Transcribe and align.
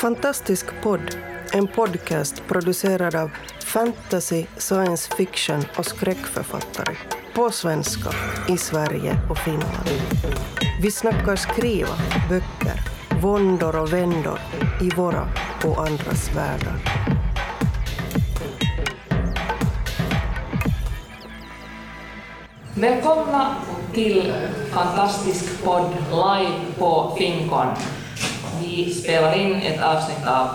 Fantastisk 0.00 0.66
podd, 0.82 1.16
en 1.52 1.66
podcast 1.66 2.42
producerad 2.48 3.14
av 3.14 3.30
fantasy, 3.64 4.44
science 4.56 5.14
fiction 5.16 5.64
och 5.78 5.86
skräckförfattare. 5.86 6.96
På 7.34 7.50
svenska, 7.50 8.10
i 8.48 8.56
Sverige 8.56 9.16
och 9.30 9.38
Finland. 9.38 9.88
Vi 10.82 10.90
snackar 10.90 11.36
skriva, 11.36 11.88
böcker, 12.28 12.80
våndor 13.22 13.76
och 13.76 13.92
vändor 13.92 14.38
i 14.80 14.90
våra 14.96 15.28
och 15.64 15.86
andras 15.86 16.36
världar. 16.36 16.76
Välkomna 22.74 23.54
till 23.94 24.32
Fantastisk 24.70 25.64
podd 25.64 25.94
live 26.10 26.58
på 26.78 27.16
Finkon. 27.18 27.66
Vi 28.84 28.94
spelar 28.94 29.38
in 29.38 29.54
ett 29.54 29.82
avsnitt 29.82 30.26
av 30.26 30.48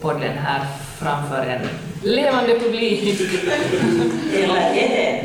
podden 0.00 0.38
här 0.38 0.66
framför 0.98 1.46
en 1.46 1.68
levande 2.02 2.58
publik. 2.58 3.20
Eller 4.34 4.56
är 4.56 5.24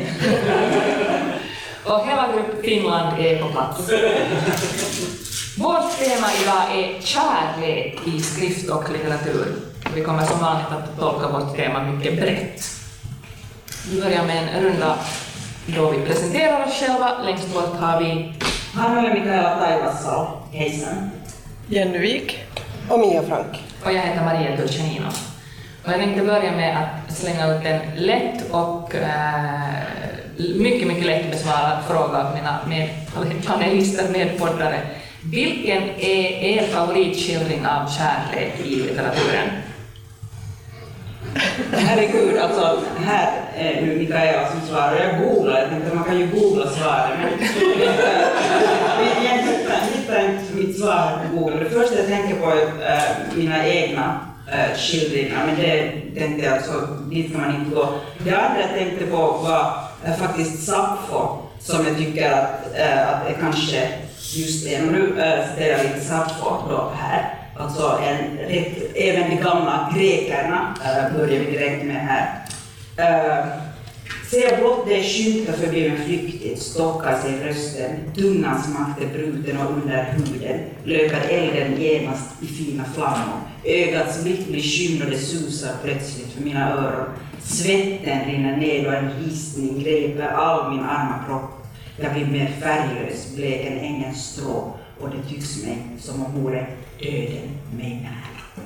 Och 1.84 2.06
hela 2.06 2.28
Grupp 2.32 2.64
Finland 2.64 3.20
är 3.20 3.42
på 3.42 3.48
plats. 3.48 3.90
Vårt 5.58 5.98
tema 5.98 6.26
idag 6.42 6.78
är 6.78 7.00
kärlek 7.00 7.98
i 8.06 8.20
skrift 8.20 8.70
och 8.70 8.92
litteratur. 8.92 9.46
Vi 9.94 10.02
kommer 10.02 10.24
som 10.24 10.40
vanligt 10.40 10.68
att 10.70 11.00
tolka 11.00 11.28
vårt 11.28 11.56
tema 11.56 11.82
mycket 11.82 12.16
brett. 12.16 12.62
Vi 13.90 14.00
börjar 14.02 14.24
med 14.24 14.48
en 14.54 14.62
runda 14.62 14.98
då 15.66 15.90
vi 15.90 16.06
presenterar 16.06 16.66
oss 16.66 16.74
själva. 16.80 17.22
Längst 17.22 17.54
bort 17.54 17.80
har 17.80 18.00
vi 18.00 18.34
Han 18.74 18.98
är 18.98 19.14
Mikaela 19.14 19.58
Taivassalo. 19.58 20.28
Hejsan. 20.52 21.10
Jenny 21.70 21.98
Wik. 21.98 22.47
Och 22.88 22.98
Mia 22.98 23.22
Frank. 23.22 23.64
och 23.84 23.92
jag 23.92 24.00
heter 24.00 24.24
Maria 24.24 24.56
Turchanino. 24.56 25.06
Och 25.84 25.92
jag 25.92 26.00
tänkte 26.00 26.24
börja 26.24 26.52
med 26.52 26.76
att 26.78 27.16
slänga 27.16 27.46
ut 27.46 27.64
en 27.64 27.80
lätt 27.96 28.50
och 28.50 28.94
eh, 28.94 29.70
mycket, 30.36 30.88
mycket 30.88 31.06
lätt 31.06 31.30
besvarad 31.30 31.78
fråga 31.88 32.18
av 32.18 32.34
mina 32.34 32.58
med, 32.68 32.88
panelister, 33.46 34.08
medpoddare. 34.12 34.80
Vilken 35.32 35.82
är 35.98 36.42
er 36.42 36.62
favoritskildring 36.62 37.66
av 37.66 37.88
kärlek 37.88 38.52
i 38.64 38.76
litteraturen? 38.76 39.48
Herregud, 41.72 42.38
alltså 42.38 42.80
här 43.06 43.32
är 43.56 43.82
nu 43.82 43.96
Mikaela 43.96 44.48
som 44.50 44.60
svarar. 44.68 44.96
Jag 44.96 45.20
googlar, 45.28 45.60
jag 45.60 45.68
tänkte 45.70 45.94
man 45.94 46.04
kan 46.04 46.18
ju 46.18 46.26
googla 46.26 46.66
svaren. 46.70 47.18
Men 47.20 47.30
jag 49.24 49.38
hittar, 49.38 49.80
hittar 49.94 50.28
inte 50.28 50.44
mitt 50.68 50.78
svar 50.78 51.18
på 51.30 51.36
Google. 51.36 51.64
Det 51.64 51.70
första 51.70 51.96
jag 51.96 52.06
tänker 52.06 52.40
på 52.40 52.50
är 52.50 52.96
äh, 52.96 53.36
mina 53.36 53.66
egna 53.66 54.20
äh, 54.52 54.76
skildringar, 54.76 55.46
men 55.46 55.56
det 55.56 55.92
tänkte 56.20 56.44
jag 56.44 56.54
alltså, 56.54 56.72
dit 57.10 57.32
kan 57.32 57.40
man 57.40 57.54
inte 57.54 57.74
gå. 57.74 57.88
Det 58.18 58.34
andra 58.34 58.60
jag 58.60 58.70
tänkte 58.78 59.06
på 59.06 59.16
var 59.16 59.72
äh, 60.04 60.16
faktiskt 60.16 60.66
Sappho, 60.66 61.38
som 61.60 61.86
jag 61.86 61.96
tycker 61.96 62.32
att, 62.32 62.76
äh, 62.76 63.08
att 63.08 63.28
är 63.28 63.36
kanske 63.40 63.88
just 64.34 64.68
det. 64.68 64.80
Men 64.82 64.92
nu 64.92 65.22
äh, 65.22 65.48
citerar 65.48 65.78
jag 65.78 65.86
lite 65.86 66.00
Sappho 66.00 66.70
då 66.70 66.92
här. 66.96 67.34
Alltså 67.56 68.00
en, 68.08 68.38
rätt, 68.48 68.96
även 68.96 69.30
de 69.30 69.36
gamla 69.36 69.94
grekerna 69.96 70.74
äh, 70.84 71.16
börjar 71.16 71.40
vi 71.40 71.50
direkt 71.50 71.84
med 71.84 71.96
här. 71.96 72.44
Äh, 72.96 73.46
Ser 74.30 74.50
jag 74.50 74.60
blott 74.60 74.86
dig 74.86 75.04
skymta 75.04 75.52
förbi 75.52 75.90
mig 75.90 75.98
flyktigt, 76.06 76.62
stockar 76.62 77.18
sig 77.18 77.48
rösten, 77.48 77.90
tungans 78.14 78.68
makt 78.78 79.02
är 79.02 79.08
bruten 79.08 79.56
och 79.56 79.72
under 79.72 80.04
huden 80.04 80.60
lökar 80.84 81.20
elden 81.20 81.80
genast 81.82 82.42
i 82.42 82.46
fina 82.46 82.84
flammor. 82.84 83.40
Ögats 83.64 84.22
blick 84.22 84.48
blir 84.48 84.62
skymd 84.62 85.02
och 85.02 85.10
det 85.10 85.18
susar 85.18 85.72
plötsligt 85.84 86.32
för 86.32 86.44
mina 86.44 86.72
öron. 86.72 87.06
Svetten 87.42 88.24
rinner 88.26 88.56
ned 88.56 88.86
och 88.86 88.94
en 88.94 89.10
ristning 89.24 89.82
griper 89.82 90.28
all 90.28 90.70
min 90.70 90.84
arma 90.84 91.24
kropp. 91.26 91.66
Jag 91.96 92.12
blir 92.12 92.26
mer 92.26 92.50
färglös, 92.60 93.34
blek 93.36 93.66
än 93.66 93.78
ängens 93.78 94.24
strå 94.24 94.74
och 95.00 95.08
det 95.10 95.34
tycks 95.34 95.64
mig 95.64 95.78
som 95.98 96.24
om 96.24 96.42
vore 96.42 96.66
döden 97.02 97.48
mig 97.76 98.00
nära. 98.02 98.64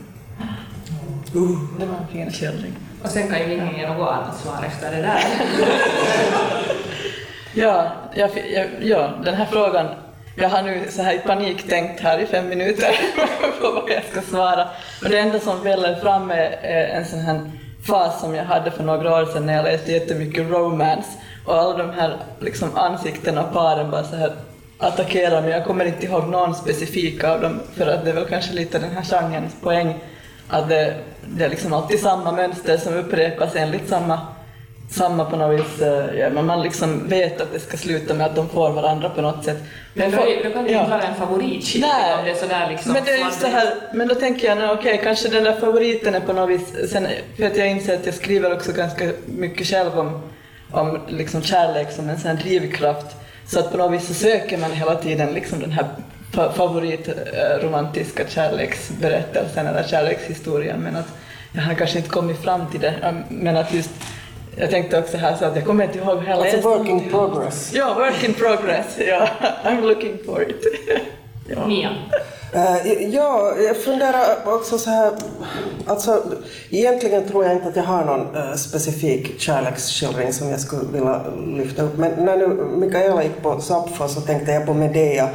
Det 1.78 1.86
var 1.86 1.96
en 1.96 2.08
fin 2.12 2.30
skildring. 2.30 2.72
Och 3.02 3.08
sen 3.08 3.28
kan 3.28 3.38
ju 3.38 3.54
ingen 3.54 3.76
ge 3.76 3.88
något 3.88 4.08
annat 4.08 4.36
svar 4.36 4.64
efter 4.66 4.90
det 4.96 5.02
där. 5.02 5.20
Ja, 7.54 7.86
jag, 8.14 8.30
jag, 8.54 8.66
ja, 8.80 9.10
den 9.24 9.34
här 9.34 9.46
frågan, 9.46 9.86
jag 10.36 10.48
har 10.48 10.62
nu 10.62 10.86
så 10.90 11.02
här 11.02 11.14
i 11.14 11.18
panik 11.18 11.68
tänkt 11.68 12.00
här 12.00 12.18
i 12.18 12.26
fem 12.26 12.48
minuter 12.48 12.90
på 13.60 13.70
vad 13.70 13.90
jag 13.90 14.04
ska 14.04 14.20
svara. 14.20 14.68
Och 15.04 15.08
det 15.08 15.18
enda 15.18 15.38
som 15.38 15.62
väller 15.62 15.94
fram 15.94 16.30
är 16.30 16.88
en 16.88 17.04
sån 17.04 17.18
här 17.18 17.50
fas 17.86 18.20
som 18.20 18.34
jag 18.34 18.44
hade 18.44 18.70
för 18.70 18.84
några 18.84 19.20
år 19.20 19.24
sedan 19.24 19.46
när 19.46 19.56
jag 19.56 19.64
läste 19.64 19.92
jättemycket 19.92 20.50
romance 20.50 21.08
och 21.46 21.54
alla 21.54 21.78
de 21.78 21.90
här 21.90 22.16
liksom, 22.40 22.76
ansiktena 22.76 23.44
och 23.44 23.52
paren 23.52 23.90
bara 23.90 24.04
så 24.04 24.16
här 24.16 24.32
attackerar 24.78 25.42
mig. 25.42 25.50
Jag 25.50 25.64
kommer 25.64 25.84
inte 25.84 26.06
ihåg 26.06 26.28
någon 26.28 26.54
specifik 26.54 27.24
av 27.24 27.40
dem 27.40 27.60
för 27.74 27.86
att 27.86 28.04
det 28.04 28.10
är 28.10 28.14
väl 28.14 28.26
kanske 28.26 28.52
lite 28.52 28.78
den 28.78 28.90
här 28.90 29.02
genrens 29.02 29.54
poäng 29.60 29.94
att 30.52 30.68
det, 30.68 30.94
det 31.26 31.44
är 31.44 31.48
liksom 31.48 31.72
alltid 31.72 32.00
samma 32.00 32.32
mönster 32.32 32.76
som 32.76 32.94
upprepas 32.94 33.56
enligt 33.56 33.88
samma, 33.88 34.20
samma 34.90 35.24
på 35.24 35.36
något 35.36 35.60
vis, 35.60 35.82
eh, 35.82 36.18
ja, 36.18 36.30
men 36.30 36.46
man 36.46 36.62
liksom 36.62 37.08
vet 37.08 37.40
att 37.40 37.52
det 37.52 37.60
ska 37.60 37.76
sluta 37.76 38.14
med 38.14 38.26
att 38.26 38.36
de 38.36 38.48
får 38.48 38.70
varandra 38.70 39.08
på 39.08 39.22
något 39.22 39.44
sätt. 39.44 39.58
Men 39.94 40.10
då, 40.10 40.16
då 40.16 40.50
kan 40.50 40.64
det 40.64 40.72
ja. 40.72 40.78
inte 40.78 40.90
vara 40.90 41.02
en 41.02 41.14
favoritskildring 41.14 41.92
Nej, 41.92 42.18
om 42.18 42.24
det 42.24 42.30
är 42.30 42.34
sådär 42.34 42.68
liksom 42.70 42.92
men 42.92 43.04
det 43.04 43.10
är 43.10 43.18
just 43.18 43.40
så 43.40 43.46
här, 43.46 43.74
men 43.92 44.08
då 44.08 44.14
tänker 44.14 44.56
jag, 44.56 44.78
okej, 44.78 45.00
kanske 45.04 45.28
den 45.28 45.44
där 45.44 45.60
favoriten 45.60 46.14
är 46.14 46.20
på 46.20 46.32
något 46.32 46.50
vis, 46.50 46.90
sen, 46.90 47.06
för 47.36 47.46
att 47.46 47.56
jag 47.56 47.70
inser 47.70 47.94
att 47.94 48.06
jag 48.06 48.14
skriver 48.14 48.52
också 48.52 48.72
ganska 48.72 49.12
mycket 49.26 49.66
själv 49.66 49.98
om, 49.98 50.22
om 50.70 51.00
liksom 51.08 51.42
kärlek 51.42 51.92
som 51.92 52.08
en 52.08 52.20
sån 52.20 52.36
drivkraft, 52.36 53.16
så 53.46 53.58
att 53.58 53.72
på 53.72 53.76
något 53.76 53.92
vis 53.92 54.06
så 54.06 54.14
söker 54.14 54.58
man 54.58 54.72
hela 54.72 54.94
tiden 54.94 55.34
liksom 55.34 55.60
den 55.60 55.72
här 55.72 55.86
favoritromantiska 56.32 58.26
kärleksberättelsen 58.28 59.66
eller 59.66 59.82
kärlekshistorien, 59.82 60.80
men 60.80 60.96
att 60.96 61.08
jag 61.52 61.62
har 61.62 61.74
kanske 61.74 61.98
inte 61.98 62.10
kommit 62.10 62.42
fram 62.42 62.70
till 62.70 62.80
det, 62.80 63.14
men 63.28 63.56
att 63.56 63.74
just 63.74 63.90
jag 64.56 64.70
tänkte 64.70 64.98
också 64.98 65.16
här 65.16 65.36
så 65.36 65.44
att 65.44 65.56
jag 65.56 65.64
kommer 65.66 65.84
inte 65.84 65.98
ihåg 65.98 66.18
hur 66.18 66.28
jag 66.28 66.38
Alltså 66.38 66.60
work 66.60 66.88
in 66.88 67.10
progress. 67.10 67.70
Ja, 67.74 67.94
work 67.94 68.24
in 68.24 68.34
progress. 68.34 68.98
Ja, 69.08 69.28
I'm 69.64 69.80
looking 69.82 70.18
for 70.26 70.42
it. 70.42 70.56
ja. 71.48 71.66
Mia. 71.66 71.90
Eh, 72.54 73.08
ja, 73.08 73.54
jag 73.58 73.76
funderar 73.76 74.36
också 74.44 74.78
så 74.78 74.90
här, 74.90 75.12
alltså 75.86 76.22
egentligen 76.70 77.28
tror 77.28 77.44
jag 77.44 77.52
inte 77.52 77.68
att 77.68 77.76
jag 77.76 77.82
har 77.82 78.04
någon 78.04 78.36
eh, 78.36 78.54
specifik 78.54 79.40
kärleksskildring 79.40 80.32
som 80.32 80.48
jag 80.50 80.60
skulle 80.60 80.92
vilja 80.92 81.22
lyfta 81.46 81.82
upp, 81.82 81.98
men 81.98 82.24
när 82.24 82.36
nu 82.36 82.48
Mikaela 82.76 83.22
gick 83.22 83.42
på 83.42 83.60
Sappho 83.60 84.08
så 84.08 84.20
tänkte 84.20 84.52
jag 84.52 84.66
på 84.66 84.74
Medea, 84.74 85.28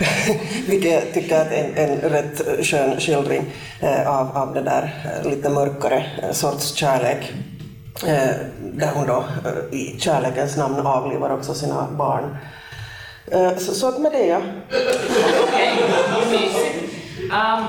vilket 0.68 0.92
jag 0.92 1.14
tycker 1.14 1.36
är 1.36 1.72
en, 1.76 1.90
en 1.90 2.10
rätt 2.10 2.66
skön 2.66 3.00
skildring 3.00 3.44
eh, 3.80 4.08
av, 4.08 4.36
av 4.36 4.54
den 4.54 4.64
där 4.64 4.94
eh, 5.04 5.30
lite 5.30 5.48
mörkare 5.48 6.06
eh, 6.22 6.32
sorts 6.32 6.74
kärlek. 6.74 7.32
Eh, 8.06 8.30
där 8.60 8.90
hon 8.94 9.06
då 9.06 9.24
eh, 9.44 9.78
i 9.78 9.96
kärlekens 9.98 10.56
namn 10.56 10.86
avlivar 10.86 11.30
också 11.30 11.54
sina 11.54 11.88
barn. 11.90 12.36
Eh, 13.26 13.56
så, 13.56 13.74
så 13.74 13.88
att 13.88 14.00
Medea, 14.00 14.42
Okej, 15.42 15.72
mysigt. 16.30 16.94
Um, 17.32 17.64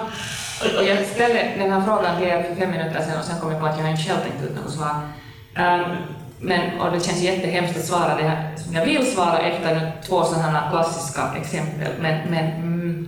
och 0.78 0.84
jag 0.84 1.06
ställde 1.06 1.52
den 1.58 1.72
här 1.72 1.81
frågan 1.81 2.18
till 2.18 2.28
er 2.28 2.44
för 2.44 2.56
fem 2.56 2.72
minuter 2.72 3.02
sedan 3.02 3.19
och 3.19 3.25
sen 3.25 3.40
kom 3.40 3.52
jag 3.52 3.59
på 3.59 3.66
att 3.66 3.80
jag 3.80 3.92
inte 3.92 4.03
själv 4.03 4.19
tänkt 4.19 4.44
ut 4.44 4.56
något 4.56 4.74
svar. 4.74 4.96
Um, 4.96 5.63
ehm, 5.63 5.98
men, 6.41 6.81
och 6.81 6.91
det 6.91 7.06
känns 7.06 7.22
jättehemskt 7.22 7.78
att 7.78 7.85
svara 7.85 8.16
det 8.16 8.24
här 8.24 8.56
som 8.57 8.74
jag 8.74 8.85
vill 8.85 9.13
svara 9.13 9.40
efter 9.40 9.75
nu 9.75 9.91
två 10.07 10.24
sådana 10.24 10.59
här 10.59 10.69
klassiska 10.72 11.22
exempel. 11.41 11.94
Men, 12.02 12.29
men 12.29 12.45
mm, 12.45 13.07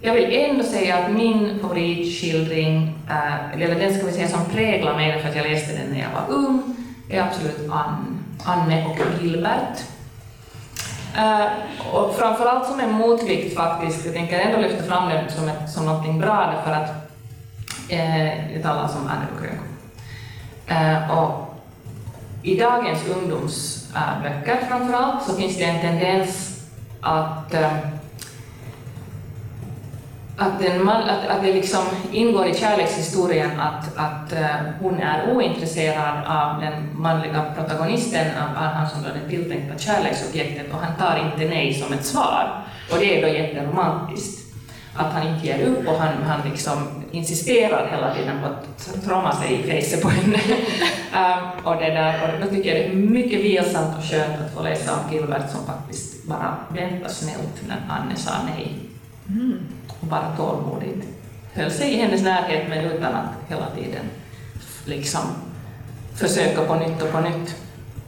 jag 0.00 0.14
vill 0.14 0.32
ändå 0.32 0.64
säga 0.64 0.98
att 0.98 1.12
min 1.12 1.58
favoritskildring, 1.60 2.98
äh, 3.08 3.52
eller 3.52 3.74
den 3.74 3.94
ska 3.94 4.06
vi 4.06 4.12
säga 4.12 4.28
som 4.28 4.44
präglar 4.44 4.96
mig 4.96 5.22
för 5.22 5.28
att 5.28 5.36
jag 5.36 5.50
läste 5.50 5.72
den 5.72 5.90
när 5.92 6.00
jag 6.00 6.10
var 6.10 6.34
ung, 6.36 6.76
är 7.10 7.22
absolut 7.22 7.70
Ann, 7.70 8.24
Anne 8.44 8.86
och 8.86 9.22
Gilbert. 9.22 9.78
Eh, 11.16 11.46
och 11.92 12.14
framförallt 12.14 12.66
som 12.66 12.80
en 12.80 12.92
motvikt 12.92 13.56
faktiskt, 13.56 14.04
jag 14.04 14.14
tänker 14.14 14.38
ändå 14.38 14.60
lyfta 14.60 14.82
fram 14.82 15.08
den 15.08 15.30
som, 15.30 15.48
ett, 15.48 15.70
som 15.70 15.86
någonting 15.86 16.20
bra 16.20 16.54
därför 16.56 16.80
att 16.80 16.90
eh, 17.88 18.52
jag 18.54 18.62
talar 18.62 18.88
som 18.88 19.06
Anne 19.06 19.26
och 19.34 19.42
Grönko. 19.42 19.64
Eh, 20.66 21.18
och 21.18 21.49
i 22.42 22.56
dagens 22.56 23.08
ungdomsböcker 23.08 24.66
framförallt 24.68 25.22
så 25.22 25.34
finns 25.34 25.58
det 25.58 25.64
en 25.64 25.80
tendens 25.80 26.62
att 27.00 27.54
eh, 27.54 27.72
att, 30.40 30.62
en 30.62 30.84
man, 30.84 31.02
att, 31.02 31.26
att 31.28 31.42
det 31.42 31.52
liksom 31.52 31.80
ingår 32.12 32.46
i 32.46 32.54
kärlekshistorien 32.54 33.60
att, 33.60 33.96
att 33.96 34.32
eh, 34.32 34.56
hon 34.80 34.98
är 35.00 35.34
ointresserad 35.34 36.24
av 36.26 36.60
den 36.60 37.00
manliga 37.00 37.44
protagonisten, 37.56 38.26
av, 38.36 38.64
av 38.64 38.72
han 38.72 38.90
som 38.90 39.04
är 39.04 39.20
det 39.22 39.28
tilltänkta 39.28 39.78
kärleksobjektet, 39.78 40.72
och 40.72 40.78
han 40.78 40.96
tar 40.96 41.24
inte 41.24 41.54
nej 41.54 41.74
som 41.74 41.92
ett 41.92 42.06
svar. 42.06 42.64
Och 42.92 42.98
det 42.98 43.18
är 43.18 43.22
då 43.22 43.28
jätteromantiskt. 43.28 44.39
Att 45.00 45.12
han 45.12 45.28
inte 45.28 45.46
ger 45.46 45.66
upp 45.66 45.88
och 45.88 45.98
han, 45.98 46.22
han 46.22 46.50
liksom 46.50 46.88
insisterar 47.10 47.90
hela 47.90 48.14
tiden 48.14 48.36
på 48.40 48.46
att 48.46 49.04
tromma 49.04 49.36
sig 49.36 49.54
i 49.54 49.62
fejset 49.62 50.02
på 50.02 50.08
henne. 50.08 50.38
um, 51.14 51.64
och, 51.64 51.76
det 51.76 51.90
där, 51.90 52.34
och 52.34 52.40
då 52.40 52.54
tycker 52.54 52.74
jag 52.74 52.78
det 52.78 52.94
är 52.94 52.96
mycket 52.96 53.40
vilsamt 53.40 53.98
och 53.98 54.04
skönt 54.04 54.40
att 54.40 54.54
få 54.54 54.62
läsa 54.62 54.92
om 54.92 55.12
Gilbert 55.12 55.50
som 55.50 55.66
faktiskt 55.66 56.24
bara 56.24 56.56
väntade 56.68 57.14
snällt 57.14 57.68
när 57.68 57.82
Anne 57.88 58.16
sa 58.16 58.30
nej. 58.56 58.76
Mm. 59.28 59.58
Och 59.88 60.06
bara 60.06 60.36
tålmodigt 60.36 61.06
höll 61.52 61.70
sig 61.70 61.92
i 61.92 61.96
hennes 61.96 62.22
närhet 62.22 62.68
men 62.68 62.84
utan 62.84 63.14
att 63.14 63.30
hela 63.48 63.66
tiden 63.70 64.04
liksom 64.84 65.20
försöka 66.14 66.64
på 66.64 66.74
nytt 66.74 67.02
och 67.02 67.12
på 67.12 67.20
nytt. 67.20 67.56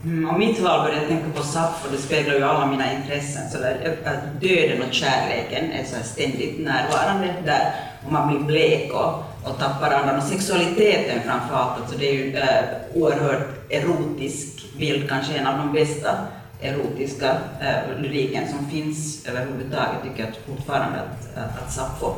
Mm, 0.04 0.30
och 0.30 0.38
mitt 0.38 0.60
val 0.60 0.80
började 0.80 1.00
jag 1.00 1.08
tänka 1.08 1.38
på 1.38 1.42
Sappho, 1.42 1.88
det 1.92 1.98
speglar 1.98 2.34
ju 2.34 2.42
alla 2.42 2.66
mina 2.66 2.92
intressen. 2.92 3.50
Så 3.50 3.58
där, 3.58 3.98
döden 4.40 4.82
och 4.88 4.94
kärleken 4.94 5.72
är 5.72 5.84
så 5.84 5.96
ständigt 6.04 6.60
närvarande 6.60 7.34
där 7.44 7.74
och 8.06 8.12
man 8.12 8.28
blir 8.28 8.46
blek 8.46 8.92
och, 8.92 9.14
och 9.50 9.58
tappar 9.58 9.90
andan. 9.90 10.16
Och 10.16 10.22
sexualiteten 10.22 11.20
framför 11.24 11.54
allt, 11.54 11.80
alltså 11.80 11.98
det 11.98 12.08
är 12.08 12.12
ju 12.12 12.36
äh, 12.36 12.64
oerhört 12.94 13.70
erotisk 13.70 14.76
bild, 14.78 15.08
kanske 15.08 15.34
en 15.34 15.46
av 15.46 15.58
de 15.58 15.72
bästa 15.72 16.18
erotiska 16.60 17.36
äh, 17.60 18.00
lyriken 18.00 18.48
som 18.48 18.70
finns 18.70 19.26
överhuvudtaget, 19.26 20.02
tycker 20.02 20.24
jag 20.24 20.56
fortfarande 20.56 20.98
att, 21.00 21.36
att, 21.36 21.62
att 21.62 21.72
Sappho 21.72 22.14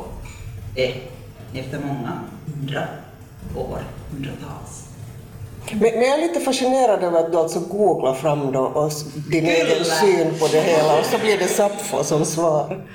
är 0.75 0.95
efter 1.53 1.79
många 1.79 2.19
hundra 2.45 2.87
år, 3.55 3.79
hundratals. 4.11 4.94
Men, 5.71 5.79
men, 5.79 6.01
jag 6.01 6.13
är 6.13 6.27
lite 6.27 6.39
fascinerad 6.39 7.03
över 7.03 7.19
att 7.19 7.31
du 7.31 7.37
alltså 7.37 7.59
googlar 7.59 8.13
fram 8.13 8.51
då 8.51 8.59
och 8.59 8.91
din 9.29 9.45
egen 9.45 9.85
syn 9.85 10.39
på 10.39 10.47
det 10.47 10.61
hela 10.61 10.99
och 10.99 11.05
så 11.05 11.17
blir 11.17 11.37
det 11.37 11.47
Sappho 11.47 12.03
som 12.03 12.25
svar. 12.25 12.85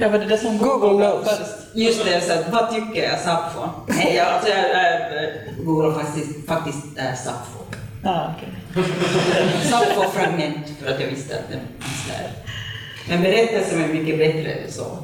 Ja, 0.00 0.08
var 0.08 0.18
det 0.18 0.26
det 0.26 0.38
som 0.38 0.58
Google 0.58 1.06
knows. 1.06 1.28
Just 1.74 2.04
det, 2.04 2.20
så 2.20 2.32
vad 2.52 2.70
tycker 2.70 3.10
jag 3.10 3.20
Sappho? 3.20 3.68
Nej, 3.86 4.14
jag, 4.16 4.28
alltså, 4.28 4.48
jag, 4.48 4.58
jag 4.58 5.66
googlar 5.66 5.92
faktiskt, 5.92 6.46
faktiskt 6.48 6.98
äh, 6.98 7.14
Sappho. 7.24 7.60
Ah, 8.04 8.30
okay. 8.34 8.84
Sappho-fragment 9.70 10.66
för 10.82 10.92
att 10.92 11.00
jag 11.00 11.08
visste 11.08 11.34
att 11.34 11.48
det 11.48 11.58
fanns 11.78 12.08
där. 12.08 12.49
Men 13.10 13.22
berättelsen 13.22 13.84
är 13.84 13.88
mycket 13.88 14.18
bättre 14.18 14.52
än 14.52 14.72
så. 14.72 14.98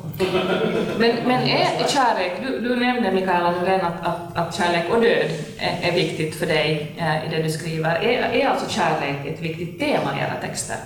Men, 0.98 1.16
men 1.26 1.42
är 1.42 1.88
kärlek, 1.88 2.32
du, 2.46 2.60
du 2.60 2.76
nämnde 2.76 3.12
Mikaela 3.12 3.50
Nylén 3.50 3.80
att, 3.80 4.06
att, 4.06 4.36
att 4.36 4.54
kärlek 4.54 4.84
och 4.90 5.00
död 5.00 5.30
är, 5.58 5.88
är 5.88 5.92
viktigt 5.92 6.34
för 6.34 6.46
dig 6.46 6.92
eh, 6.98 7.26
i 7.26 7.36
det 7.36 7.42
du 7.42 7.50
skriver. 7.50 7.94
Är, 7.94 8.40
är 8.40 8.48
alltså 8.48 8.70
kärlek 8.70 9.26
ett 9.26 9.40
viktigt 9.40 9.78
tema 9.78 10.18
i 10.18 10.20
era 10.20 10.48
texter? 10.48 10.76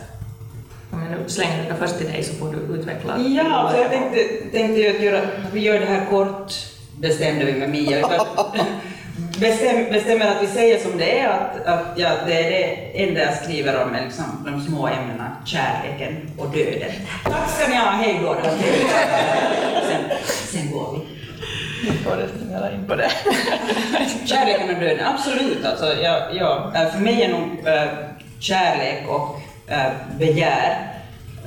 Om 0.91 1.03
jag 1.03 1.21
nu 1.21 1.29
slänger 1.29 1.71
det 1.71 1.77
först 1.79 1.99
till 1.99 2.07
dig 2.07 2.23
så 2.23 2.35
får 2.35 2.53
du 2.53 2.75
utveckla. 2.75 3.19
Ja, 3.19 3.55
alltså 3.55 3.83
jag 3.83 3.91
tänkte, 3.91 4.19
tänkte 4.53 4.91
att, 4.91 5.03
göra, 5.03 5.21
vi 5.53 5.61
gör 5.61 5.81
det 5.81 5.87
här 5.87 6.07
kort, 6.11 6.53
bestämde 7.01 7.45
vi 7.45 7.53
med 7.53 7.71
Mia. 7.71 8.09
Bestäm, 9.41 9.93
bestämmer 9.93 10.27
att 10.27 10.43
vi 10.43 10.47
säger 10.47 10.79
som 10.79 10.99
det 10.99 11.21
är, 11.21 11.29
att, 11.29 11.67
att 11.67 11.99
ja, 11.99 12.11
det 12.27 12.35
är 12.35 12.51
det 12.51 13.03
enda 13.05 13.21
jag 13.21 13.35
skriver 13.35 13.83
om 13.83 13.95
är 13.95 14.05
liksom 14.05 14.25
de 14.45 14.61
små 14.61 14.87
ämnena 14.87 15.37
kärleken 15.45 16.31
och 16.39 16.51
döden. 16.51 16.91
Tack 17.25 17.51
ska 17.51 17.69
ni 17.69 17.77
ha, 17.77 17.91
hej 17.91 18.21
då! 18.23 18.37
sen, 19.89 20.19
sen 20.47 20.71
går 20.71 20.93
vi. 20.93 21.21
Får 22.05 22.17
resonera 22.17 22.73
in 22.73 22.87
på 22.87 22.95
det. 22.95 23.11
Kärleken 24.25 24.75
och 24.75 24.81
döden, 24.81 25.07
absolut. 25.07 25.65
Alltså, 25.65 25.95
ja, 26.03 26.29
ja, 26.33 26.73
för 26.93 27.01
mig 27.01 27.23
är 27.23 27.29
nog 27.29 27.67
äh, 27.67 27.85
kärlek 28.41 29.09
och 29.09 29.41
äh, 29.73 29.93
begär 30.19 30.93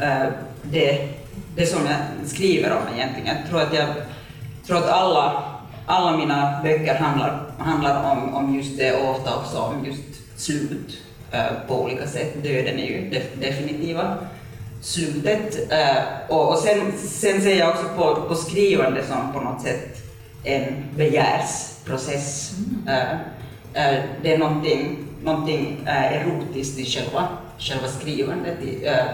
äh, 0.01 0.25
det, 0.63 1.07
det 1.55 1.65
som 1.65 1.79
jag 1.85 2.29
skriver 2.29 2.71
om 2.71 2.95
egentligen. 2.95 3.37
Jag 3.37 3.49
tror 3.49 3.61
att, 3.61 3.73
jag, 3.73 3.87
tror 4.67 4.77
att 4.77 4.89
alla 4.89 5.52
alla 5.85 6.17
mina 6.17 6.59
böcker 6.63 6.95
handlar, 6.95 7.43
handlar 7.57 8.11
om, 8.11 8.33
om 8.33 8.55
just 8.55 8.77
det 8.77 8.93
och 8.93 9.09
ofta 9.09 9.35
också 9.35 9.57
om 9.57 9.85
just 9.85 10.39
slut 10.41 10.97
uh, 11.33 11.67
på 11.67 11.83
olika 11.83 12.07
sätt. 12.07 12.43
Döden 12.43 12.79
är 12.79 12.85
ju 12.85 13.09
det 13.09 13.41
definitiva 13.47 14.17
slutet. 14.81 15.55
Uh, 15.71 16.35
och, 16.35 16.49
och 16.49 16.57
sen, 16.57 16.91
sen 16.97 17.41
ser 17.41 17.59
jag 17.59 17.69
också 17.69 17.87
på, 17.97 18.15
på 18.15 18.35
skrivande 18.35 19.03
som 19.03 19.33
på 19.33 19.39
något 19.39 19.61
sätt 19.61 19.97
en 20.43 20.63
begärsprocess. 20.95 22.53
Uh, 22.87 23.19
det 24.21 24.33
är 24.33 24.37
någonting, 24.37 24.97
någonting 25.23 25.83
erotiskt 25.85 26.79
i 26.79 26.85
själva, 26.85 27.27
själva 27.59 27.87
skrivandet. 27.87 28.57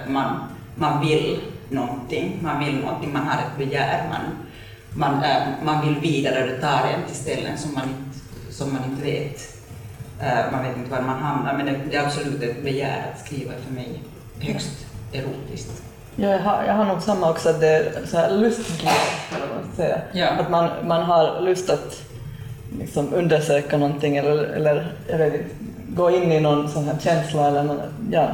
man, 0.08 0.40
man 0.76 1.08
vill 1.08 1.40
någonting, 1.70 2.40
man 2.42 2.66
vill 2.66 2.76
någonting, 2.76 3.14
man 3.14 3.28
har 3.28 3.42
ett 3.42 3.58
begär. 3.58 4.10
Man, 4.10 4.49
man, 4.94 5.24
äh, 5.24 5.42
man 5.64 5.86
vill 5.86 6.00
vidare 6.00 6.44
och 6.44 6.50
det 6.50 6.62
tar 6.62 6.88
en 6.88 7.08
till 7.08 7.16
ställen 7.16 7.58
som 7.58 7.74
man 7.74 7.84
inte, 7.84 8.54
som 8.54 8.74
man 8.74 8.84
inte 8.92 9.04
vet. 9.04 9.60
Äh, 10.22 10.52
man 10.52 10.64
vet 10.64 10.78
inte 10.78 10.92
var 10.92 11.02
man 11.02 11.20
hamnar, 11.20 11.58
men 11.58 11.66
det, 11.66 11.80
det 11.90 11.96
är 11.96 12.06
absolut 12.06 12.44
ett 12.44 12.64
begär 12.64 13.12
att 13.14 13.26
skriva 13.26 13.52
för 13.66 13.74
mig 13.74 14.04
högst 14.40 14.86
erotiskt. 15.14 15.84
Ja, 16.16 16.30
jag, 16.30 16.40
har, 16.40 16.64
jag 16.64 16.74
har 16.74 16.86
nog 16.86 17.02
samma 17.02 17.30
också, 17.30 17.50
att 17.50 17.60
det 17.60 17.68
är 17.68 18.06
så 18.06 18.18
här 18.18 18.32
lustgrepp, 18.32 18.92
man 19.32 19.76
säga. 19.76 20.02
Ja. 20.12 20.28
Att 20.28 20.50
man, 20.50 20.70
man 20.88 21.04
har 21.04 21.42
lust 21.42 21.70
att 21.70 22.04
liksom 22.80 23.14
undersöka 23.14 23.78
någonting 23.78 24.18
eller, 24.18 24.44
eller, 24.44 24.94
eller 25.08 25.44
gå 25.90 26.12
in 26.12 26.32
i 26.32 26.40
någon 26.40 26.70
sån 26.70 26.86
här 26.86 26.98
känsla 27.00 27.48
eller 27.48 27.64
någon, 27.64 27.82
ja, 28.12 28.28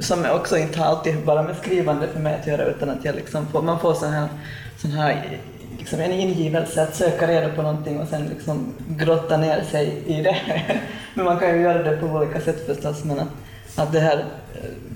som 0.00 0.26
också 0.34 0.58
inte 0.58 0.78
har 0.78 0.86
alltid 0.86 1.24
bara 1.24 1.42
med 1.42 1.56
skrivande 1.56 2.08
för 2.08 2.20
mig 2.20 2.34
att 2.40 2.46
göra 2.46 2.64
utan 2.64 2.90
att 2.90 3.04
jag 3.04 3.14
liksom 3.14 3.46
får, 3.46 3.62
man 3.62 3.80
får 3.80 3.94
sån 3.94 4.12
här, 4.12 4.28
sån 4.76 4.90
här 4.90 5.38
liksom 5.86 6.00
en 6.00 6.12
ingivelse 6.12 6.82
att 6.82 6.96
söka 6.96 7.28
reda 7.28 7.48
på 7.48 7.62
någonting 7.62 8.00
och 8.00 8.08
sen 8.08 8.26
liksom 8.26 8.74
grotta 8.88 9.36
ner 9.36 9.62
sig 9.62 10.02
i 10.06 10.22
det. 10.22 10.36
men 11.14 11.24
man 11.24 11.38
kan 11.38 11.56
ju 11.56 11.62
göra 11.62 11.82
det 11.82 11.96
på 11.96 12.06
olika 12.06 12.40
sätt 12.40 12.66
förstås. 12.66 13.04
Men 13.04 13.18
att, 13.18 13.28
att 13.76 13.92
det 13.92 14.00
här, 14.00 14.24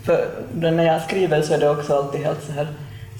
för 0.05 0.29
när 0.55 0.85
jag 0.85 1.03
skriver 1.03 1.43
så 1.43 1.55
är 1.55 1.59
det 1.59 1.71
också 1.71 1.95
alltid 1.95 2.21
helt 2.21 2.43
så 2.43 2.53
här, 2.53 2.69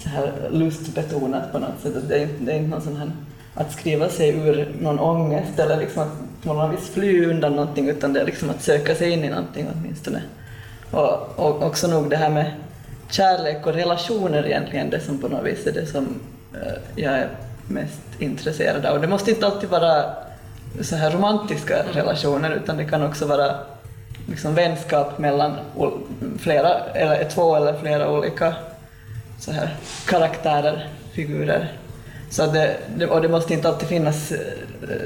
så 0.03 0.09
här 0.09 0.31
lustbetonat 0.49 1.51
på 1.51 1.59
något 1.59 1.81
sätt. 1.83 1.93
Det 2.07 2.21
är, 2.21 2.27
det 2.39 2.51
är 2.51 2.57
inte 2.57 2.69
någon 2.69 2.81
sån 2.81 2.97
här 2.97 3.11
att 3.55 3.71
skriva 3.71 4.09
sig 4.09 4.29
ur 4.29 4.75
någon 4.81 4.99
ångest 4.99 5.59
eller 5.59 5.77
liksom 5.77 6.03
att 6.03 6.43
på 6.43 6.53
något 6.53 6.73
vis 6.73 6.89
fly 6.89 7.25
undan 7.25 7.55
någonting 7.55 7.89
utan 7.89 8.13
det 8.13 8.21
är 8.21 8.25
liksom 8.25 8.49
att 8.49 8.61
söka 8.61 8.95
sig 8.95 9.11
in 9.11 9.23
i 9.23 9.29
någonting 9.29 9.67
åtminstone. 9.73 10.21
Och, 10.91 11.39
och 11.39 11.63
också 11.63 11.87
nog 11.87 12.09
det 12.09 12.17
här 12.17 12.29
med 12.29 12.51
kärlek 13.09 13.67
och 13.67 13.73
relationer 13.73 14.45
egentligen, 14.45 14.89
det 14.89 14.99
som 14.99 15.17
på 15.17 15.27
något 15.27 15.45
vis 15.45 15.67
är 15.67 15.71
det 15.71 15.85
som 15.85 16.19
eh, 16.53 17.03
jag 17.03 17.13
är 17.13 17.29
mest 17.71 18.01
intresserade 18.19 18.91
av. 18.91 19.01
Det 19.01 19.07
måste 19.07 19.31
inte 19.31 19.45
alltid 19.45 19.69
vara 19.69 20.05
så 20.81 20.95
här 20.95 21.11
romantiska 21.11 21.83
relationer 21.93 22.51
utan 22.51 22.77
det 22.77 22.85
kan 22.85 23.03
också 23.03 23.25
vara 23.25 23.55
liksom 24.29 24.55
vänskap 24.55 25.17
mellan 25.17 25.55
flera, 26.39 26.79
eller 26.79 27.29
två 27.29 27.55
eller 27.55 27.73
flera 27.73 28.11
olika 28.11 28.55
så 29.39 29.51
här 29.51 29.75
karaktärer, 30.07 30.87
figurer. 31.13 31.71
Så 32.31 32.45
det, 32.45 32.77
det, 32.95 33.07
och 33.07 33.21
det 33.21 33.27
måste 33.27 33.53
inte 33.53 33.67
alltid 33.69 33.89
finnas 33.89 34.31
eh, 34.31 34.37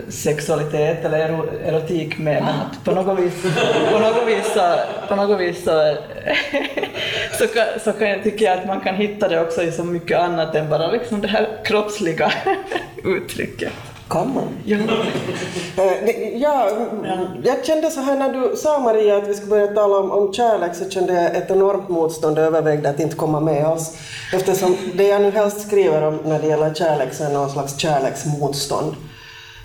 sexualitet 0.10 1.06
eller 1.06 1.20
erotik 1.66 2.18
med, 2.18 2.44
men 2.44 2.56
att 2.56 2.84
på 2.84 2.92
något 2.92 3.20
vis, 3.20 3.34
på 3.92 4.00
något 4.00 4.28
vis, 4.28 4.54
så, 4.54 4.76
på 5.08 5.16
något 5.16 5.40
vis 5.40 5.64
så, 5.64 5.98
så, 7.40 7.48
kan, 7.48 7.66
så 7.84 7.92
kan 7.92 8.10
jag, 8.10 8.24
tycker 8.24 8.46
jag 8.46 8.60
att 8.60 8.68
man 8.68 8.82
kan 8.82 8.96
hitta 8.96 9.28
det 9.28 9.42
också 9.42 9.64
i 9.64 9.72
så 9.72 9.84
mycket 9.84 10.20
annat 10.20 10.56
än 10.56 10.70
bara 10.70 10.92
liksom 10.92 11.22
det 11.22 11.28
här 11.28 11.48
kroppsliga 11.66 12.32
uttrycket. 13.04 13.74
Kan 14.10 14.34
man? 14.34 14.48
Ja. 14.66 14.78
Eh, 15.78 16.38
ja, 16.38 16.70
jag 17.44 17.66
kände 17.66 17.92
så 17.92 18.02
här 18.02 18.18
när 18.18 18.34
du 18.34 18.56
sa 18.56 18.80
Maria 18.80 19.18
att 19.18 19.28
vi 19.28 19.34
skulle 19.34 19.50
börja 19.50 19.68
tala 19.68 19.98
om, 19.98 20.12
om 20.12 20.34
kärlek 20.34 20.76
så 20.76 20.90
kände 20.90 21.14
jag 21.14 21.36
ett 21.36 21.52
enormt 21.52 21.90
motstånd 21.90 22.40
övervägde 22.40 22.90
att 22.90 23.00
inte 23.00 23.16
komma 23.16 23.40
med 23.40 23.66
alls. 23.66 23.98
Eftersom 24.34 24.78
det 24.94 25.04
jag 25.04 25.22
nu 25.22 25.32
helst 25.32 25.68
skriver 25.68 26.02
om 26.02 26.20
när 26.26 26.40
det 26.40 26.48
gäller 26.48 26.74
kärlek 26.74 27.14
så 27.14 27.24
är 27.24 27.30
någon 27.30 27.50
slags 27.50 27.80
kärleksmotstånd. 27.80 28.96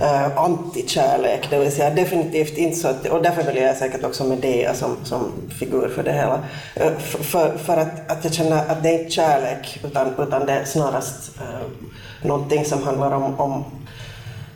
Uh, 0.01 0.39
antikärlek, 0.39 1.47
det 1.51 1.59
vill 1.59 1.73
säga 1.73 1.91
definitivt 1.91 2.59
inte 2.59 2.77
så 2.77 2.89
att, 2.89 3.07
och 3.07 3.23
därför 3.23 3.43
väljer 3.43 3.67
jag 3.67 3.77
säkert 3.77 4.05
också 4.05 4.25
Medea 4.25 4.75
som, 4.75 4.97
som 5.05 5.33
figur 5.59 5.89
för 5.89 6.03
det 6.03 6.13
hela. 6.13 6.41
Uh, 6.81 6.99
för, 6.99 7.59
för 7.59 7.77
att, 7.77 8.11
att 8.11 8.25
jag 8.25 8.35
känner 8.35 8.57
att 8.57 8.83
det 8.83 8.89
är 8.89 8.99
inte 8.99 9.11
kärlek 9.11 9.81
utan, 9.85 10.07
utan 10.19 10.47
det 10.47 10.53
är 10.53 10.65
snarast 10.65 11.31
uh, 11.41 11.89
någonting 12.29 12.65
som 12.65 12.83
handlar 12.83 13.13
om, 13.13 13.41
om 13.41 13.65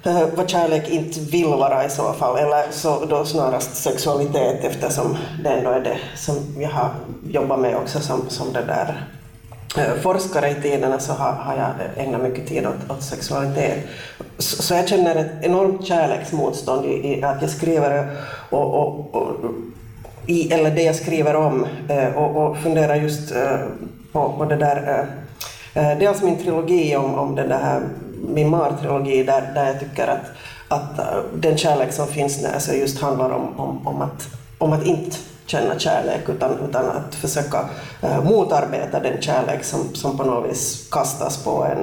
Eh, 0.06 0.26
vad 0.36 0.50
kärlek 0.50 0.88
inte 0.88 1.20
vill 1.20 1.46
vara 1.46 1.84
i 1.84 1.90
så 1.90 2.12
fall, 2.12 2.38
eller 2.38 2.64
så 2.70 3.04
då 3.04 3.24
snarast 3.24 3.76
sexualitet 3.76 4.64
eftersom 4.64 5.16
det 5.44 5.48
ändå 5.48 5.70
är 5.70 5.80
det 5.80 5.98
som 6.14 6.36
jag 6.58 6.68
har 6.68 6.90
jobbat 7.28 7.60
med 7.60 7.76
också 7.76 8.00
som, 8.00 8.28
som 8.28 8.52
det 8.52 8.62
där 8.62 9.06
eh, 9.76 10.00
forskare 10.02 10.50
i 10.50 10.54
tiderna 10.54 10.98
så 10.98 11.12
har, 11.12 11.32
har 11.32 11.56
jag 11.56 12.04
ägnat 12.06 12.22
mycket 12.22 12.48
tid 12.48 12.66
åt, 12.66 12.90
åt 12.90 13.02
sexualitet. 13.02 13.78
Så, 14.38 14.62
så, 14.62 14.74
jag 14.74 14.88
känner 14.88 15.16
ett 15.16 15.32
enormt 15.42 15.86
kärleksmotstånd 15.86 16.86
i, 16.86 17.08
i 17.08 17.22
att 17.22 17.42
jag 17.42 17.50
skriver 17.50 18.16
och, 18.50 18.74
och, 18.74 19.14
och, 19.14 19.34
i, 20.26 20.52
eller 20.52 20.70
det 20.70 20.82
jag 20.82 20.96
skriver 20.96 21.36
om 21.36 21.66
eh, 21.88 22.16
och, 22.16 22.36
och 22.36 22.56
funderar 22.56 22.94
just 22.94 23.34
på, 24.12 24.32
på 24.38 24.44
det 24.44 24.56
där 24.56 25.06
dels 25.74 26.22
min 26.22 26.38
trilogi 26.38 26.96
om, 26.96 27.14
om 27.14 27.34
den 27.34 27.48
där 27.48 27.80
min 28.28 28.48
Mar-trilogi 28.48 29.24
där, 29.24 29.52
där 29.54 29.66
jag 29.66 29.80
tycker 29.80 30.06
att, 30.06 30.26
att 30.68 30.98
äh, 30.98 31.04
den 31.34 31.56
kärlek 31.56 31.92
som 31.92 32.06
finns 32.06 32.42
där 32.42 32.48
så 32.48 32.54
alltså 32.54 32.72
just 32.72 33.00
handlar 33.00 33.30
om, 33.30 33.60
om, 33.60 33.86
om, 33.86 34.02
att, 34.02 34.28
om 34.58 34.72
att 34.72 34.86
inte 34.86 35.16
känna 35.46 35.78
kärlek 35.78 36.28
utan, 36.28 36.50
utan 36.68 36.84
att 36.84 37.14
försöka 37.14 37.60
uh, 38.04 38.24
motarbeta 38.24 39.00
den 39.00 39.22
kärlek 39.22 39.64
som, 39.64 39.94
som 39.94 40.16
på 40.16 40.24
något 40.24 40.50
vis 40.50 40.88
kastas 40.90 41.44
på 41.44 41.64
en. 41.64 41.78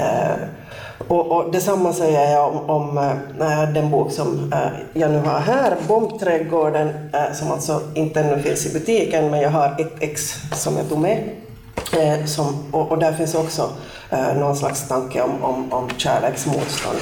Uh, 0.00 0.48
och, 1.08 1.32
och 1.32 1.52
detsamma 1.52 1.92
säger 1.92 2.32
jag 2.32 2.48
om, 2.48 2.70
om 2.70 2.98
äh, 3.40 3.72
den 3.74 3.90
bok 3.90 4.12
som 4.12 4.52
äh, 4.52 5.00
jag 5.00 5.10
nu 5.10 5.18
har 5.18 5.40
här, 5.40 5.76
Bombträdgården, 5.88 6.88
äh, 7.12 7.32
som 7.34 7.52
alltså 7.52 7.80
inte 7.94 8.20
ännu 8.20 8.42
finns 8.42 8.66
i 8.66 8.72
butiken, 8.72 9.30
men 9.30 9.40
jag 9.40 9.50
har 9.50 9.80
ett 9.80 9.92
ex 10.00 10.34
som 10.52 10.76
jag 10.76 10.88
tog 10.88 10.98
med. 10.98 11.18
som, 12.26 12.64
och, 12.72 12.92
och, 12.92 12.98
där 12.98 13.12
finns 13.12 13.34
också 13.34 13.70
någon 14.10 14.56
slags 14.56 14.88
tanke 14.88 15.22
om, 15.22 15.44
om, 15.44 15.72
om 15.72 15.88
kärleksmotstånd. 15.96 16.98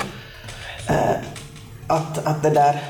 att, 1.87 2.27
att 2.27 2.43
det 2.43 2.51
där 2.51 2.81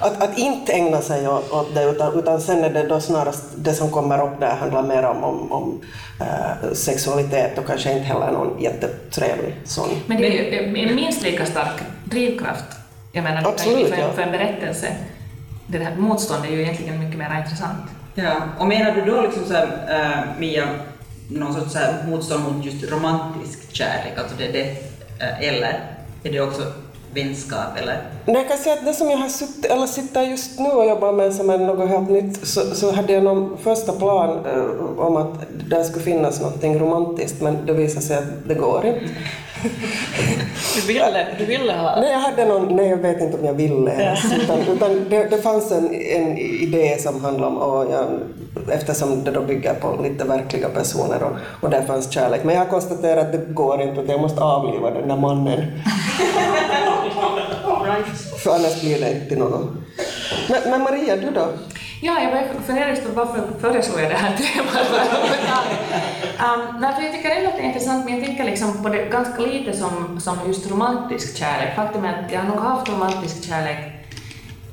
att, 0.00 0.22
att 0.22 0.38
inte 0.38 0.72
ägna 0.72 1.00
sig 1.00 1.28
åt, 1.28 1.52
åt 1.52 1.74
det, 1.74 1.84
utan, 1.84 2.18
utan 2.18 2.40
sen 2.40 2.64
är 2.64 2.70
det 2.70 2.82
då 2.82 3.00
snarast 3.00 3.44
det 3.56 3.74
som 3.74 3.90
kommer 3.90 4.24
upp 4.24 4.40
där 4.40 4.56
handlar 4.56 4.82
mer 4.82 5.02
om, 5.02 5.24
om, 5.24 5.52
om 5.52 5.80
sexualitet 6.72 7.58
och 7.58 7.66
kanske 7.66 7.92
inte 7.92 8.04
heller 8.04 8.32
någon 8.32 8.62
jättetrevlig 8.62 9.54
sån. 9.64 9.88
Men 10.06 10.16
det 10.16 10.26
är 10.26 10.52
ju 10.52 10.88
en 10.88 10.94
minst 10.94 11.22
lika 11.22 11.46
stark 11.46 11.82
drivkraft, 12.04 12.64
jag 13.12 13.24
menar, 13.24 13.48
Absolut, 13.48 13.88
för, 13.88 13.96
ja. 13.96 14.12
för 14.14 14.22
en 14.22 14.32
berättelse. 14.32 14.86
Det 15.66 15.78
här 15.78 15.96
motstånd 15.96 16.44
är 16.44 16.50
ju 16.50 16.62
egentligen 16.62 17.04
mycket 17.04 17.18
mer 17.18 17.38
intressant. 17.38 17.82
Ja, 18.14 18.32
och 18.58 18.66
menar 18.66 18.92
du 18.92 19.04
då 19.04 19.20
liksom 19.20 19.44
så 19.44 19.54
här, 19.54 19.68
äh, 19.88 20.40
Mia, 20.40 20.68
någon 21.28 21.54
sorts 21.54 21.72
så 21.72 21.78
här 21.78 22.06
motstånd 22.08 22.44
mot 22.44 22.64
just 22.64 22.92
romantisk 22.92 23.72
kärlek, 23.72 24.18
alltså 24.18 24.36
det, 24.38 24.48
det 24.48 24.62
eh, 25.18 25.48
eller 25.48 25.96
är 26.22 26.32
det 26.32 26.40
också 26.40 26.72
vänskap 27.16 27.78
eller? 27.82 28.02
Jag 28.26 28.48
kan 28.48 28.58
säga 28.58 28.74
att 28.74 28.84
det 28.84 28.94
som 28.94 29.10
jag 29.10 29.16
har 29.16 29.28
suttit, 29.28 29.64
eller 29.64 29.86
sitter 29.86 30.22
just 30.22 30.58
nu 30.58 30.68
och 30.68 30.86
jobbar 30.86 31.12
med 31.12 31.34
som 31.34 31.50
är 31.50 31.58
något 31.58 31.88
helt 31.88 32.10
nytt, 32.10 32.46
så, 32.46 32.60
så 32.60 32.92
hade 32.92 33.12
jag 33.12 33.22
någon 33.22 33.58
första 33.58 33.92
plan 33.92 34.46
eh, 34.46 34.98
om 34.98 35.16
att 35.16 35.34
det 35.70 35.84
skulle 35.84 36.04
finnas 36.04 36.40
något 36.40 36.64
romantiskt, 36.64 37.40
men 37.40 37.66
det 37.66 37.72
visade 37.72 38.06
sig 38.06 38.16
att 38.16 38.48
det 38.48 38.54
går 38.54 38.86
inte. 38.86 39.00
Du 40.74 40.86
ville, 40.86 41.26
du 41.38 41.44
ville 41.44 41.72
ha? 41.72 42.00
Nej, 42.00 42.12
jag 42.12 42.18
hade 42.18 42.44
någon, 42.44 42.76
nej, 42.76 42.88
jag 42.88 42.96
vet 42.96 43.20
inte 43.20 43.38
om 43.38 43.44
jag 43.44 43.54
ville 43.54 44.02
ja. 44.04 44.36
utan, 44.42 44.58
utan 44.60 45.06
det, 45.10 45.24
det 45.24 45.42
fanns 45.42 45.72
en, 45.72 45.94
en 45.94 46.38
idé 46.38 46.96
som 46.98 47.24
handlade 47.24 47.46
om, 47.46 47.58
och 47.58 47.92
jag, 47.92 48.06
eftersom 48.72 49.24
det 49.24 49.30
då 49.30 49.42
bygger 49.42 49.74
på 49.74 50.02
lite 50.02 50.24
verkliga 50.24 50.68
personer 50.68 51.22
och, 51.22 51.62
och 51.64 51.70
där 51.70 51.82
fanns 51.82 52.10
kärlek. 52.10 52.44
Men 52.44 52.54
jag 52.54 52.62
har 52.62 52.70
konstaterat 52.70 53.26
att 53.26 53.32
det 53.32 53.54
går 53.54 53.82
inte, 53.82 54.00
att 54.00 54.08
jag 54.08 54.20
måste 54.20 54.40
avliva 54.40 54.90
den 54.90 55.08
där 55.08 55.16
mannen. 55.16 55.62
För 58.42 58.54
annars 58.54 58.80
blir 58.80 59.00
det 59.00 59.12
inte 59.12 59.36
något. 59.36 59.70
Men, 60.48 60.70
men 60.70 60.82
Maria, 60.82 61.16
du 61.16 61.30
då? 61.30 61.48
Ja, 62.02 62.22
jag 62.22 62.30
började 62.30 62.48
fundera 62.66 62.90
just 62.90 63.04
på 63.04 63.12
varför 63.12 63.42
föreslår 63.60 64.00
jag 64.00 64.10
det 64.10 64.16
här 64.16 64.36
temat 64.36 64.76
um, 66.40 66.82
Jag 66.82 67.12
tycker 67.12 67.30
ändå 67.30 67.48
att 67.48 67.56
det 67.56 67.62
är 67.62 67.66
intressant, 67.66 68.04
men 68.04 68.14
jag 68.14 68.24
tänker 68.24 68.44
liksom 68.44 68.82
på 68.82 68.88
det 68.88 69.04
ganska 69.04 69.42
lite 69.42 69.76
som, 69.76 70.20
som 70.20 70.38
just 70.46 70.70
romantisk 70.70 71.36
kärlek. 71.36 71.76
Faktum 71.76 72.04
är 72.04 72.24
att 72.24 72.32
jag 72.32 72.40
har 72.40 72.48
nog 72.48 72.58
haft 72.58 72.88
romantisk 72.88 73.44
kärlek 73.44 73.78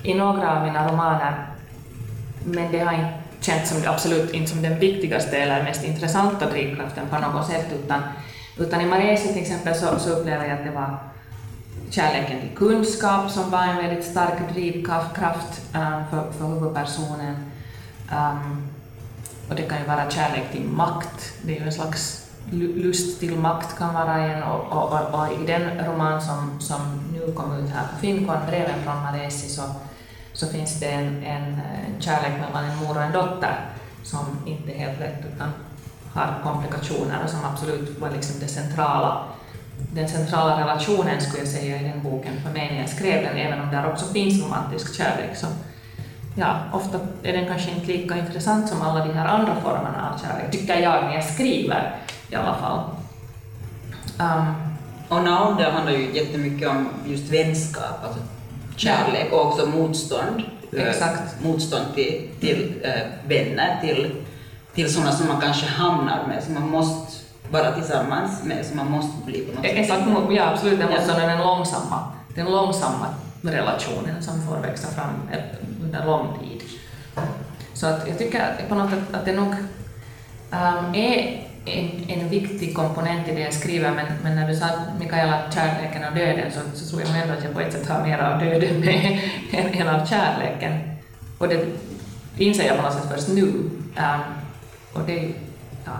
i 0.03 0.13
några 0.13 0.57
av 0.57 0.65
mina 0.65 0.91
romaner, 0.91 1.47
men 2.45 2.71
det 2.71 2.79
har 2.79 2.93
inte 2.93 3.13
känts 3.41 3.69
som, 3.69 3.93
absolut 3.93 4.33
inte 4.33 4.51
som 4.51 4.61
den 4.61 4.79
viktigaste 4.79 5.37
eller 5.37 5.63
mest 5.63 5.83
intressanta 5.83 6.49
drivkraften 6.49 7.07
på 7.09 7.19
något 7.19 7.47
sätt, 7.47 7.65
utan, 7.83 8.01
utan 8.57 8.81
i 8.81 8.85
Maresi 8.85 9.33
till 9.33 9.41
exempel 9.41 9.75
så, 9.75 9.99
så 9.99 10.09
upplever 10.09 10.45
jag 10.45 10.57
att 10.57 10.65
det 10.65 10.71
var 10.71 10.97
kärleken 11.93 12.39
till 12.39 12.57
kunskap 12.57 13.31
som 13.31 13.51
var 13.51 13.63
en 13.63 13.77
väldigt 13.77 14.05
stark 14.05 14.53
drivkraft 14.53 15.61
eh, 15.73 15.99
för, 16.09 16.31
för 16.31 16.47
huvudpersonen. 16.47 17.35
Um, 18.11 18.67
och 19.49 19.55
det 19.55 19.61
kan 19.61 19.79
ju 19.79 19.87
vara 19.87 20.09
kärlek 20.09 20.51
till 20.51 20.63
makt, 20.63 21.33
det 21.41 21.55
är 21.55 21.59
ju 21.59 21.65
en 21.65 21.73
slags 21.73 22.29
lust 22.51 23.19
till 23.19 23.37
makt 23.37 23.77
kan 23.77 23.93
vara 23.93 24.17
en 24.17 24.43
och, 24.43 24.71
och, 24.71 24.91
och, 24.91 25.19
och, 25.19 25.43
i 25.43 25.47
den 25.47 25.85
roman 25.85 26.21
som, 26.21 26.59
som 26.59 26.79
nu 27.13 27.31
kom 27.31 27.55
ut 27.55 27.69
här 27.69 27.87
på 27.93 27.99
Finkon, 27.99 28.37
Breven 28.47 28.83
från 28.83 29.03
Maresi, 29.03 29.49
så, 29.49 29.61
så 30.33 30.47
finns 30.47 30.79
det 30.79 30.91
en, 30.91 31.23
en 31.23 31.61
kärlek 31.99 32.33
mellan 32.41 32.65
en 32.65 32.77
mor 32.77 32.97
och 32.97 33.03
en 33.03 33.11
dotter 33.11 33.69
som 34.03 34.25
inte 34.45 34.71
är 34.71 34.77
helt 34.77 34.99
lätt 34.99 35.25
utan 35.35 35.49
har 36.13 36.39
komplikationer 36.43 37.23
och 37.23 37.29
som 37.29 37.45
absolut 37.45 37.99
var 37.99 38.09
liksom 38.09 38.39
det 38.39 38.47
centrala 38.47 39.23
den 39.95 40.09
centrala 40.09 40.59
relationen 40.61 41.21
skulle 41.21 41.43
jag 41.43 41.47
säga 41.47 41.81
i 41.81 41.83
den 41.83 42.03
boken 42.03 42.33
för 42.43 42.49
mig 42.49 42.71
när 42.71 42.79
jag 42.79 42.89
skrev 42.89 43.23
den, 43.23 43.37
även 43.37 43.61
om 43.61 43.71
där 43.71 43.91
också 43.91 44.05
finns 44.05 44.43
romantisk 44.43 44.95
kärlek. 44.95 45.35
Så, 45.35 45.47
ja, 46.35 46.55
ofta 46.73 46.99
är 47.23 47.33
den 47.33 47.47
kanske 47.47 47.71
inte 47.71 47.87
lika 47.87 48.17
intressant 48.17 48.69
som 48.69 48.81
alla 48.81 49.05
de 49.05 49.13
här 49.13 49.27
andra 49.27 49.55
formerna 49.61 50.11
av 50.13 50.21
kärlek, 50.21 50.51
tycker 50.51 50.79
jag 50.79 51.03
när 51.03 51.13
jag 51.13 51.23
skriver 51.23 51.95
i 52.29 52.35
alla 52.35 52.55
fall. 52.55 52.79
Um, 54.19 54.53
och 55.09 55.23
Naunder 55.23 55.71
handlar 55.71 55.93
ju 55.93 56.13
jättemycket 56.13 56.69
om 56.69 56.89
just 57.05 57.23
vänskap, 57.23 58.03
alltså 58.03 58.19
kärlek 58.75 59.27
ja. 59.31 59.37
och 59.37 59.47
också 59.47 59.65
motstånd. 59.65 60.43
Eh, 60.77 60.87
Exakt. 60.87 61.43
motstånd 61.43 61.85
till, 61.95 62.29
till 62.39 62.81
äh, 62.83 63.27
vänner, 63.27 63.81
till, 63.81 64.11
till 64.73 64.93
sådana 64.93 65.11
som 65.11 65.27
man 65.27 65.41
kanske 65.41 65.65
hamnar 65.65 66.27
med, 66.27 66.43
som 66.43 66.53
man 66.53 66.69
måste 66.69 67.22
vara 67.51 67.71
tillsammans 67.71 68.43
med 68.43 68.65
som 68.65 68.77
man 68.77 68.91
måste 68.91 69.25
bli 69.25 69.39
på 69.41 69.55
något 69.55 69.65
sätt. 69.65 69.77
Exakt, 69.77 70.03
ja 70.31 70.51
absolut, 70.51 70.79
det 70.79 70.89
måste 70.89 71.13
vara 71.13 71.27
den 71.27 71.39
långsamma, 71.39 72.11
den 72.35 72.45
långsamma 72.45 73.07
relationen 73.41 74.23
som 74.23 74.41
får 74.47 74.57
växa 74.57 74.87
fram 74.87 75.13
under 75.83 76.05
lång 76.05 76.39
tid. 76.39 76.61
Så 77.73 77.87
att 77.87 78.07
jag 78.07 78.17
tycker 78.17 78.65
på 78.69 78.75
något 78.75 78.89
sätt 78.89 79.13
att 79.13 79.25
det 79.25 79.33
nog 79.33 79.53
um, 80.51 80.95
är 80.95 81.47
en, 81.65 82.09
en 82.09 82.29
viktig 82.29 82.75
komponent 82.75 83.27
i 83.27 83.35
det 83.35 83.41
jag 83.41 83.53
skriver, 83.53 83.91
men, 83.91 84.05
men 84.23 84.35
när 84.35 84.47
du 84.47 84.55
sa 84.55 84.65
Mikaela, 84.99 85.51
kärleken 85.51 86.03
och 86.03 86.15
döden, 86.15 86.51
så, 86.51 86.59
så 86.77 86.89
tror 86.89 87.01
jag 87.01 87.21
ändå 87.21 87.33
att 87.33 87.43
jag 87.43 87.53
på 87.53 87.59
ett 87.59 87.73
sätt 87.73 87.89
har 87.89 88.03
mer 88.03 88.19
av 88.19 88.39
döden 88.39 88.79
med 88.79 89.19
än, 89.51 89.73
än 89.73 89.87
av 89.87 90.05
kärleken. 90.05 90.79
Och 91.37 91.47
det 91.47 91.65
inser 92.37 92.67
jag 92.67 92.77
på 92.77 92.83
något 92.83 92.93
sätt 92.93 93.11
först 93.15 93.27
nu. 93.27 93.41
Um, 93.41 94.21
och 94.93 95.01
det, 95.05 95.33
ja, 95.85 95.91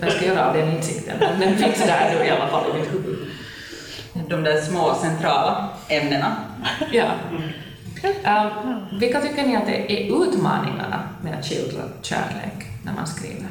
jag 0.00 0.12
ska 0.12 0.26
göra 0.26 0.48
av 0.48 0.56
den 0.56 0.76
insikten, 0.76 1.16
men 1.20 1.40
den 1.40 1.56
finns 1.56 1.86
där 1.86 2.14
nu 2.18 2.26
i 2.26 2.30
alla 2.30 2.48
fall 2.48 2.70
i 2.70 2.78
mitt 2.78 2.92
huvud. 2.92 3.18
De 4.28 4.42
där 4.42 4.60
små 4.60 4.94
centrala 4.94 5.68
ämnena. 5.88 6.36
Ja. 6.92 7.04
Um, 8.02 8.98
vilka 9.00 9.20
tycker 9.20 9.46
ni 9.46 9.56
att 9.56 9.66
det 9.66 9.92
är 9.92 10.22
utmaningarna 10.22 11.08
med 11.22 11.38
att 11.38 11.46
skildra 11.46 11.82
kärlek 12.02 12.66
när 12.82 12.92
man 12.92 13.06
skriver? 13.06 13.46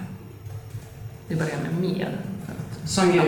Vi 1.27 1.35
börjar 1.35 1.57
med 1.57 1.81
Mia. 1.81 2.07
Som 2.85 3.11
ju 3.13 3.19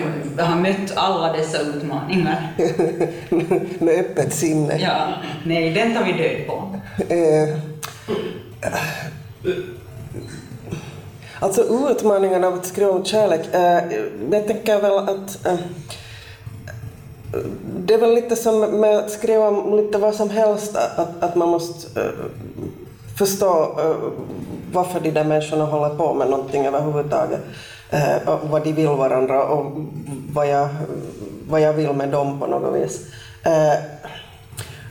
har 0.42 0.56
mött 0.56 0.98
alla 0.98 1.34
dessa 1.34 1.62
utmaningar. 1.62 2.54
med 3.84 4.00
öppet 4.00 4.34
sinne. 4.34 4.78
Ja, 4.78 5.08
nej, 5.44 5.74
den 5.74 5.94
tar 5.94 6.04
vi 6.04 6.12
död 6.12 6.48
på. 6.48 6.80
Eh, 7.14 7.58
Alltså 11.44 11.90
utmaningen 11.92 12.44
av 12.44 12.54
att 12.54 12.66
skriva 12.66 12.92
om 12.92 13.06
kärlek, 13.06 13.54
eh, 13.54 13.84
jag 14.32 14.48
tänker 14.48 14.82
väl 14.82 14.98
att 14.98 15.46
eh, 15.46 15.60
det 17.78 17.94
är 17.94 17.98
väl 17.98 18.14
lite 18.14 18.36
som 18.36 18.60
med 18.60 18.98
att 18.98 19.12
skriva 19.12 19.48
om 19.48 19.78
lite 19.78 19.98
vad 19.98 20.16
som 20.16 20.30
helst, 20.30 20.76
att, 20.76 21.24
att 21.24 21.36
man 21.36 21.50
måste 21.50 22.02
eh, 22.02 22.08
förstå 23.18 23.80
eh, 23.80 23.96
varför 24.74 25.00
de 25.00 25.12
där 25.12 25.24
människorna 25.24 25.66
håller 25.66 25.96
på 25.96 26.14
med 26.14 26.30
någonting 26.30 26.66
överhuvudtaget. 26.66 27.40
Eh, 27.90 28.30
och 28.30 28.50
vad 28.50 28.64
de 28.64 28.72
vill 28.74 28.88
varandra 28.88 29.44
och 29.44 29.72
vad 30.34 30.48
jag, 30.48 30.70
vad 31.50 31.62
jag 31.62 31.74
vill 31.74 31.94
med 31.94 32.10
dem 32.10 32.40
på 32.40 32.48
något 32.48 32.82
vis. 32.82 33.02
Eh, 33.44 33.84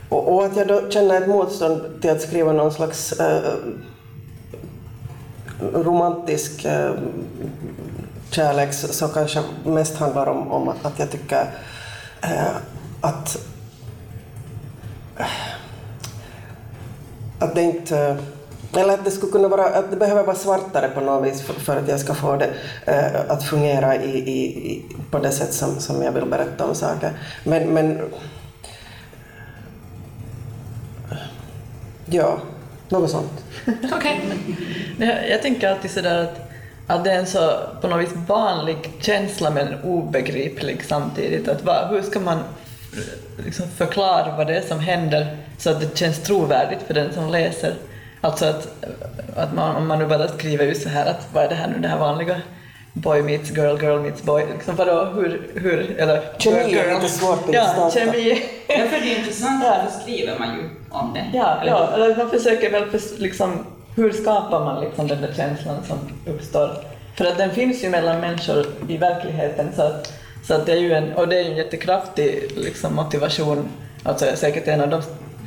och, 0.09 0.33
och, 0.33 0.45
att 0.45 0.57
jag 0.57 0.67
då 0.67 0.89
känner 0.89 1.21
ett 1.21 1.29
motstånd 1.29 1.81
till 2.01 2.11
att 2.11 2.21
skriva 2.21 2.51
någon 2.51 2.71
slags 2.71 3.11
eh, 3.19 3.53
romantisk 5.73 6.65
eh, 6.65 6.93
kärlek 8.29 8.73
så 8.73 9.07
kanske 9.07 9.39
mest 9.65 9.97
handlar 9.97 10.27
om, 10.27 10.51
om 10.51 10.69
att 10.69 10.99
jag 10.99 11.11
tycker 11.11 11.45
eh, 12.21 12.55
att 13.01 13.37
eh, 15.17 15.25
att 17.39 17.55
det 17.55 17.61
inte 17.61 18.17
eller 18.75 18.93
att 18.93 19.05
det 19.05 19.11
skulle 19.11 19.31
kunna 19.31 19.47
vara, 19.47 19.65
att 19.65 19.91
det 19.91 19.97
behöver 19.97 20.23
vara 20.23 20.35
svartare 20.35 20.89
på 20.89 21.01
något 21.01 21.27
vis 21.27 21.41
för, 21.41 21.53
för 21.53 21.77
att 21.77 21.87
jag 21.87 21.99
ska 21.99 22.13
få 22.13 22.35
det 22.35 22.49
eh, 22.85 23.31
att 23.31 23.43
fungera 23.43 23.95
i, 23.95 24.17
i, 24.17 24.85
på 25.11 25.19
det 25.19 25.31
sätt 25.31 25.53
som, 25.53 25.79
som 25.79 26.03
jag 26.03 26.11
vill 26.11 26.25
berätta 26.25 26.65
om 26.65 26.75
saker. 26.75 27.11
Men, 27.43 27.67
men 27.67 28.01
ja, 32.05 32.37
något 32.99 33.11
sånt. 33.11 33.43
Okej. 33.93 34.21
Okay. 34.97 35.29
Jag 35.29 35.41
tänker 35.41 35.69
alltid 35.69 35.91
sådär 35.91 36.23
att, 36.23 36.51
att 36.87 37.03
det 37.03 37.11
är 37.11 37.19
en 37.19 37.25
så 37.25 37.59
på 37.81 37.87
något 37.87 38.01
vis 38.01 38.15
vanlig 38.27 38.77
känsla 38.99 39.49
men 39.49 39.81
obegriplig 39.83 40.83
samtidigt. 40.85 41.47
Att 41.47 41.63
va, 41.63 41.87
hur 41.91 42.01
ska 42.01 42.19
man 42.19 42.39
liksom 43.45 43.67
förklara 43.67 44.37
vad 44.37 44.47
det 44.47 44.57
är 44.57 44.61
som 44.61 44.79
händer 44.79 45.37
så 45.57 45.69
att 45.69 45.81
det 45.81 45.97
känns 45.97 46.19
trovärdigt 46.19 46.81
för 46.87 46.93
den 46.93 47.13
som 47.13 47.29
läser? 47.29 47.73
Alltså 48.21 48.45
att, 48.45 48.85
att 49.35 49.53
man, 49.53 49.75
om 49.75 49.87
man 49.87 49.99
nu 49.99 50.05
bara 50.05 50.27
skriver 50.27 50.65
just 50.65 50.83
så 50.83 50.89
här 50.89 51.05
att 51.05 51.27
vad 51.33 51.43
är 51.43 51.49
det 51.49 51.55
här 51.55 51.67
nu, 51.67 51.79
det 51.79 51.87
här 51.87 51.99
vanliga 51.99 52.41
boy 52.93 53.21
meets 53.21 53.49
girl, 53.51 53.77
girl 53.83 53.99
meets 53.99 54.23
boy, 54.23 54.45
liksom 54.53 54.75
vadå, 54.75 55.05
hur, 55.05 55.51
hur, 55.55 55.95
eller 55.99 56.21
Kemi 56.37 56.57
är 56.59 56.67
girl, 56.67 56.85
girl. 56.87 56.93
lite 56.95 57.09
svårt 57.09 57.49
att 57.49 57.53
Ja, 57.53 57.61
gestalta. 57.61 57.99
kemi. 57.99 58.43
Ja, 58.67 58.75
för 58.77 58.99
det 59.05 59.13
är 59.15 59.19
intressant, 59.19 59.63
Ja. 59.65 59.77
då 59.85 59.99
skriver 60.01 60.39
man 60.39 60.47
ju 60.55 60.69
om 60.89 61.13
det. 61.13 61.25
Ja, 61.37 61.57
Eller 61.61 61.71
ja 61.71 61.85
hur? 61.95 62.03
eller 62.03 62.15
man 62.17 62.29
försöker 62.29 62.71
väl 62.71 62.89
förs- 62.89 63.19
liksom, 63.19 63.65
hur 63.95 64.11
skapar 64.11 64.59
man 64.65 64.81
liksom 64.83 65.07
den 65.07 65.21
där 65.21 65.33
känslan 65.33 65.75
som 65.87 65.97
uppstår? 66.33 66.69
För 67.15 67.25
att 67.25 67.37
den 67.37 67.51
finns 67.51 67.83
ju 67.83 67.89
mellan 67.89 68.19
människor 68.21 68.65
i 68.87 68.97
verkligheten 68.97 69.67
så 69.75 69.81
att, 69.81 70.13
så 70.47 70.53
att 70.53 70.65
det 70.65 70.71
är 70.71 70.77
ju 70.77 70.93
en, 70.93 71.13
och 71.13 71.27
det 71.27 71.35
är 71.37 71.41
ju 71.43 71.49
en 71.51 71.57
jättekraftig 71.57 72.51
liksom, 72.55 72.95
motivation, 72.95 73.69
alltså 74.03 74.25
säkert 74.35 74.67
en 74.67 74.81
av 74.81 74.89
de 74.89 75.01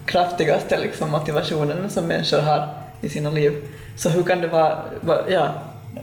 kraftigaste 0.06 0.78
liksom, 0.80 1.10
motivationerna 1.10 1.88
som 1.88 2.06
människor 2.06 2.38
har 2.38 2.68
i 3.00 3.08
sina 3.08 3.30
liv. 3.30 3.52
Så 3.96 4.08
hur 4.08 4.22
kan 4.22 4.40
det 4.40 4.48
vara, 4.48 4.78
vara- 5.00 5.30
ja, 5.30 5.48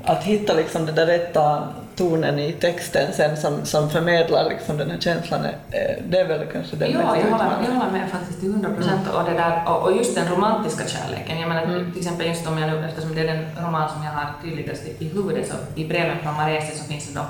att 0.03 0.23
hitta 0.23 0.53
liksom 0.53 0.85
den 0.85 0.95
där 0.95 1.05
rätta 1.05 1.67
tonen 1.95 2.39
i 2.39 2.51
texten 2.51 3.13
sen 3.13 3.37
som, 3.37 3.65
som 3.65 3.89
förmedlar 3.89 4.49
liksom 4.49 4.77
den 4.77 4.91
här 4.91 4.97
känslan, 4.99 5.45
eh, 5.45 5.51
det 6.09 6.19
är 6.19 6.27
väl 6.27 6.47
kanske 6.51 6.75
den 6.75 6.91
Ja, 6.91 6.97
mest 6.97 7.25
jag 7.25 7.31
håller, 7.31 7.51
jag 7.65 7.73
håller 7.73 7.91
med 7.91 8.09
faktiskt 8.09 8.39
till 8.39 8.49
100 8.49 8.69
procent. 8.69 9.07
Och, 9.13 9.23
det 9.23 9.33
där, 9.33 9.63
och, 9.67 9.81
och 9.83 9.97
just 9.97 10.15
den 10.15 10.27
romantiska 10.27 10.87
kärleken. 10.87 11.39
Jag 11.39 11.49
menar, 11.49 11.91
till 11.91 11.97
exempel 11.97 12.27
just 12.27 12.47
om 12.47 12.57
jag 12.57 12.69
nu, 12.69 12.85
eftersom 12.85 13.15
det 13.15 13.21
är 13.21 13.27
den 13.27 13.65
roman 13.65 13.89
som 13.89 14.03
jag 14.03 14.11
har 14.11 14.33
tydligast 14.43 14.83
i, 14.85 15.05
i 15.05 15.07
huvudet, 15.07 15.47
så 15.47 15.53
i 15.75 15.87
breven 15.87 16.17
från 16.23 16.33
Maresi 16.33 16.77
så 16.77 16.83
finns 16.83 17.07
det 17.07 17.19
då, 17.19 17.25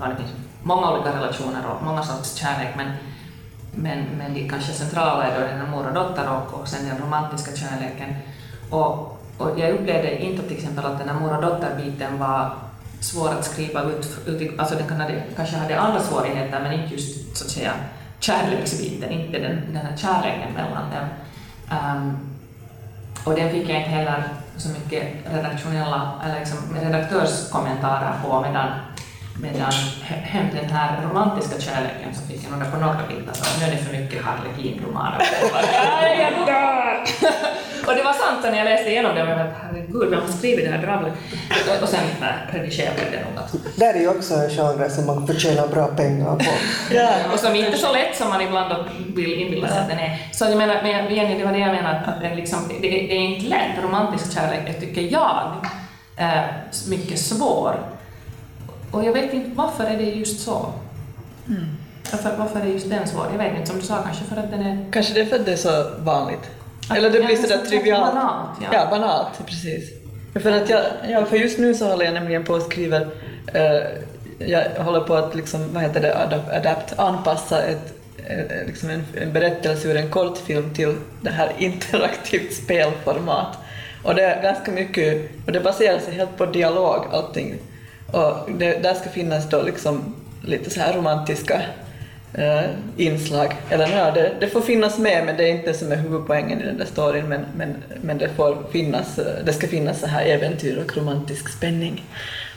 ja, 0.00 0.06
det 0.06 0.16
finns 0.16 0.30
många 0.62 0.92
olika 0.92 1.16
relationer 1.16 1.62
och 1.70 1.84
många 1.84 2.02
sorts 2.02 2.34
kärlek, 2.34 2.68
men, 2.76 2.92
men, 3.74 4.04
men 4.18 4.34
det 4.34 4.48
kanske 4.48 4.72
centrala 4.72 5.24
är 5.24 5.40
då 5.40 5.46
den 5.46 5.58
här 5.58 5.66
mor 5.66 5.86
och 5.86 5.94
dotter 5.94 6.28
och, 6.28 6.60
och 6.60 6.68
sen 6.68 6.88
den 6.88 6.98
romantiska 6.98 7.56
kärleken. 7.56 8.14
Och, 8.70 9.17
och 9.38 9.60
jag 9.60 9.70
upplevde 9.70 10.18
inte 10.18 10.42
till 10.42 10.56
exempel 10.56 10.84
att 10.84 10.98
den 10.98 11.08
här 11.08 11.20
mor 11.20 11.36
och 11.36 11.42
dotter-biten 11.42 12.18
var 12.18 12.50
svår 13.00 13.28
att 13.28 13.44
skriva 13.44 13.82
ut, 13.82 14.18
ut 14.26 14.58
alltså 14.58 14.74
den 14.74 14.88
kan 14.88 15.00
hade, 15.00 15.22
kanske 15.36 15.56
hade 15.56 15.80
andra 15.80 16.00
svårigheter 16.00 16.60
men 16.60 16.72
inte 16.72 16.94
just 16.94 17.36
så 17.36 17.44
att 17.44 17.50
säga 17.50 17.72
kärleksbiten, 18.20 19.10
inte 19.10 19.38
den, 19.38 19.60
den 19.72 19.86
här 19.86 19.96
kärleken 19.96 20.52
mellan 20.54 20.90
dem. 20.90 21.08
Um, 21.70 22.18
och 23.24 23.34
den 23.34 23.50
fick 23.50 23.68
jag 23.68 23.76
inte 23.76 23.90
heller 23.90 24.24
så 24.56 24.68
mycket 24.68 25.14
redaktionella, 25.32 26.12
eller 26.24 26.38
liksom 26.38 26.58
redaktörskommentarer 26.82 28.12
på 28.24 28.40
medan, 28.40 28.68
medan 29.40 29.72
hem 30.08 30.46
den 30.54 30.70
här 30.70 31.02
romantiska 31.02 31.60
kärleken 31.60 32.14
så 32.14 32.26
fick 32.26 32.44
jag 32.44 32.52
några 32.52 32.70
på 32.70 32.76
några 32.76 33.06
bitar 33.08 33.32
så 33.32 33.60
nu 33.60 33.66
är 33.66 33.70
det 33.70 33.76
för 33.76 33.98
mycket 33.98 34.24
Harlequin-romaner. 34.24 35.22
jag 36.18 36.32
dör! 36.46 37.04
Och 37.88 37.94
det 37.96 38.02
var 38.02 38.12
sant 38.12 38.38
när 38.42 38.56
jag 38.56 38.64
läste 38.64 38.90
igenom 38.90 39.14
det, 39.14 39.24
men 39.24 39.38
jag 39.38 39.38
tänkte, 39.38 39.60
herregud, 39.66 40.10
vem 40.10 40.20
har 40.20 40.28
skrivit 40.28 40.64
det 40.64 40.70
här 40.70 40.82
dravlet? 40.86 41.12
Och- 41.76 41.82
Och 41.82 41.88
sen 41.88 42.00
äh, 42.22 42.54
redigerade 42.54 42.96
jag 43.02 43.12
det 43.12 43.40
att 43.40 43.76
Där 43.76 43.94
är 43.94 44.00
ju 44.00 44.08
också 44.08 44.34
en 44.34 44.50
genre 44.50 44.90
som 44.90 45.06
man 45.06 45.26
förtjänar 45.26 45.68
bra 45.68 45.86
pengar 45.86 46.36
på. 46.36 46.44
Ja, 46.94 47.10
och 47.32 47.38
som 47.40 47.56
inte 47.56 47.70
är 47.72 47.76
så 47.76 47.92
lätt 47.92 48.16
som 48.16 48.28
man 48.28 48.40
ibland 48.40 48.74
vill 49.16 49.32
inbilla 49.34 49.68
sig 49.68 49.78
att 49.78 49.88
den 49.88 49.98
är. 49.98 50.28
Så 50.32 50.44
jag 50.44 50.56
menar, 50.56 50.82
men 50.82 51.14
Jenny, 51.14 51.38
det 51.38 51.44
var 51.44 51.52
det 51.52 51.58
jag 51.58 51.74
menade, 51.74 51.98
att 51.98 52.20
den 52.20 52.36
liksom, 52.36 52.58
det, 52.68 52.78
det 52.88 53.12
är 53.16 53.20
inte 53.20 53.46
lätt. 53.48 53.82
Romantisk 53.84 54.34
kärlek 54.34 54.68
är, 54.76 54.80
tycker 54.80 55.00
jag, 55.02 55.52
eh, 56.16 56.44
mycket 56.88 57.18
svår. 57.18 57.74
Och 58.90 59.04
jag 59.04 59.12
vet 59.12 59.32
inte 59.34 59.50
varför 59.54 59.84
är 59.84 59.96
det 59.96 60.02
just 60.04 60.40
så. 60.44 60.72
Varför, 62.12 62.36
varför 62.36 62.60
är 62.60 62.64
just 62.64 62.90
den 62.90 63.08
svår? 63.08 63.26
Jag 63.32 63.38
vet 63.44 63.54
inte, 63.56 63.66
som 63.66 63.80
du 63.80 63.86
sa, 63.86 64.02
kanske 64.02 64.24
för 64.24 64.36
att 64.36 64.50
den 64.50 64.62
är... 64.66 64.92
Kanske 64.92 65.14
det 65.14 65.20
är 65.20 65.26
för 65.26 65.36
att 65.36 65.46
det 65.46 65.52
är 65.52 65.56
så 65.56 65.84
vanligt. 65.98 66.50
Eller 66.96 67.10
det 67.10 67.20
blir 67.20 67.36
sådär 67.36 67.58
så 67.64 67.70
trivialt. 67.70 68.14
banalt, 68.14 68.58
ja. 68.60 68.68
ja. 68.72 68.86
banalt, 68.90 69.46
precis. 69.46 69.90
För, 70.34 70.52
att 70.52 70.68
jag, 70.70 70.82
ja, 71.08 71.24
för 71.24 71.36
just 71.36 71.58
nu 71.58 71.74
så 71.74 71.86
håller 71.86 72.04
jag 72.04 72.14
nämligen 72.14 72.44
på 72.44 72.52
och 72.52 72.62
skriver, 72.62 73.08
eh, 73.54 73.82
jag 74.38 74.84
håller 74.84 75.00
på 75.00 75.14
att 75.14 75.34
liksom, 75.34 75.72
vad 75.72 75.82
heter 75.82 76.00
det, 76.00 76.18
adapt, 76.18 76.50
adapt 76.50 76.98
anpassa 76.98 77.62
ett, 77.62 77.94
eh, 78.26 78.66
liksom 78.66 78.90
en, 78.90 79.04
en 79.20 79.32
berättelse 79.32 79.88
ur 79.88 79.96
en 79.96 80.10
kortfilm 80.10 80.74
till 80.74 80.96
det 81.20 81.30
här 81.30 81.52
interaktivt 81.58 82.52
spelformat. 82.52 83.58
Och 84.02 84.14
det 84.14 84.22
är 84.22 84.42
ganska 84.42 84.70
mycket, 84.70 85.30
och 85.46 85.52
det 85.52 85.60
baserar 85.60 85.98
sig 85.98 86.14
helt 86.14 86.36
på 86.36 86.46
dialog 86.46 87.04
allting. 87.12 87.54
Och 88.12 88.50
det, 88.58 88.82
där 88.82 88.94
ska 88.94 89.10
finnas 89.10 89.50
då 89.50 89.62
liksom 89.62 90.14
lite 90.42 90.70
så 90.70 90.80
här 90.80 90.92
romantiska 90.92 91.62
eh, 92.34 92.70
inslag. 92.96 93.56
Eller 93.70 93.96
ja, 93.96 94.10
det, 94.10 94.32
det 94.40 94.48
får 94.48 94.60
finnas 94.60 94.98
med 94.98 95.26
men 95.26 95.36
det 95.36 95.44
är 95.44 95.50
inte 95.50 95.74
som 95.74 95.92
är 95.92 95.96
huvudpoängen 95.96 96.60
i 96.60 96.64
den 96.64 96.78
där 96.78 96.84
storyn 96.84 97.28
men, 97.28 97.40
men, 97.56 97.74
men 98.00 98.18
det 98.18 98.28
får 98.28 98.56
finnas, 98.72 99.18
eh, 99.18 99.44
det 99.44 99.52
ska 99.52 99.68
finnas 99.68 100.00
så 100.00 100.06
här 100.06 100.24
äventyr 100.24 100.84
och 100.84 100.96
romantisk 100.96 101.48
spänning 101.48 102.04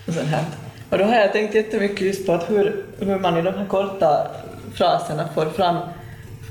och 0.07 0.13
sånt 0.13 0.27
här. 0.27 0.45
Och 0.89 0.97
då 0.97 1.03
har 1.03 1.15
jag 1.15 1.33
tänkt 1.33 1.55
jättemycket 1.55 2.01
just 2.01 2.25
på 2.25 2.33
att 2.33 2.49
hur, 2.49 2.85
hur 2.99 3.19
man 3.19 3.37
i 3.37 3.41
de 3.41 3.53
här 3.53 3.65
korta 3.65 4.27
fraserna 4.73 5.29
får 5.35 5.45
fram 5.45 5.77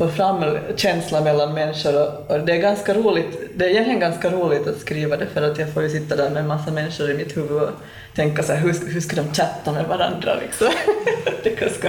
får 0.00 0.08
fram 0.08 0.58
känsla 0.76 1.20
mellan 1.20 1.54
människor 1.54 2.02
och, 2.02 2.30
och 2.30 2.40
det 2.40 2.52
är 2.52 2.60
ganska 2.60 2.94
roligt, 2.94 3.40
det 3.54 3.64
är 3.64 3.68
egentligen 3.68 4.00
ganska 4.00 4.30
roligt 4.30 4.66
att 4.66 4.78
skriva 4.78 5.16
det 5.16 5.26
för 5.26 5.42
att 5.42 5.58
jag 5.58 5.74
får 5.74 5.82
ju 5.82 5.88
sitta 5.88 6.16
där 6.16 6.30
med 6.30 6.40
en 6.40 6.46
massa 6.46 6.70
människor 6.70 7.10
i 7.10 7.14
mitt 7.14 7.36
huvud 7.36 7.62
och 7.62 7.70
tänka 8.14 8.42
så 8.42 8.52
här, 8.52 8.60
hur, 8.60 8.92
hur 8.92 9.00
ska 9.00 9.16
de 9.16 9.34
chatta 9.34 9.72
med 9.72 9.84
varandra 9.84 10.34
liksom? 10.42 10.68
det, 11.42 11.52
är 11.52 11.56
ganska, 11.56 11.88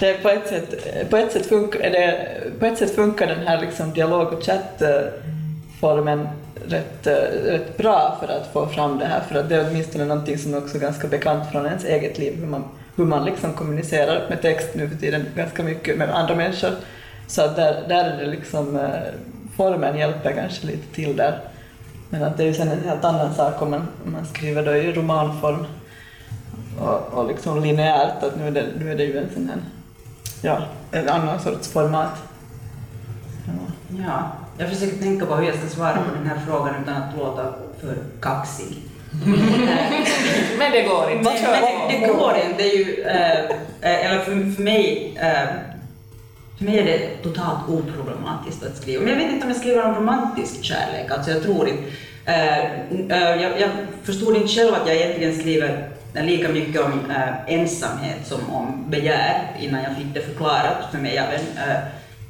det 0.00 0.10
är 0.10 0.18
på 0.22 0.28
ett 0.28 0.48
sätt, 0.48 1.10
på 1.10 1.16
ett 1.16 1.32
sätt 1.32 1.46
funkar, 1.46 1.78
det, 1.78 2.28
på 2.58 2.66
ett 2.66 2.78
sätt 2.78 2.94
funkar 2.94 3.26
den 3.26 3.46
här 3.46 3.60
liksom 3.60 3.92
dialog 3.92 4.32
och 4.32 4.42
chattformen 4.42 6.28
rätt, 6.68 7.06
eh, 7.06 7.12
rätt 7.44 7.76
bra 7.76 8.16
för 8.20 8.32
att 8.32 8.52
få 8.52 8.66
fram 8.66 8.98
det 8.98 9.04
här 9.04 9.20
för 9.20 9.34
att 9.34 9.48
det 9.48 9.56
är 9.56 9.66
åtminstone 9.70 10.04
någonting 10.04 10.38
som 10.38 10.54
är 10.54 10.58
också 10.58 10.78
ganska 10.78 11.08
bekant 11.08 11.50
från 11.52 11.66
ens 11.66 11.84
eget 11.84 12.18
liv 12.18 12.36
hur 12.40 12.46
man, 12.46 12.64
hur 12.96 13.04
man 13.04 13.24
liksom 13.24 13.52
kommunicerar 13.52 14.26
med 14.28 14.42
text 14.42 14.68
nu 14.74 14.88
för 14.88 14.96
tiden 14.96 15.26
ganska 15.36 15.62
mycket 15.62 15.98
med 15.98 16.10
andra 16.10 16.34
människor. 16.34 16.70
Så 17.26 17.42
att 17.42 17.56
där, 17.56 17.84
där 17.88 18.04
är 18.04 18.24
det 18.24 18.26
liksom, 18.26 18.76
eh, 18.76 18.90
formen 19.56 19.98
hjälper 19.98 20.32
kanske 20.32 20.66
lite 20.66 20.94
till 20.94 21.16
där. 21.16 21.38
Men 22.10 22.22
att 22.22 22.36
det 22.36 22.42
är 22.42 22.46
ju 22.46 22.54
sen 22.54 22.68
en 22.68 22.88
helt 22.88 23.04
annan 23.04 23.34
sak 23.34 23.62
om 23.62 23.70
man, 23.70 23.88
om 24.06 24.12
man 24.12 24.26
skriver 24.26 24.62
då 24.62 24.76
i 24.76 24.92
romanform 24.92 25.66
och, 26.80 27.18
och 27.18 27.28
liksom 27.28 27.62
linjärt, 27.62 28.22
att 28.22 28.38
nu 28.38 28.46
är, 28.46 28.50
det, 28.50 28.64
nu 28.78 28.92
är 28.92 28.96
det 28.96 29.04
ju 29.04 29.18
en 29.18 29.28
sån 29.34 29.48
här, 29.48 29.58
ja, 30.44 30.62
en 30.92 31.08
annan 31.08 31.40
sorts 31.40 31.68
format. 31.68 32.22
Ja. 33.46 33.52
Ja, 34.06 34.32
jag 34.58 34.70
försöker 34.70 34.96
tänka 34.96 35.26
på 35.26 35.34
hur 35.34 35.46
jag 35.46 35.54
ska 35.58 35.68
svara 35.68 35.92
på 35.92 36.14
den 36.14 36.26
här 36.26 36.40
frågan 36.46 36.74
utan 36.82 37.02
att 37.02 37.16
låta 37.18 37.54
för 37.80 37.96
kaxig. 38.20 38.76
Men 40.58 40.72
det 40.72 40.82
går 40.82 41.10
inte. 41.10 41.24
Men, 41.24 41.42
men 41.42 42.00
det, 42.00 42.06
det 42.06 42.12
går 42.12 42.34
inte. 42.36 42.62
Det 42.62 42.70
är 42.70 42.76
ju, 42.76 43.02
eh, 43.02 44.06
eller 44.06 44.18
för, 44.18 44.54
för 44.54 44.62
mig, 44.62 45.14
eh, 45.16 45.48
för 46.58 46.64
mig 46.64 46.78
är 46.78 46.84
det 46.84 47.22
totalt 47.22 47.68
oproblematiskt 47.68 48.62
att 48.62 48.76
skriva. 48.76 49.02
Men 49.02 49.12
jag 49.12 49.16
vet 49.16 49.32
inte 49.32 49.44
om 49.44 49.52
jag 49.52 49.60
skriver 49.60 49.84
om 49.84 49.94
romantisk 49.94 50.64
kärlek. 50.64 51.10
Alltså 51.10 51.30
jag 51.30 51.42
tror 51.42 51.68
inte... 51.68 51.82
Eh, 52.26 53.42
jag, 53.42 53.60
jag 53.60 53.70
förstod 54.02 54.36
inte 54.36 54.48
själv 54.48 54.74
att 54.74 54.88
jag 54.88 54.96
egentligen 54.96 55.40
skriver 55.40 55.88
lika 56.22 56.48
mycket 56.48 56.80
om 56.80 57.10
äh, 57.10 57.54
ensamhet 57.54 58.26
som 58.26 58.50
om 58.50 58.90
begär 58.90 59.56
innan 59.60 59.82
jag 59.82 59.96
fick 59.96 60.14
det 60.14 60.20
förklarat 60.20 60.76
för 60.90 60.98
mig 60.98 61.18
av 61.18 61.24
en, 61.24 61.68
äh, 61.68 61.76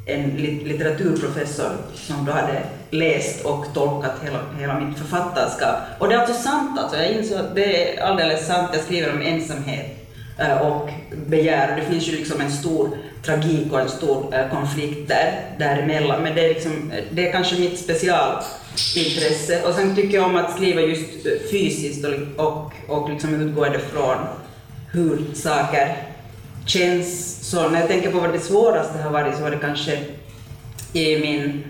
en 0.06 0.30
litteraturprofessor 0.64 1.70
som 1.94 2.24
då 2.24 2.32
hade 2.32 2.62
läst 2.90 3.44
och 3.44 3.66
tolkat 3.74 4.12
hela, 4.22 4.38
hela 4.58 4.80
mitt 4.80 4.98
författarskap. 4.98 5.76
Och 5.98 6.08
det 6.08 6.14
är 6.14 6.18
alltså 6.18 6.42
sant, 6.42 6.78
alltså. 6.78 6.96
jag 6.96 7.10
insåg 7.10 7.38
att 7.38 7.54
det 7.54 7.98
är 7.98 8.02
alldeles 8.02 8.46
sant, 8.46 8.70
jag 8.72 8.82
skriver 8.82 9.12
om 9.12 9.22
ensamhet 9.22 10.08
äh, 10.38 10.58
och 10.58 10.90
begär. 11.26 11.70
Och 11.70 11.76
det 11.76 11.86
finns 11.86 12.08
ju 12.08 12.12
liksom 12.12 12.40
en 12.40 12.52
stor 12.52 12.96
tragik 13.22 13.72
och 13.72 13.80
en 13.80 13.88
stor 13.88 14.48
konflikt 14.50 15.08
där, 15.08 15.32
däremellan. 15.58 16.22
Men 16.22 16.34
det 16.34 16.44
är, 16.44 16.54
liksom, 16.54 16.92
det 17.10 17.28
är 17.28 17.32
kanske 17.32 17.60
mitt 17.60 17.78
intresse, 18.96 19.62
Och 19.62 19.74
sen 19.74 19.96
tycker 19.96 20.14
jag 20.14 20.26
om 20.26 20.36
att 20.36 20.56
skriva 20.56 20.80
just 20.80 21.26
eh, 21.26 21.32
fysiskt 21.50 22.04
och, 22.04 22.46
och, 22.46 22.72
och 22.88 23.10
liksom 23.10 23.34
utgående 23.34 23.78
från 23.78 24.16
hur 24.92 25.34
saker 25.34 25.96
känns. 26.66 27.38
Så 27.50 27.68
när 27.68 27.80
jag 27.80 27.88
tänker 27.88 28.12
på 28.12 28.18
vad 28.18 28.32
det 28.32 28.40
svåraste 28.40 28.98
har 28.98 29.10
varit 29.10 29.36
så 29.36 29.42
var 29.42 29.50
det 29.50 29.58
kanske 29.58 29.98
i 30.92 31.20
min 31.20 31.64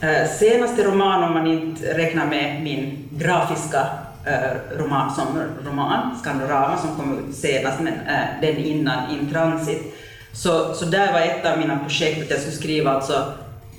eh, 0.00 0.30
senaste 0.38 0.84
roman, 0.84 1.24
om 1.24 1.32
man 1.32 1.46
inte 1.46 1.98
räknar 1.98 2.26
med 2.26 2.62
min 2.62 3.08
grafiska 3.10 3.86
eh, 4.26 4.78
roman 4.78 5.14
som 5.14 5.42
roman, 5.66 6.18
Skandorama, 6.20 6.78
som 6.78 6.96
kom 6.96 7.18
ut 7.18 7.36
senast, 7.36 7.80
men 7.80 7.92
eh, 7.92 8.24
den 8.40 8.56
innan, 8.56 9.10
In 9.10 9.30
Transit. 9.32 9.94
Så, 10.32 10.74
så 10.74 10.84
där 10.84 11.12
var 11.12 11.20
ett 11.20 11.46
av 11.46 11.58
mina 11.58 11.78
projekt 11.78 12.22
att 12.22 12.30
jag 12.30 12.40
skulle 12.40 12.56
skriva 12.56 12.90
alltså 12.90 13.32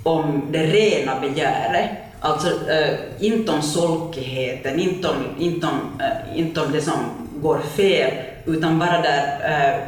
om 0.04 0.42
det 0.52 0.64
rena 0.64 1.20
begäret. 1.20 1.90
Alltså 2.26 2.48
eh, 2.48 2.98
inte 3.20 3.52
om 3.52 3.62
solkigheten, 3.62 4.80
inte 4.80 5.08
om, 5.08 5.16
inte, 5.40 5.68
om, 5.68 6.02
eh, 6.02 6.40
inte 6.40 6.62
om 6.62 6.72
det 6.72 6.82
som 6.82 6.94
går 7.36 7.60
fel, 7.60 8.14
utan 8.46 8.80
bara 8.80 9.02
där, 9.02 9.40
eh, 9.44 9.80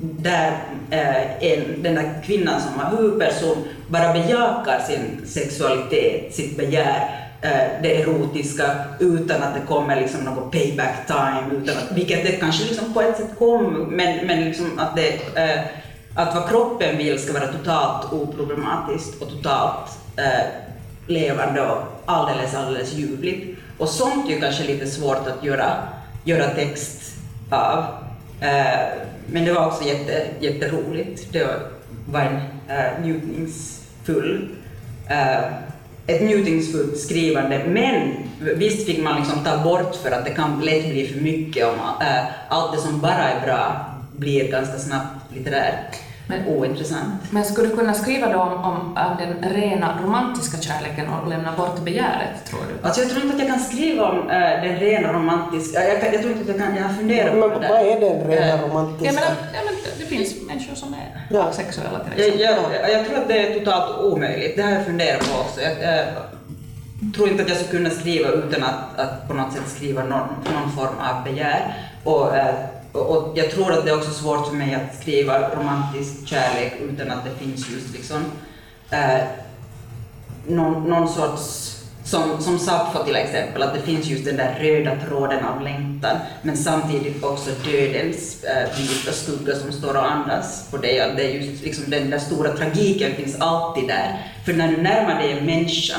där 0.00 0.58
eh, 0.90 1.44
en, 1.52 1.82
den 1.82 1.94
där 1.94 2.22
kvinnan 2.24 2.60
som 2.60 2.80
har 2.80 2.96
huvudperson 2.96 3.56
bara 3.88 4.12
bejakar 4.12 4.80
sin 4.86 5.26
sexualitet, 5.26 6.34
sitt 6.34 6.56
begär, 6.56 7.30
eh, 7.42 7.82
det 7.82 8.02
erotiska 8.02 8.76
utan 8.98 9.42
att 9.42 9.54
det 9.54 9.66
kommer 9.68 10.00
liksom 10.00 10.20
någon 10.20 10.50
payback 10.50 11.06
time, 11.06 11.62
utan 11.62 11.76
att, 11.76 11.96
vilket 11.96 12.24
det 12.24 12.32
kanske 12.32 12.64
liksom 12.64 12.94
på 12.94 13.00
ett 13.00 13.16
sätt 13.16 13.38
kom, 13.38 13.86
men, 13.90 14.26
men 14.26 14.44
liksom 14.44 14.78
att, 14.78 14.96
det, 14.96 15.08
eh, 15.36 15.60
att 16.14 16.34
vad 16.34 16.48
kroppen 16.48 16.98
vill 16.98 17.18
ska 17.18 17.32
vara 17.32 17.52
totalt 17.52 18.12
oproblematiskt 18.12 19.22
och 19.22 19.28
totalt 19.28 19.90
eh, 20.16 20.69
levande 21.10 21.60
och 21.60 21.78
alldeles, 22.06 22.54
alldeles 22.54 22.92
ljuvligt. 22.92 23.58
Och 23.78 23.88
sånt 23.88 24.26
är 24.30 24.34
ju 24.34 24.40
kanske 24.40 24.64
lite 24.64 24.86
svårt 24.86 25.26
att 25.26 25.44
göra, 25.44 25.72
göra 26.24 26.48
text 26.48 27.14
av. 27.50 27.84
Eh, 28.40 28.86
men 29.26 29.44
det 29.44 29.52
var 29.52 29.66
också 29.66 29.84
jätte, 29.84 30.26
jätteroligt. 30.40 31.32
Det 31.32 31.46
var 32.06 32.20
en 32.20 32.36
eh, 32.68 33.02
njutningsfull 33.02 34.48
eh, 35.08 35.52
ett 36.06 36.22
njutningsfullt 36.22 36.98
skrivande, 36.98 37.64
men 37.68 38.12
visst 38.38 38.86
fick 38.86 39.02
man 39.02 39.16
liksom 39.16 39.44
ta 39.44 39.58
bort 39.58 39.94
för 39.94 40.10
att 40.10 40.24
det 40.24 40.30
kan 40.30 40.60
lätt 40.60 40.90
bli 40.90 41.06
för 41.06 41.20
mycket 41.20 41.66
om 41.66 41.74
eh, 42.00 42.24
allt 42.48 42.72
det 42.72 42.80
som 42.80 43.00
bara 43.00 43.28
är 43.28 43.46
bra 43.46 43.86
blir 44.16 44.50
ganska 44.50 44.78
snabbt 44.78 45.34
litterärt 45.34 45.96
men, 46.30 46.46
ointressant. 46.46 47.14
Men 47.30 47.44
skulle 47.44 47.68
du 47.68 47.76
kunna 47.76 47.94
skriva 47.94 48.32
då 48.32 48.40
om, 48.40 48.52
om, 48.52 48.96
om 48.96 49.16
den 49.18 49.52
rena 49.52 49.98
romantiska 50.02 50.60
kärleken 50.60 51.08
och 51.08 51.28
lämna 51.28 51.52
bort 51.56 51.80
begäret, 51.80 52.44
tror 52.44 52.60
du? 52.68 52.86
Alltså 52.86 53.00
jag 53.00 53.10
tror 53.10 53.22
inte 53.22 53.34
att 53.34 53.40
jag 53.40 53.48
kan 53.48 53.60
skriva 53.60 54.04
om 54.10 54.30
äh, 54.30 54.38
den 54.38 54.76
rena 54.76 55.12
romantiska, 55.12 55.84
jag, 55.84 56.04
jag, 56.04 56.14
jag, 56.14 56.20
tror 56.22 56.32
inte 56.32 56.42
att 56.42 56.58
jag 56.58 56.66
kan, 56.66 56.76
jag 56.76 56.82
har 56.82 56.94
funderat 56.94 57.34
men, 57.34 57.50
på 57.50 57.58
det. 57.58 57.60
Men 57.60 57.70
vad 57.70 57.80
är 57.80 58.00
den 58.00 58.30
rena 58.30 58.62
romantiska? 58.62 59.04
Jag 59.04 59.14
menar, 59.14 59.30
ja, 59.54 59.60
men 59.64 59.74
det 59.98 60.04
finns 60.04 60.34
människor 60.46 60.74
som 60.74 60.94
är 60.94 61.26
ja. 61.30 61.52
sexuella 61.52 61.98
till 61.98 62.12
exempel. 62.12 62.40
Jag, 62.40 62.82
jag, 62.82 62.90
jag, 62.92 63.06
tror 63.06 63.18
att 63.18 63.28
det 63.28 63.38
är 63.46 63.58
totalt 63.58 64.00
omöjligt, 64.00 64.56
det 64.56 64.62
har 64.62 64.70
jag 64.70 64.86
funderat 64.86 65.20
på 65.20 65.40
också. 65.40 65.60
Jag, 65.60 65.72
jag 65.82 66.04
tror 67.14 67.28
inte 67.28 67.42
att 67.42 67.48
jag 67.48 67.58
skulle 67.58 67.78
kunna 67.78 67.90
skriva 67.90 68.28
utan 68.28 68.62
att, 68.62 68.98
att 68.98 69.28
på 69.28 69.34
något 69.34 69.52
sätt 69.52 69.68
skriva 69.76 70.02
någon, 70.02 70.28
någon 70.54 70.72
form 70.76 70.98
av 70.98 71.24
begär. 71.24 71.74
Och, 72.04 72.36
äh, 72.36 72.54
och 72.92 73.32
jag 73.34 73.50
tror 73.50 73.72
att 73.72 73.84
det 73.84 73.90
är 73.90 73.96
också 73.96 74.10
svårt 74.10 74.46
för 74.46 74.54
mig 74.54 74.74
att 74.74 75.02
skriva 75.02 75.50
romantisk 75.50 76.26
kärlek 76.26 76.72
utan 76.80 77.10
att 77.10 77.24
det 77.24 77.44
finns 77.44 77.70
just 77.70 77.92
liksom 77.92 78.24
eh, 78.90 79.20
någon, 80.46 80.90
någon 80.90 81.08
sorts, 81.08 81.76
som, 82.04 82.40
som 82.40 82.58
Sappho 82.58 83.04
till 83.04 83.16
exempel, 83.16 83.62
att 83.62 83.74
det 83.74 83.80
finns 83.80 84.06
just 84.06 84.24
den 84.24 84.36
där 84.36 84.58
röda 84.60 84.96
tråden 85.08 85.44
av 85.44 85.62
längtan, 85.62 86.16
men 86.42 86.56
samtidigt 86.56 87.24
också 87.24 87.50
dödens 87.64 88.44
eh, 88.44 88.78
vita 88.78 89.12
skugga 89.12 89.54
som 89.54 89.72
står 89.72 89.94
och 89.96 90.12
andas 90.12 90.70
på 90.70 90.76
dig. 90.76 91.12
Det 91.16 91.24
är 91.24 91.28
just 91.28 91.64
liksom 91.64 91.90
den 91.90 92.10
där 92.10 92.18
stora 92.18 92.56
tragiken 92.56 93.14
finns 93.14 93.36
alltid 93.40 93.88
där. 93.88 94.32
För 94.44 94.52
när 94.52 94.68
du 94.68 94.76
närmar 94.76 95.14
dig 95.14 95.32
en 95.32 95.46
människa, 95.46 95.96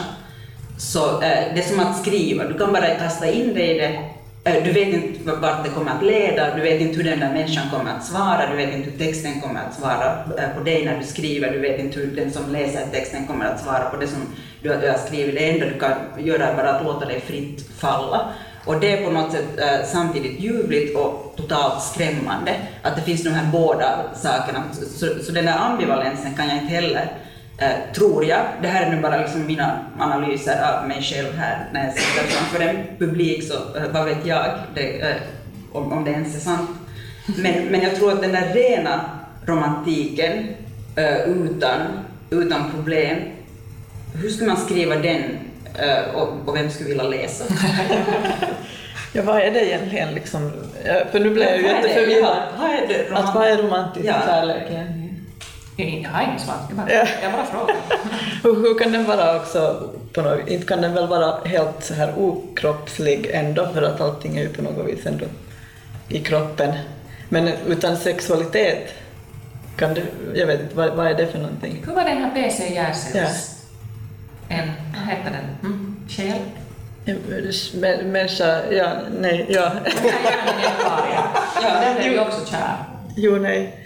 så 0.77 1.21
eh, 1.21 1.53
det 1.53 1.61
är 1.61 1.69
som 1.69 1.79
att 1.79 2.01
skriva, 2.01 2.43
du 2.43 2.57
kan 2.57 2.73
bara 2.73 2.95
kasta 2.95 3.31
in 3.31 3.53
dig 3.53 3.75
i 3.75 3.79
det 3.79 3.99
du 4.43 4.71
vet 4.71 4.93
inte 4.93 5.31
vart 5.31 5.63
det 5.63 5.69
kommer 5.69 5.91
att 5.91 6.03
leda, 6.03 6.55
du 6.55 6.61
vet 6.61 6.81
inte 6.81 6.97
hur 6.97 7.03
den 7.03 7.19
där 7.19 7.33
människan 7.33 7.69
kommer 7.71 7.91
att 7.91 8.05
svara, 8.05 8.49
du 8.49 8.55
vet 8.55 8.73
inte 8.73 8.89
hur 8.89 8.97
texten 8.97 9.41
kommer 9.41 9.59
att 9.59 9.75
svara 9.75 10.23
eh, 10.37 10.57
på 10.57 10.63
dig 10.63 10.85
när 10.85 10.99
du 10.99 11.05
skriver, 11.05 11.51
du 11.51 11.59
vet 11.59 11.79
inte 11.79 11.99
hur 11.99 12.15
den 12.15 12.31
som 12.31 12.51
läser 12.51 12.85
texten 12.91 13.27
kommer 13.27 13.45
att 13.45 13.61
svara 13.61 13.89
på 13.89 13.97
det 13.97 14.07
som 14.07 14.19
du 14.61 14.69
har 14.69 15.07
skrivit. 15.07 15.35
Det 15.35 15.49
enda 15.49 15.65
du 15.65 15.79
kan 15.79 15.93
göra 16.25 16.47
är 16.47 16.55
bara 16.55 16.69
att 16.69 16.85
låta 16.85 17.05
dig 17.05 17.21
fritt 17.21 17.69
falla. 17.77 18.29
Och 18.65 18.79
det 18.79 18.91
är 18.91 19.05
på 19.05 19.11
något 19.11 19.31
sätt 19.31 19.59
eh, 19.59 19.85
samtidigt 19.85 20.39
ljuvligt 20.39 20.97
och 20.97 21.33
totalt 21.37 21.83
skrämmande, 21.83 22.55
att 22.81 22.95
det 22.95 23.01
finns 23.01 23.23
de 23.23 23.29
här 23.29 23.51
båda 23.51 23.99
sakerna. 24.15 24.63
Så, 24.71 25.07
så 25.23 25.31
den 25.31 25.45
där 25.45 25.57
ambivalensen 25.57 26.33
kan 26.35 26.47
jag 26.47 26.57
inte 26.57 26.73
heller 26.73 27.11
Eh, 27.61 27.93
tror 27.93 28.25
jag. 28.25 28.41
Det 28.61 28.67
här 28.67 28.85
är 28.85 28.95
nu 28.95 29.01
bara 29.01 29.17
liksom 29.17 29.45
mina 29.45 29.79
analyser 29.99 30.73
av 30.73 30.87
mig 30.87 31.01
själv 31.01 31.33
här 31.37 31.65
när 31.73 31.85
jag 31.85 31.93
sitter 31.93 32.27
framför 32.27 32.59
en 32.59 32.77
publik, 32.99 33.43
så 33.43 33.53
eh, 33.53 33.83
vad 33.91 34.05
vet 34.05 34.25
jag 34.25 34.45
det, 34.75 35.01
eh, 35.01 35.15
om, 35.71 35.93
om 35.93 36.03
det 36.03 36.11
ens 36.11 36.35
är 36.35 36.39
sant. 36.39 36.69
Men, 37.25 37.65
men 37.65 37.81
jag 37.81 37.95
tror 37.95 38.11
att 38.11 38.21
den 38.21 38.31
där 38.31 38.53
rena 38.53 39.01
romantiken 39.45 40.47
utan, 41.25 41.81
utan 42.29 42.71
problem, 42.71 43.17
hur 44.21 44.29
ska 44.29 44.45
man 44.45 44.57
skriva 44.57 44.95
den 44.95 45.21
och, 46.13 46.29
och 46.45 46.55
vem 46.55 46.69
skulle 46.69 46.89
vilja 46.89 47.03
läsa? 47.03 47.43
Ja, 49.13 49.21
vad 49.23 49.41
är 49.41 49.51
det 49.51 49.65
egentligen 49.65 50.13
liksom? 50.13 50.51
För 51.11 51.19
nu 51.19 51.29
blev 51.29 51.47
jag 51.47 51.57
ju 51.57 51.67
jätteförvirrad. 51.67 52.37
Vad 52.59 52.69
är 52.69 52.87
det? 52.87 53.15
Att 53.15 53.35
vad 53.35 53.47
är 53.47 53.57
romantisk 53.57 54.05
ja. 54.07 54.15
kärlek 54.25 54.63
jag 55.81 56.09
har 56.09 56.23
inget 56.23 56.41
svar, 56.41 56.55
jag 56.69 56.77
bara, 56.77 56.91
jag 57.23 57.31
bara 57.31 57.45
frågar. 57.45 57.75
hur, 58.43 58.79
kan 58.79 58.91
den 58.91 59.05
vara 59.05 59.35
också, 59.35 59.89
på 60.13 60.21
något, 60.21 60.47
inte 60.47 60.65
kan 60.65 60.81
den 60.81 60.93
väl 60.93 61.07
vara 61.07 61.43
helt 61.45 61.83
så 61.83 61.93
här 61.93 62.13
okroppslig 62.17 63.29
ändå, 63.33 63.67
för 63.73 63.81
att 63.81 64.01
allting 64.01 64.37
är 64.37 64.41
ju 64.41 64.49
på 64.49 64.61
något 64.61 64.87
vis 64.87 65.05
ändå 65.05 65.25
i 66.09 66.19
kroppen. 66.19 66.73
Men 67.29 67.47
utan 67.67 67.97
sexualitet, 67.97 68.93
kan 69.77 69.93
det, 69.93 70.01
jag 70.33 70.47
vet 70.47 70.61
inte, 70.61 70.75
vad, 70.75 70.95
vad 70.95 71.07
är 71.07 71.13
det 71.13 71.27
för 71.27 71.39
någonting? 71.39 71.83
Hur 71.85 71.93
var 71.93 72.03
den 72.03 72.17
här 72.17 72.29
PC 72.29 72.73
Gärdsels, 72.73 73.55
ja. 74.47 74.55
en, 74.55 74.71
vad 74.93 75.03
hette 75.03 75.29
den, 75.29 75.71
mm, 75.71 75.95
själ? 76.09 76.41
Människa, 78.03 78.71
ja, 78.71 78.93
nej, 79.19 79.45
ja. 79.49 79.71
ja, 81.61 81.81
den 81.81 81.97
är 81.97 82.09
ju 82.11 82.19
också 82.19 82.51
kär. 82.51 82.75
Jo, 83.15 83.35
nej. 83.35 83.77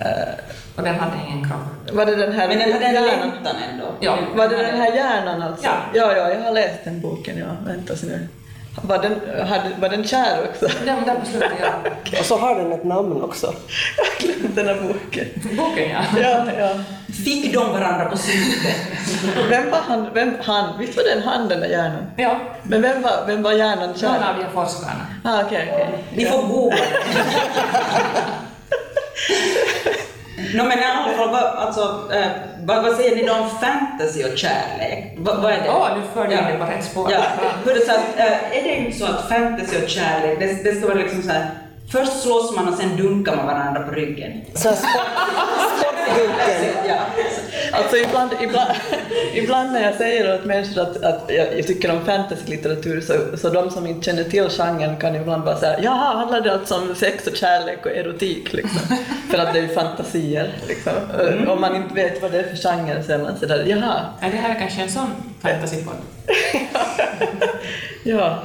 Uh, 0.00 0.34
och 0.76 0.82
den 0.82 0.94
hade 0.94 1.16
ingen 1.28 1.48
kropp. 1.48 1.96
Var 1.96 2.06
det 2.06 2.16
den 2.16 2.32
här 2.32 2.48
Men 2.48 2.58
den 2.58 2.72
hade 2.72 2.84
en 2.84 2.94
hjärnan? 2.94 3.18
längtan 3.18 3.56
ändå. 3.72 3.86
Ja, 4.00 4.18
var 4.34 4.48
det 4.48 4.56
den 4.56 4.80
här 4.80 4.92
hjärnan 4.92 5.42
alltså? 5.42 5.66
Ja. 5.66 5.72
ja, 5.94 6.16
ja, 6.16 6.28
jag 6.30 6.40
har 6.40 6.52
läst 6.52 6.84
den 6.84 7.00
boken, 7.00 7.38
ja. 7.38 7.46
Vänta 7.66 7.96
så 7.96 8.06
nu. 8.06 8.28
Var 8.82 8.98
den, 8.98 9.46
hade, 9.46 9.70
var 9.80 9.88
den 9.88 10.04
kär 10.04 10.48
också? 10.50 10.68
Den 10.84 11.04
där 11.04 11.14
på 11.14 11.26
slutet, 11.26 11.50
ja. 11.60 11.90
okay. 12.02 12.20
Och 12.20 12.26
så 12.26 12.38
har 12.38 12.54
den 12.54 12.72
ett 12.72 12.84
namn 12.84 13.22
också. 13.22 13.54
Jag 13.96 14.04
har 14.04 14.34
glömt 14.34 14.56
den 14.56 14.66
här 14.66 14.82
boken. 14.82 15.56
Boken, 15.56 15.90
ja. 15.90 16.00
ja, 16.20 16.46
ja. 16.58 16.70
Fick 17.24 17.54
de 17.54 17.72
varandra 17.72 18.04
på 18.04 18.18
slutet? 18.18 18.76
vem 19.50 19.70
var 19.70 19.78
han? 19.78 20.08
Vem, 20.14 20.34
han? 20.42 20.78
Visst 20.78 20.96
var 20.96 21.04
den 21.04 21.22
han, 21.22 21.48
den 21.48 21.60
där 21.60 21.68
hjärnan? 21.68 22.06
Ja. 22.16 22.40
Men 22.62 22.82
vem 22.82 23.02
var, 23.02 23.24
vem 23.26 23.42
var 23.42 23.52
hjärnan 23.52 23.94
kär? 23.94 24.08
Någon 24.08 24.22
av 24.22 24.36
de 24.36 24.44
forskarna. 24.54 25.06
Ah, 25.24 25.44
okay, 25.44 25.68
okay. 25.68 25.86
Ni 26.14 26.24
får 26.24 26.42
googla 26.42 26.76
No, 30.36 30.62
men 30.64 30.78
alla 30.78 31.16
fall, 31.16 31.30
vad, 31.30 31.44
alltså, 31.44 32.12
eh, 32.12 32.26
vad, 32.64 32.82
vad, 32.82 32.96
säger 32.96 33.16
ni 33.16 33.26
då 33.26 33.32
om 33.32 33.50
fantasy 33.50 34.24
och 34.24 34.38
kärlek? 34.38 35.14
Vad, 35.18 35.42
vad 35.42 35.52
är 35.52 35.56
det? 35.62 35.68
Åh, 35.68 35.92
oh, 35.92 35.98
nu 35.98 36.02
förde 36.14 36.34
jag 36.34 36.44
ja. 36.50 36.64
på 36.64 36.72
rätt 36.72 36.84
spår. 36.84 37.12
Ja. 37.12 37.22
Hur 37.64 37.74
det 37.74 37.80
så 37.80 37.92
att, 37.92 38.18
eh, 38.18 38.58
är 38.58 38.62
det 38.62 38.76
inte 38.76 38.98
så 38.98 39.04
att 39.04 39.28
fantasy 39.28 39.82
och 39.82 39.88
kärlek, 39.88 40.38
det, 40.38 40.64
det 40.64 40.76
ska 40.76 40.86
vara 40.86 40.98
liksom 40.98 41.22
så 41.22 41.30
här, 41.30 41.50
först 41.92 42.22
slåss 42.22 42.56
man 42.56 42.68
och 42.68 42.74
sen 42.74 42.96
dunkar 42.96 43.36
man 43.36 43.46
varandra 43.46 43.82
på 43.82 43.90
ryggen? 43.90 44.32
Så 44.54 44.68
sportdunken? 44.68 46.84
ja. 46.88 46.98
Alltså 47.72 47.96
ibland, 47.96 48.30
ibland, 48.40 48.70
ibland 49.34 49.72
när 49.72 49.82
jag 49.82 49.94
säger 49.94 50.34
åt 50.34 50.44
människor 50.44 50.82
att, 50.82 51.02
att 51.02 51.24
jag 51.28 51.66
tycker 51.66 51.90
om 51.90 52.04
fantasylitteratur 52.04 53.00
så, 53.00 53.36
så 53.36 53.48
de 53.48 53.70
som 53.70 53.86
inte 53.86 54.04
känner 54.04 54.24
till 54.24 54.48
genren 54.48 54.96
kan 54.96 55.16
ibland 55.16 55.44
bara 55.44 55.56
säga 55.56 55.80
jaha, 55.82 56.16
handlar 56.16 56.40
det 56.40 56.52
alltså 56.52 56.74
om 56.74 56.94
sex 56.94 57.26
och 57.26 57.36
kärlek 57.36 57.86
och 57.86 57.92
erotik? 57.92 58.52
Liksom. 58.52 58.96
För 59.30 59.38
att 59.38 59.52
det 59.52 59.58
är 59.58 59.62
ju 59.62 59.74
fantasier. 59.74 60.52
Liksom. 60.68 60.92
Mm. 61.20 61.48
Om 61.48 61.60
man 61.60 61.76
inte 61.76 61.94
vet 61.94 62.22
vad 62.22 62.32
det 62.32 62.38
är 62.38 62.42
för 62.42 62.56
genre 62.56 63.02
så 63.02 63.12
är 63.12 63.18
man 63.18 63.36
sådär 63.36 63.64
jaha. 63.66 64.00
Är 64.20 64.30
det 64.30 64.36
här 64.36 64.58
kanske 64.58 64.82
en 64.82 64.90
sån 64.90 65.10
fantasypodd? 65.40 65.96
ja. 68.04 68.38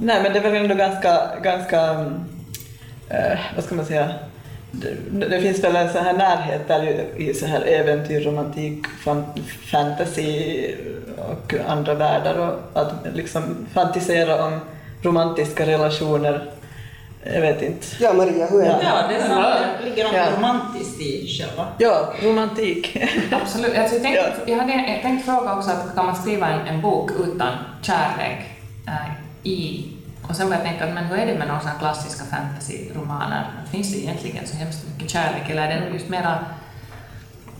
Nej 0.00 0.22
men 0.22 0.32
det 0.32 0.38
är 0.38 0.42
väl 0.42 0.54
ändå 0.54 0.74
ganska, 0.74 1.28
ganska 1.42 2.04
äh, 3.14 3.38
vad 3.54 3.64
ska 3.64 3.74
man 3.74 3.86
säga, 3.86 4.10
det, 4.70 5.28
det, 5.28 5.40
finns 5.40 5.64
väl 5.64 5.76
en 5.76 5.92
sån 5.92 6.04
här 6.04 6.12
närhet 6.12 6.68
där 6.68 7.04
i 7.16 7.34
så 7.34 7.46
här 7.46 7.60
äventyr, 7.60 8.20
romantik, 8.20 8.86
fantasy 9.70 10.74
och 11.18 11.54
andra 11.68 11.94
världar 11.94 12.38
och 12.38 12.80
att 12.80 12.92
liksom 13.14 13.66
fantisera 13.72 14.44
om 14.44 14.60
romantiska 15.02 15.66
relationer. 15.66 16.50
Jag 17.34 17.40
vet 17.40 17.62
inte. 17.62 17.86
Ja, 18.00 18.12
Maria, 18.12 18.46
hur 18.46 18.60
är 18.60 18.64
det? 18.64 18.78
Ja, 18.82 19.08
det 19.08 19.14
är 19.14 19.28
sant. 19.28 19.46
Det 19.80 19.88
ligger 19.90 20.04
något 20.04 20.14
ja. 20.14 20.26
romantiskt 20.36 21.00
i 21.00 21.28
själva. 21.28 21.66
Ja, 21.78 22.12
romantik. 22.22 22.96
Absolut. 23.42 23.78
Alltså, 23.78 23.94
jag, 23.94 24.02
tänkte, 24.02 24.32
ja. 24.46 24.52
jag 24.52 24.58
hade 24.58 24.98
tänkt 25.02 25.24
fråga 25.24 25.56
också 25.56 25.70
att 25.70 25.94
kan 25.94 26.06
man 26.06 26.16
skriva 26.16 26.48
en, 26.48 26.66
en 26.66 26.80
bok 26.80 27.10
utan 27.24 27.52
kärlek 27.82 28.38
äh, 28.86 29.50
i 29.50 29.84
och 30.28 30.36
sen 30.36 30.48
började 30.48 30.68
jag 30.68 30.78
tänka, 30.78 30.94
men 30.94 31.04
hur 31.04 31.18
är 31.18 31.26
det 31.26 31.38
med 31.38 31.48
några 31.48 31.70
klassiska 31.78 32.24
fantasyromaner? 32.24 33.44
Finns 33.70 33.92
det 33.92 33.98
egentligen 33.98 34.46
så 34.46 34.56
hemskt 34.56 34.84
mycket 34.92 35.10
kärlek 35.10 35.50
eller 35.50 35.62
är 35.62 35.80
det 35.80 35.88
just 35.92 36.08
mera... 36.08 36.38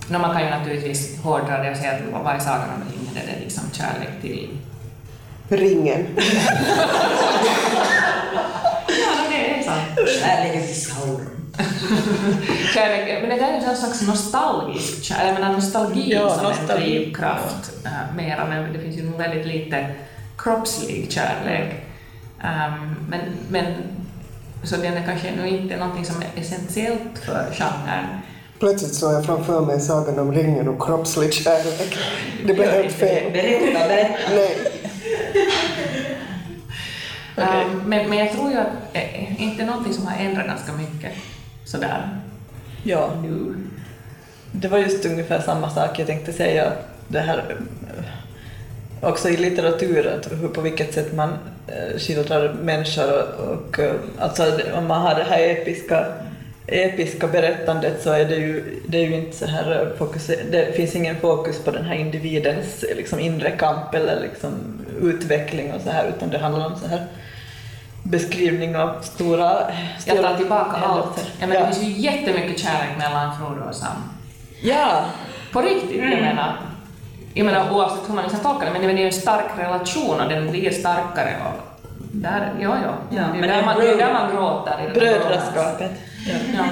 No, 0.09 0.19
man 0.19 0.33
kan 0.33 0.45
ju 0.45 0.51
naturligtvis 0.51 1.23
hårdra 1.23 1.63
det 1.63 1.71
och 1.71 1.77
säga 1.77 1.93
att 1.93 2.25
vad 2.25 2.35
är 2.35 2.39
Sagan 2.39 2.69
om 2.75 2.83
ringen? 2.93 3.17
Är 3.17 3.35
det 3.35 3.41
liksom 3.45 3.65
kärlek 3.73 4.21
till... 4.21 4.49
Ringen? 5.49 6.07
ja, 8.89 9.29
det 9.31 9.65
Kärleken 10.21 10.67
till 10.67 10.81
Sauron. 10.83 11.53
Kärlek, 12.75 13.21
men 13.21 13.31
det 13.31 13.37
där 13.37 13.53
är 13.53 13.71
en 13.71 13.77
slags 13.77 14.03
nostalgisk 14.03 15.05
kärlek, 15.05 15.29
jag 15.29 15.35
menar 15.35 15.53
nostalgi 15.53 16.13
Ja, 16.13 16.31
som 16.31 16.47
en 16.47 16.51
nostalgi. 16.51 16.99
drivkraft 16.99 17.73
äh, 17.85 18.17
mera, 18.17 18.45
men 18.45 18.73
det 18.73 18.79
finns 18.79 18.97
ju 18.97 19.03
nog 19.11 19.19
väldigt 19.19 19.47
lite 19.47 19.87
kroppslig 20.39 21.13
kärlek. 21.13 21.85
Ehm, 22.45 22.97
men, 23.09 23.21
men, 23.49 23.65
så 24.63 24.77
den 24.77 24.95
är 24.95 25.07
kanske 25.07 25.37
nog 25.37 25.47
inte 25.47 25.77
någonting 25.77 26.05
som 26.05 26.23
är 26.23 26.41
essentiellt 26.41 27.19
för 27.27 27.51
genren. 27.53 28.05
Plötsligt 28.59 28.95
såg 28.95 29.13
jag 29.13 29.27
framför 29.27 29.61
mig 29.61 29.81
Sagan 29.81 30.19
om 30.19 30.33
ringen 30.33 30.69
och 30.69 30.83
kroppslig 30.87 31.35
kärlek. 31.35 31.99
Det 32.47 32.55
blev 32.55 32.71
helt 32.71 32.93
fel. 32.93 33.33
Berätta, 33.33 33.89
berätta. 33.89 34.19
Nej. 34.35 34.57
Ehm, 37.37 37.83
men, 37.87 38.09
men 38.09 38.19
jag 38.19 38.33
tror 38.33 38.51
ju 38.51 38.59
att 38.59 38.73
eh, 38.93 39.43
inte 39.43 39.65
någonting 39.65 39.93
som 39.93 40.07
har 40.07 40.17
ändrat 40.17 40.47
ganska 40.47 40.73
mycket 40.73 41.13
sådär 41.65 42.21
Ja, 42.83 43.11
nu. 43.23 43.55
det 44.53 44.69
var 44.69 44.79
just 44.79 45.07
ungefär 45.07 45.41
samma 45.41 45.71
sak 45.71 45.99
jag 45.99 46.07
tänkte 46.07 46.33
säga. 46.33 46.73
Det 47.09 47.21
här, 47.21 47.57
också 49.07 49.29
i 49.29 49.37
litteratur, 49.37 50.07
att 50.07 50.33
hur, 50.33 50.49
på 50.49 50.61
vilket 50.61 50.95
sätt 50.95 51.15
man 51.15 51.39
eh, 51.67 51.99
skildrar 51.99 52.53
människor 52.63 53.13
och, 53.13 53.53
och 53.53 53.79
eh, 53.79 53.95
alltså 54.19 54.59
om 54.75 54.87
man 54.87 55.01
har 55.01 55.15
det 55.15 55.25
här 55.25 55.41
episka, 55.41 56.07
episka 56.67 57.27
berättandet 57.27 58.03
så 58.03 58.11
är 58.11 58.25
det 58.25 58.37
ju, 58.37 58.81
det 58.89 58.99
är 58.99 59.07
ju 59.09 59.15
inte 59.15 59.37
så 59.37 59.47
här 59.47 59.83
eh, 59.83 59.99
fokus, 59.99 60.27
det 60.27 60.77
finns 60.77 60.97
ingen 60.97 61.17
fokus 61.17 61.59
på 61.65 61.71
den 61.71 61.85
här 61.85 61.95
individens 61.95 62.85
liksom 62.97 63.21
inre 63.21 63.51
kamp 63.51 63.95
eller 63.95 64.21
liksom 64.21 64.51
utveckling 65.01 65.73
och 65.73 65.81
så 65.81 65.91
här 65.91 66.13
utan 66.17 66.31
det 66.31 66.39
handlar 66.39 66.67
om 66.67 66.77
så 66.77 66.87
här 66.87 67.07
beskrivning 68.03 68.77
av 68.77 69.01
stora, 69.01 69.73
stora 69.99 70.17
Jag 70.17 70.25
tar 70.25 70.37
tillbaka 70.37 70.77
allt. 70.77 71.31
Jag 71.41 71.49
menar, 71.49 71.61
ja. 71.61 71.69
Det 71.69 71.75
finns 71.75 71.89
ju 71.89 72.01
jättemycket 72.03 72.59
kärlek 72.59 72.99
mellan 72.99 73.39
Frodo 73.39 73.69
och 73.69 73.75
Sam. 73.75 73.97
ja, 74.63 75.05
På 75.53 75.61
riktigt, 75.61 75.97
jag 75.97 76.21
menar. 76.21 76.74
Jag 77.35 77.47
menar 77.47 77.73
oavsett 77.75 78.09
hur 78.09 78.15
man 78.15 78.25
liksom 78.25 78.41
tolkar 78.41 78.67
det, 78.67 78.73
men 78.73 78.83
det 78.83 78.89
är 78.89 78.97
ju 78.97 79.07
en 79.07 79.13
stark 79.13 79.59
relation 79.59 80.21
och 80.21 80.29
den 80.29 80.51
blir 80.51 80.71
starkare 80.71 81.37
och 81.45 81.75
där, 82.13 82.53
ja, 82.61 82.77
ja. 82.83 83.17
Ja, 83.17 83.23
det, 83.33 83.39
är 83.39 83.41
men 83.41 83.41
där 83.41 83.49
det 83.49 83.55
är 83.55 83.65
man, 83.65 83.81
det 83.81 83.91
är 83.91 83.97
där 83.97 84.13
man 84.13 84.37
gråter. 84.37 84.91
brödraskapet. 84.95 85.91
Ja. 86.27 86.35
Ja. 86.57 86.65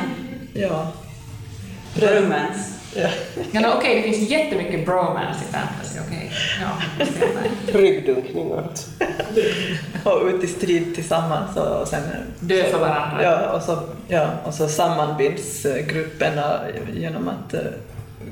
ja. 0.55 0.92
Bromance. 1.94 2.72
ja. 2.94 3.09
Ja, 3.53 3.61
no, 3.61 3.66
okej, 3.77 3.96
det 3.96 4.03
finns 4.03 4.31
jättemycket 4.31 4.87
bromance 4.87 5.44
i 5.48 5.53
fantasy, 5.53 5.98
okej. 6.07 6.33
Ja. 6.61 7.79
Ryggdunkning 7.79 8.53
alltså. 8.53 8.90
Och 10.05 10.27
ut 10.27 10.44
i 10.44 10.46
strid 10.46 10.94
tillsammans 10.94 11.57
och, 11.57 11.81
och 11.81 11.88
sen 11.88 12.03
Dö 12.40 12.64
för 12.64 12.79
varandra. 12.79 13.22
Ja, 13.22 13.51
och 13.51 13.62
så, 13.62 13.79
ja, 14.09 14.27
och 14.44 14.55
så 14.55 14.68
sammanbinds 14.68 15.64
eh, 15.64 15.87
grupperna 15.87 16.61
genom 16.94 17.29
att 17.29 17.55
eh, 17.55 17.61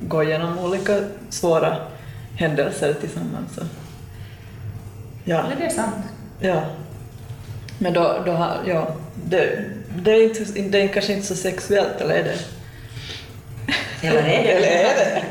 gå 0.01 0.23
igenom 0.23 0.59
olika 0.59 0.99
svåra 1.29 1.77
händelser 2.37 2.95
tillsammans. 2.95 3.55
Så. 3.55 3.61
Ja, 5.25 5.45
det 5.59 5.65
är 5.65 5.71
sant. 5.71 5.95
ja. 6.41 6.63
Men 7.79 7.93
då, 7.93 8.23
då 8.27 8.33
har, 8.33 8.57
ja, 8.67 8.89
det, 9.25 9.65
det, 9.97 10.11
är 10.11 10.25
inte, 10.25 10.61
det 10.61 10.83
är 10.83 10.89
kanske 10.89 11.13
inte 11.13 11.27
så 11.27 11.35
sexuellt, 11.37 12.01
eller 12.01 12.15
är 12.15 12.25
det? 12.25 12.39
Eller 14.09 14.19
är 14.19 14.43
det? 14.43 14.53
Eller 14.53 14.69
är 14.69 14.95
det? 14.95 15.23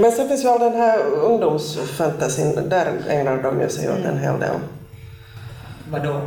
Men 0.00 0.12
sen 0.12 0.28
finns 0.28 0.44
ju 0.44 0.48
all 0.48 0.60
den 0.60 0.74
här 0.80 0.98
ungdomsfantasin, 1.06 2.68
där 2.68 2.92
ägnar 3.08 3.42
de 3.42 3.60
ju 3.60 3.68
sig 3.68 3.90
åt 3.90 4.04
en 4.04 4.18
hel 4.18 4.40
del 4.40 4.54
Vadå? 5.90 6.20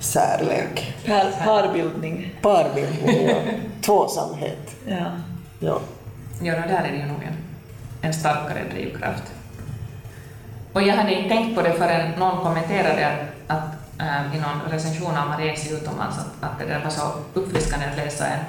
särlek. 0.00 0.94
Par, 1.06 1.30
parbildning. 1.44 2.34
Parbildning, 2.42 3.28
ja. 3.28 3.34
tvåsamhet. 3.82 4.74
Ja. 4.86 5.06
Ja. 5.58 5.80
Ja, 6.42 6.52
no, 6.52 6.68
där 6.68 6.84
är 6.84 6.92
det 6.92 6.98
ju 6.98 7.06
nog 7.06 7.22
en, 7.22 7.36
en 8.02 8.14
starkare 8.14 8.64
drivkraft. 8.72 9.22
Och 10.72 10.82
jag 10.82 10.94
hade 10.94 11.14
inte 11.14 11.28
tänkt 11.28 11.56
på 11.56 11.62
det 11.62 11.72
förrän 11.72 12.10
någon 12.18 12.44
kommenterade 12.44 13.06
att, 13.06 13.56
att 13.56 14.00
äh, 14.00 14.36
i 14.36 14.40
någon 14.40 14.70
recension 14.70 15.16
av 15.16 15.28
Marie's 15.28 15.72
utomlands 15.72 16.18
att, 16.18 16.44
att 16.50 16.58
det 16.58 16.64
där 16.66 16.84
var 16.84 16.90
så 16.90 17.12
uppfriskande 17.34 17.86
att 17.86 17.96
läsa 17.96 18.26
en, 18.26 18.44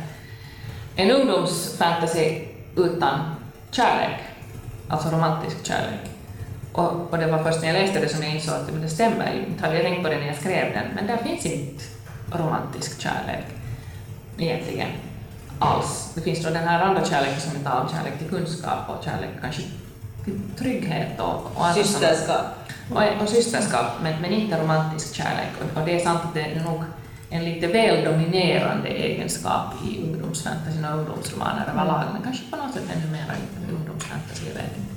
en 0.96 1.12
ungdomsfantasy 1.12 2.42
utan 2.76 3.20
kärlek, 3.72 4.20
alltså 4.88 5.10
romantisk 5.10 5.66
kärlek. 5.66 6.00
Och, 6.74 7.12
och 7.12 7.18
det 7.18 7.28
var 7.28 7.44
först 7.44 7.62
när 7.62 7.68
jag 7.74 7.82
läste 7.82 8.00
det 8.00 8.10
som 8.10 8.24
jag 8.24 8.36
insåg 8.36 8.56
att 8.56 8.72
men 8.72 8.82
det 8.82 8.90
stämmer 8.90 9.34
ju. 9.34 9.46
Inte 9.46 9.66
hade 9.66 9.76
jag 9.76 9.86
tänkt 9.86 10.04
på 10.04 10.10
det 10.10 10.20
när 10.20 10.28
jag 10.28 10.36
skrev 10.36 10.74
den, 10.74 10.86
men 10.96 11.08
där 11.08 11.18
finns 11.18 11.46
inte 11.46 11.84
romantisk 12.32 13.02
kärlek 13.02 13.46
egentligen 14.38 14.90
alls. 15.62 16.12
Det 16.16 16.22
finns 16.22 16.44
då 16.44 16.50
den 16.50 16.68
här 16.68 16.82
andra 16.82 17.06
kärleken 17.06 17.40
som 17.42 17.52
är 17.66 17.70
av 17.70 17.90
kärlek 17.92 18.18
till 18.20 18.30
kunskap 18.30 18.80
och 18.90 19.04
kärlek 19.04 19.30
kanske 19.42 19.62
till 20.26 20.40
trygghet 20.58 21.20
och, 21.20 21.52
och. 21.56 21.66
Systerskap. 21.76 22.46
Och, 22.92 23.22
och 23.24 23.30
systerskap, 23.30 23.86
men, 24.04 24.22
men 24.22 24.32
inte 24.32 24.62
romantisk 24.62 25.16
kärlek. 25.16 25.50
Och, 25.62 25.80
och 25.82 25.86
det 25.86 25.96
är 26.02 26.04
sant 26.06 26.20
att 26.24 26.34
det 26.34 26.42
är 26.42 26.64
nog 26.64 26.84
en 27.30 27.46
lite 27.46 27.68
väl 27.68 28.06
dominerande 28.06 28.88
egenskap 28.90 29.66
i 29.90 30.02
ungdomsfantasyn 30.04 30.86
och 30.86 30.98
ungdomsromaner 31.00 31.66
överlag, 31.74 32.04
men 32.14 32.22
kanske 32.24 32.44
på 32.52 32.58
något 32.58 32.74
sätt 32.74 32.84
ännu 32.96 33.12
mer 33.12 33.26
i 33.70 33.74
ungdomsfantasy, 33.74 34.46
jag 34.48 34.54
vet 34.54 34.78
inte. 34.78 34.92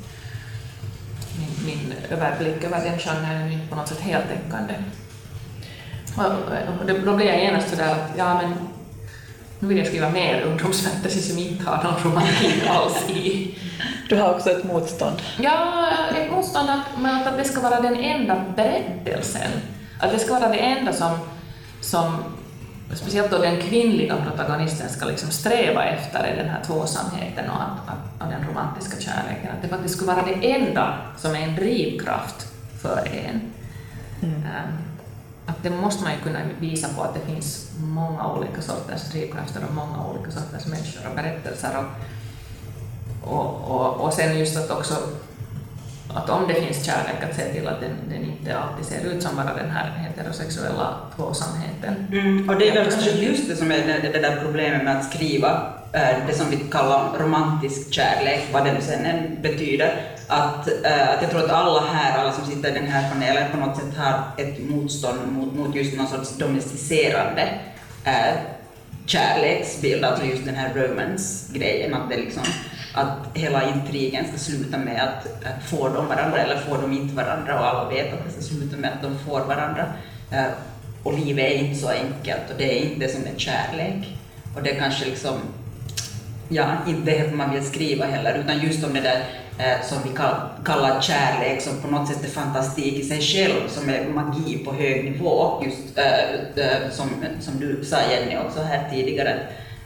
Min, 1.38 1.66
min 1.66 1.94
överblick 2.11 2.64
över 2.64 2.85
den 2.85 2.98
genren 2.98 3.24
är 3.42 3.50
inte 3.53 3.66
på 3.68 3.77
något 3.77 3.88
sätt 3.88 4.00
heltäckande. 4.00 4.74
Och, 6.16 6.24
och 6.81 6.87
det- 6.87 6.98
då 6.98 7.16
blir 7.16 7.27
jag 7.27 7.40
genast 7.40 7.70
sådär 7.70 7.92
att, 7.92 8.11
ja 8.18 8.35
men 8.42 8.55
nu 9.64 9.68
vill 9.68 9.79
jag 9.79 9.87
skriva 9.87 10.11
mer 10.11 10.42
ungdomsfantasy 10.42 11.20
som 11.20 11.38
inte 11.38 11.64
har 11.70 11.85
någon 11.85 12.03
romantik 12.03 12.66
alls 12.68 13.11
i. 13.11 13.55
Du 14.09 14.16
har 14.16 14.35
också 14.35 14.50
ett 14.50 14.64
motstånd. 14.64 15.22
Ja, 15.38 15.88
ett 16.16 16.33
motstånd 16.33 16.70
att, 16.70 17.00
men 17.00 17.29
att 17.29 17.38
det 17.38 17.44
ska 17.44 17.61
vara 17.61 17.81
den 17.81 17.96
enda 17.96 18.44
berättelsen. 18.57 19.50
Att 20.00 20.12
det 20.12 20.18
ska 20.18 20.35
vara 20.40 20.48
det 20.48 20.59
enda 20.59 20.92
som, 20.92 21.18
som 21.81 22.16
speciellt 22.94 23.31
då 23.31 23.38
den 23.38 23.61
kvinnliga 23.61 24.16
protagonisten 24.16 24.88
ska 24.88 25.07
liksom 25.07 25.31
sträva 25.31 25.85
efter 25.85 26.18
är 26.18 26.37
den 26.37 26.48
här 26.48 26.64
tvåsamheten 26.64 27.50
och, 27.50 27.62
att, 27.62 27.88
att, 27.88 28.27
och 28.27 28.33
den 28.33 28.48
romantiska 28.48 29.00
kärleken. 29.00 29.50
Att 29.57 29.62
det 29.62 29.68
faktiskt 29.68 29.94
skulle 29.94 30.12
vara 30.12 30.27
det 30.27 30.53
enda 30.53 30.98
som 31.16 31.35
är 31.35 31.40
en 31.40 31.57
drivkraft 31.57 32.46
för 32.83 33.09
en. 33.27 33.40
Ehm, 34.22 34.93
Att 35.46 35.62
det 35.62 35.70
måste 35.70 36.04
man 36.04 36.12
ju 36.12 36.20
kunna 36.20 36.40
visa 36.61 36.88
på 36.88 37.02
att 37.02 37.14
det 37.14 37.20
finns 37.20 37.70
många 37.78 38.33
olika 38.33 38.62
sorters 38.62 39.11
drivkrafter 39.11 39.64
och 39.68 39.74
många 39.74 40.07
olika 40.07 40.30
sorters 40.30 40.66
människor 40.66 41.09
och 41.09 41.16
berättelser. 41.16 41.85
Och, 43.22 43.35
och, 43.35 43.70
och, 43.70 44.00
och 44.00 44.12
sen 44.12 44.38
just 44.38 44.57
att 44.57 44.70
också 44.70 44.94
att 46.08 46.30
om 46.30 46.48
det 46.48 46.54
finns 46.54 46.86
kärlek, 46.86 47.24
att 47.30 47.36
se 47.36 47.52
till 47.52 47.68
att 47.68 47.80
den, 47.80 47.90
den 48.08 48.24
inte 48.24 48.58
alltid 48.58 48.86
ser 48.86 49.04
ut 49.04 49.22
som 49.22 49.36
bara 49.36 49.54
den 49.54 49.70
här 49.70 49.90
heterosexuella 49.90 50.96
tvåsamheten. 51.16 52.06
Mm, 52.12 52.48
och 52.48 52.58
det 52.58 52.68
är 52.68 52.74
väl 52.74 52.90
kanske 52.90 53.10
just 53.10 53.48
det 53.48 53.56
som 53.56 53.72
är 53.72 53.76
det, 53.76 54.10
det 54.12 54.20
där 54.20 54.40
problemet 54.44 54.84
med 54.84 54.96
att 54.96 55.14
skriva 55.14 55.72
eh, 55.92 56.26
det 56.26 56.34
som 56.34 56.50
vi 56.50 56.56
kallar 56.56 57.18
romantisk 57.18 57.92
kärlek, 57.92 58.48
vad 58.52 58.64
det 58.64 58.72
nu 58.72 58.80
sen 58.80 59.06
än 59.06 59.42
betyder. 59.42 60.00
Att, 60.28 60.68
eh, 60.84 61.08
att 61.10 61.22
jag 61.22 61.30
tror 61.30 61.44
att 61.44 61.50
alla 61.50 61.80
här, 61.80 62.18
alla 62.18 62.32
som 62.32 62.46
sitter 62.46 62.70
i 62.70 62.72
den 62.72 62.86
här 62.86 63.10
panelen 63.12 63.50
på 63.50 63.56
något 63.56 63.76
sätt 63.76 63.96
har 63.96 64.22
ett 64.36 64.70
motstånd 64.70 65.18
mot, 65.32 65.54
mot 65.54 65.74
just 65.74 65.96
någon 65.96 66.08
sorts 66.08 66.38
domesticerande 66.38 67.48
eh, 68.04 68.34
kärleksbild, 69.06 70.04
alltså 70.04 70.24
just 70.24 70.44
den 70.44 70.54
här 70.54 70.74
romance-grejen, 70.74 71.94
att 71.94 72.10
det 72.10 72.16
liksom 72.16 72.42
att 72.94 73.18
hela 73.35 73.70
intrigen 73.70 74.28
ska 74.28 74.38
sluta 74.38 74.78
med 74.78 75.02
att, 75.02 75.26
att 75.44 75.64
får 75.70 75.90
de 75.90 76.07
varandra 76.07 76.38
eller 76.38 76.57
får 76.57 76.78
de 76.83 76.92
inte 76.92 77.14
varandra 77.14 77.61
och 77.61 77.66
alla 77.66 77.88
vet 77.88 78.12
att 78.12 78.24
det 78.26 78.33
ska 78.33 78.40
sluta 78.40 78.76
med 78.76 78.92
att 78.92 79.02
de 79.02 79.18
får 79.18 79.40
varandra. 79.40 79.87
Eh, 80.30 80.46
och 81.02 81.18
livet 81.18 81.50
är 81.50 81.54
inte 81.54 81.80
så 81.80 81.88
enkelt 81.88 82.50
och 82.50 82.59
det 82.59 82.78
är 82.78 82.92
inte 82.92 83.09
som 83.09 83.22
en 83.24 83.38
kärlek. 83.38 84.18
Och 84.57 84.62
det 84.62 84.70
är 84.70 84.80
kanske 84.80 85.04
liksom, 85.04 85.38
ja, 86.48 86.66
inte 86.87 87.11
det 87.11 87.35
man 87.35 87.54
vill 87.54 87.64
skriva 87.64 88.07
heller, 88.07 88.38
utan 88.38 88.61
just 88.61 88.85
om 88.85 88.94
det 88.94 89.00
där 89.00 89.24
eh, 89.59 89.87
som 89.87 89.98
vi 90.04 90.16
kall, 90.16 90.35
kallar 90.64 91.00
kärlek 91.00 91.62
som 91.62 91.80
på 91.83 91.88
något 91.88 92.09
sätt 92.09 92.24
är 92.24 92.28
fantastik 92.28 92.94
i 92.94 93.04
sig 93.04 93.20
själv, 93.20 93.68
som 93.68 93.88
är 93.88 94.09
magi 94.09 94.59
på 94.64 94.72
hög 94.72 95.04
nivå, 95.04 95.62
just 95.64 95.98
eh, 95.98 96.64
eh, 96.64 96.90
som, 96.90 97.09
som 97.40 97.61
du 97.61 97.85
sa 97.85 97.96
Jenny 98.11 98.37
också 98.46 98.62
här 98.62 98.90
tidigare, 98.90 99.38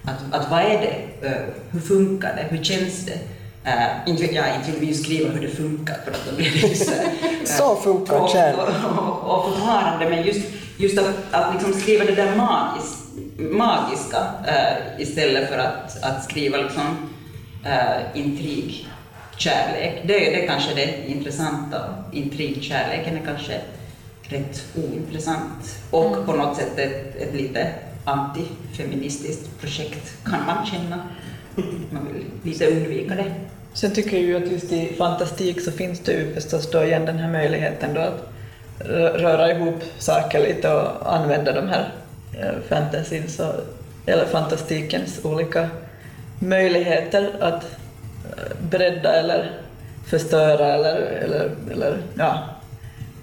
att, 0.08 0.40
att 0.40 0.50
vad 0.50 0.60
är 0.60 0.78
det, 0.80 1.26
eh, 1.28 1.42
hur 1.70 1.80
funkar 1.80 2.36
det, 2.36 2.56
hur 2.56 2.64
känns 2.64 3.06
det? 3.06 3.18
Uh, 3.66 4.08
inte, 4.10 4.34
ja, 4.34 4.42
inte 4.54 4.70
vill 4.70 4.80
vi 4.80 4.86
ju 4.86 4.94
skriva 4.94 5.30
hur 5.30 5.40
det 5.40 5.48
funkar 5.48 5.96
för 6.04 6.10
att 6.10 6.26
då 6.30 6.36
blir 6.36 6.68
det 6.68 6.74
så, 6.74 6.92
eh, 6.92 6.98
Så 7.44 7.76
funkar 7.76 8.20
och- 8.20 8.30
kärlek. 8.30 8.58
och, 8.58 8.98
och, 8.98 9.38
och 9.38 9.54
förfarande, 9.54 10.10
men 10.10 10.22
just, 10.26 10.40
just 10.76 10.98
att, 10.98 11.14
att 11.30 11.54
liksom 11.54 11.72
skriva 11.80 12.04
det 12.04 12.14
där 12.14 12.36
magis, 12.36 12.98
magiska 13.38 14.18
eh, 14.46 15.02
istället 15.02 15.48
för 15.48 15.58
att, 15.58 16.02
att 16.02 16.24
skriva 16.24 16.56
liksom, 16.56 17.08
uh, 17.66 18.18
intrig, 18.20 18.86
kärlek. 19.36 20.02
Det, 20.04 20.12
det 20.18 20.44
är 20.44 20.46
kanske 20.46 20.74
det 20.74 21.10
intressanta. 21.10 21.94
Intrigkärleken 22.12 23.16
är 23.16 23.22
kanske, 23.24 23.60
rätt 24.22 24.64
ointressant 24.76 25.78
och 25.90 26.26
på 26.26 26.32
något 26.32 26.56
sätt 26.56 26.78
ett, 26.78 27.16
ett 27.16 27.34
lite 27.34 27.72
antifeministiskt 28.08 29.60
projekt 29.60 30.24
kan 30.24 30.46
man 30.46 30.66
känna. 30.66 31.02
Man 31.90 32.08
vill 32.12 32.24
lite 32.42 32.66
undvika 32.66 33.14
det. 33.14 33.34
Sen 33.72 33.90
tycker 33.90 34.16
jag 34.16 34.26
ju 34.26 34.36
att 34.36 34.52
just 34.52 34.72
i 34.72 34.94
fantastik 34.98 35.60
så 35.60 35.72
finns 35.72 36.00
det 36.00 36.12
ju 36.12 36.34
förstås 36.34 36.70
då 36.70 36.84
igen 36.84 37.04
den 37.04 37.18
här 37.18 37.32
möjligheten 37.32 37.94
då 37.94 38.00
att 38.00 38.32
röra 39.20 39.52
ihop 39.52 39.82
saker 39.98 40.40
lite 40.40 40.72
och 40.72 41.14
använda 41.14 41.52
de 41.52 41.68
här 41.68 41.92
eh, 42.40 42.52
fantasins 42.68 43.36
fantasyn 43.36 43.64
eller 44.06 44.26
fantastikens 44.26 45.24
olika 45.24 45.68
möjligheter 46.38 47.30
att 47.40 47.64
eh, 47.64 48.56
bredda 48.70 49.12
eller 49.12 49.50
förstöra 50.06 50.74
eller, 50.74 50.96
eller, 50.96 51.50
eller 51.72 51.98
ja, 52.14 52.38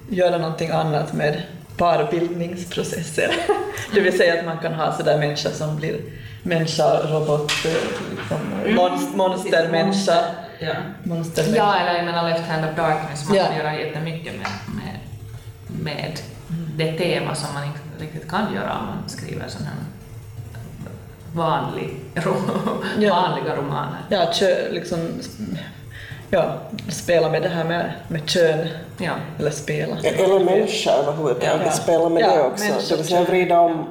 göra 0.09 0.37
någonting 0.37 0.69
annat 0.69 1.13
med 1.13 1.41
parbildningsprocesser. 1.77 3.35
Det 3.93 4.01
vill 4.01 4.17
säga 4.17 4.39
att 4.39 4.45
man 4.45 4.57
kan 4.57 4.73
ha 4.73 4.93
sådär 4.97 5.17
människa 5.17 5.49
som 5.49 5.75
blir 5.75 5.99
människa, 6.43 6.99
robot, 7.07 7.51
eh, 7.65 7.71
liksom, 8.19 8.37
monst- 8.75 9.15
monstermänniska. 9.15 10.17
Ja. 10.59 10.73
monstermänniska. 11.03 11.57
Ja, 11.63 11.75
eller 11.79 11.95
jag 11.95 12.05
menar 12.05 12.29
Left 12.29 12.47
Hand 12.49 12.65
of 12.65 12.75
Darkness, 12.75 13.27
man 13.27 13.37
Ja. 13.37 13.43
kan 13.45 13.57
göra 13.57 13.79
jättemycket 13.79 14.33
med, 14.33 14.47
med, 14.75 14.99
med 15.83 16.19
det 16.75 16.91
tema 16.97 17.35
som 17.35 17.53
man 17.53 17.63
inte 17.63 17.79
riktigt 17.99 18.29
kan 18.31 18.53
göra 18.53 18.77
om 18.79 18.85
man 18.85 19.09
skriver 19.09 19.47
sån 19.47 19.63
här 19.63 19.73
vanlig, 21.33 21.97
ro- 22.15 22.81
Ja. 22.99 23.13
vanliga 23.15 23.55
romaner. 23.55 23.99
Ja, 24.09 24.31
kö, 24.33 24.71
liksom, 24.71 24.99
ja, 26.35 26.53
spela 26.89 27.29
med 27.29 27.41
det 27.41 27.49
här 27.49 27.63
med, 27.63 27.91
med 28.07 28.29
kön, 28.29 28.67
Ja. 28.97 29.11
eller 29.39 29.51
spela. 29.51 29.95
Eller 30.03 30.39
människa 30.45 30.91
överhuvudtaget, 30.91 31.61
Ja. 31.65 31.71
spela 31.71 32.09
med 32.09 32.23
Ja, 32.23 32.35
det 32.35 32.41
också. 32.43 32.63
människa, 32.65 32.89
Det 32.89 32.95
vill 32.95 33.05
säga 33.07 33.23
vrida 33.23 33.59
om 33.59 33.85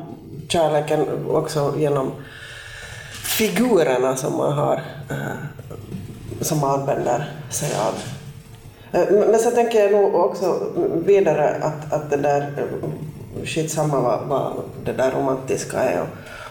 kärleken 0.49 1.07
också 1.31 1.75
genom 1.79 2.13
figurerna 3.39 4.17
som 4.17 4.37
man 4.37 4.53
har, 4.53 4.83
eh, 5.11 5.17
som 6.41 6.59
man 6.61 6.81
använder 6.81 7.31
sig 7.51 7.69
av. 7.89 7.95
Eh, 9.01 9.09
Men 9.31 9.39
så 9.39 9.51
tänker 9.51 9.81
jag 9.83 9.93
nog 9.93 10.15
också 10.15 10.61
vidare 11.07 11.55
att, 11.63 11.93
att 11.93 12.11
det 12.11 12.17
där, 12.17 12.41
eh, 12.41 13.45
skitsamma 13.45 14.01
vad, 14.01 14.21
vad 14.29 14.53
det 14.85 14.93
där 14.93 15.11
romantiska 15.11 15.79
är 15.79 16.01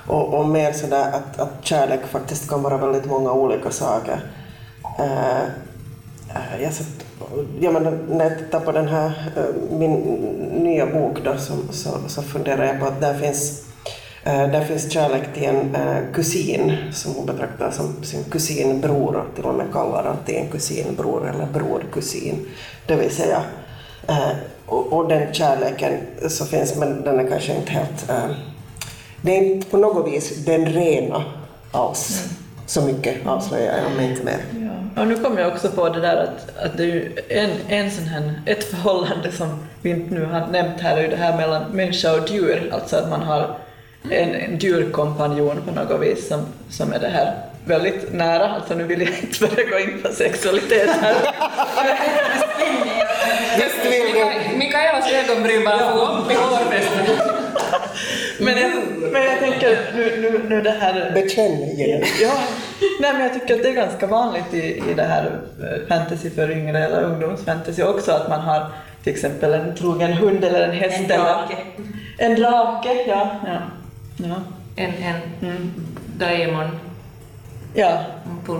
och, 0.08 0.16
och, 0.16 0.40
och 0.40 0.48
mer 0.48 0.72
sådär 0.72 1.12
att, 1.14 1.40
att 1.40 1.52
kärlek 1.62 2.00
faktiskt 2.12 2.50
kan 2.50 2.64
vara 2.64 2.78
väldigt 2.78 3.06
många 3.06 3.32
olika 3.34 3.72
saker. 3.72 4.20
Jag, 6.62 6.74
satt, 6.74 6.88
ja, 7.60 7.72
men 7.72 7.84
när 8.10 8.30
jag 8.30 8.38
tittar 8.38 8.60
på 8.60 8.72
den 8.72 8.88
här, 8.88 9.32
eh, 9.38 9.78
min 9.78 9.92
nya 10.64 10.86
bok 10.86 11.18
då, 11.24 11.38
så, 11.38 11.54
så, 11.72 11.90
så 12.08 12.22
funderar 12.22 12.66
jag 12.66 12.80
på 12.80 12.86
att 12.86 13.02
där 13.02 13.14
finns 13.14 13.64
Eh, 14.26 14.48
Där 14.52 14.64
finns 14.64 14.92
kärlek 14.92 15.34
till 15.34 15.44
en 15.44 15.76
eh, 15.76 15.98
kusin 16.14 16.78
som 16.94 17.14
hon 17.16 17.26
betraktar 17.26 17.72
som 17.72 18.04
sin 18.04 18.24
kusinbror 18.24 19.16
och 19.16 19.36
till 19.36 19.44
och 19.46 19.56
med 19.56 19.66
kallar 19.74 20.04
antingen 20.06 20.48
kusinbror 20.52 21.30
eller 21.30 21.46
brorkusin. 21.46 22.46
Det 22.88 22.96
vill 22.96 23.10
säga, 23.12 23.44
eh, 24.08 24.30
och, 24.66 24.94
och 24.94 25.08
den 25.10 25.34
kärleken 25.34 25.94
så 26.28 26.46
finns, 26.46 26.76
men 26.76 27.02
den 27.04 27.20
är 27.20 27.28
kanske 27.30 27.56
inte 27.56 27.72
helt... 27.72 28.10
eh, 28.10 28.30
Det 29.22 29.38
är 29.38 29.44
inte 29.44 29.68
på 29.70 29.78
något 29.78 30.08
vis 30.14 30.46
den 30.46 30.66
rena 30.66 31.24
alls. 31.72 32.24
Så 32.66 32.82
mycket 32.82 33.28
avslöjar 33.28 33.78
jag 33.84 33.92
mig 33.98 34.10
inte 34.12 34.24
mer. 34.24 34.63
Ja. 34.96 35.02
Och 35.02 35.08
nu 35.08 35.16
kommer 35.16 35.42
jag 35.42 35.52
också 35.54 35.70
på 35.70 35.90
det 35.90 36.02
där 36.02 36.18
att, 36.18 36.66
att 36.66 36.78
det 36.78 36.84
är 36.84 36.88
ju 36.88 37.12
en, 37.30 37.50
en 37.68 37.92
sån 37.92 38.06
här, 38.06 38.42
ett 38.46 38.64
förhållande 38.64 39.32
som 39.32 39.68
vi 39.82 39.90
inte 39.90 40.14
nu 40.14 40.26
har 40.26 40.48
nämnt 40.48 40.82
här 40.82 40.98
är 40.98 41.02
ju 41.02 41.08
det 41.08 41.16
här 41.16 41.38
mellan 41.38 41.64
människa 41.72 42.14
och 42.14 42.30
djur, 42.30 42.70
alltså 42.74 42.96
att 42.96 43.10
man 43.10 43.22
har 43.22 43.58
en, 44.12 44.36
en 44.36 44.58
djurkompanjon 44.58 45.62
på 45.62 45.72
något 45.72 46.02
vis 46.02 46.28
som, 46.28 46.46
som 46.70 46.94
är 46.94 47.00
det 47.00 47.08
här 47.08 47.34
väldigt 47.66 48.14
nära, 48.14 48.48
alltså 48.50 48.76
nu 48.76 48.84
vill 48.84 49.02
jag 49.02 49.10
inte 49.22 49.48
börja 49.48 49.70
gå 49.70 49.80
in 49.80 50.02
på 50.02 50.10
sexualitet 50.10 50.90
här. 50.90 51.16
Visst 53.58 53.86
vill 53.86 54.14
du 54.14 54.58
Mikaelas 54.58 55.12
ögonbryn 55.12 55.66
bara 55.66 55.80
for 55.80 56.18
upp 56.18 56.32
i 56.32 56.36
hårfästet. 56.36 57.33
Men 58.44 58.58
jag, 58.58 58.72
men 59.12 59.24
jag 59.24 59.40
tänker 59.40 59.78
nu, 59.96 60.22
nu, 60.22 60.50
nu 60.50 60.62
det 60.62 60.72
här 60.72 61.12
bekänna 61.14 61.66
igen? 61.66 62.02
Ja, 62.22 62.34
nej 63.02 63.14
men 63.14 63.22
jag 63.22 63.34
tycker 63.34 63.54
att 63.56 63.64
det 63.64 63.70
är 63.70 63.74
ganska 63.74 64.08
vanligt 64.08 64.54
i, 64.54 64.58
i 64.90 64.94
det 64.96 65.04
här 65.04 65.40
eh, 65.62 65.88
fantasy 65.98 66.30
för 66.30 66.52
yngre 66.52 66.80
eller 66.86 67.04
ungdomsfantasy 67.04 67.84
också 67.84 68.12
att 68.12 68.30
man 68.30 68.40
har 68.40 68.66
till 69.04 69.14
exempel 69.14 69.54
en 69.54 69.76
trogen 69.76 70.14
hund 70.14 70.44
eller 70.44 70.62
en 70.68 70.72
häst 70.76 71.00
En 71.00 71.06
eller 71.12 71.18
drake. 71.24 71.58
en 72.18 72.36
drake. 72.36 72.90
Ja, 73.08 73.30
ja, 73.48 73.58
ja. 74.18 74.36
En, 74.76 74.86
en 74.92 75.16
Mm. 75.50 75.74
Daemon. 76.18 76.70
ja 77.74 78.00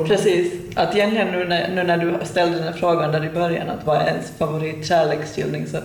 precis. 0.08 0.54
Att 0.76 0.96
egentligen 0.96 1.28
nu 1.28 1.46
när, 1.46 1.68
nu 1.76 1.84
när 1.84 1.98
du 1.98 2.26
ställde 2.26 2.56
den 2.56 2.64
här 2.64 2.74
frågan 2.74 3.12
där 3.12 3.26
i 3.26 3.30
början 3.30 3.70
att 3.70 3.86
vad 3.86 3.98
är 4.02 4.06
ens 4.08 4.32
favoritkärleksskildring 4.38 5.68
så, 5.68 5.78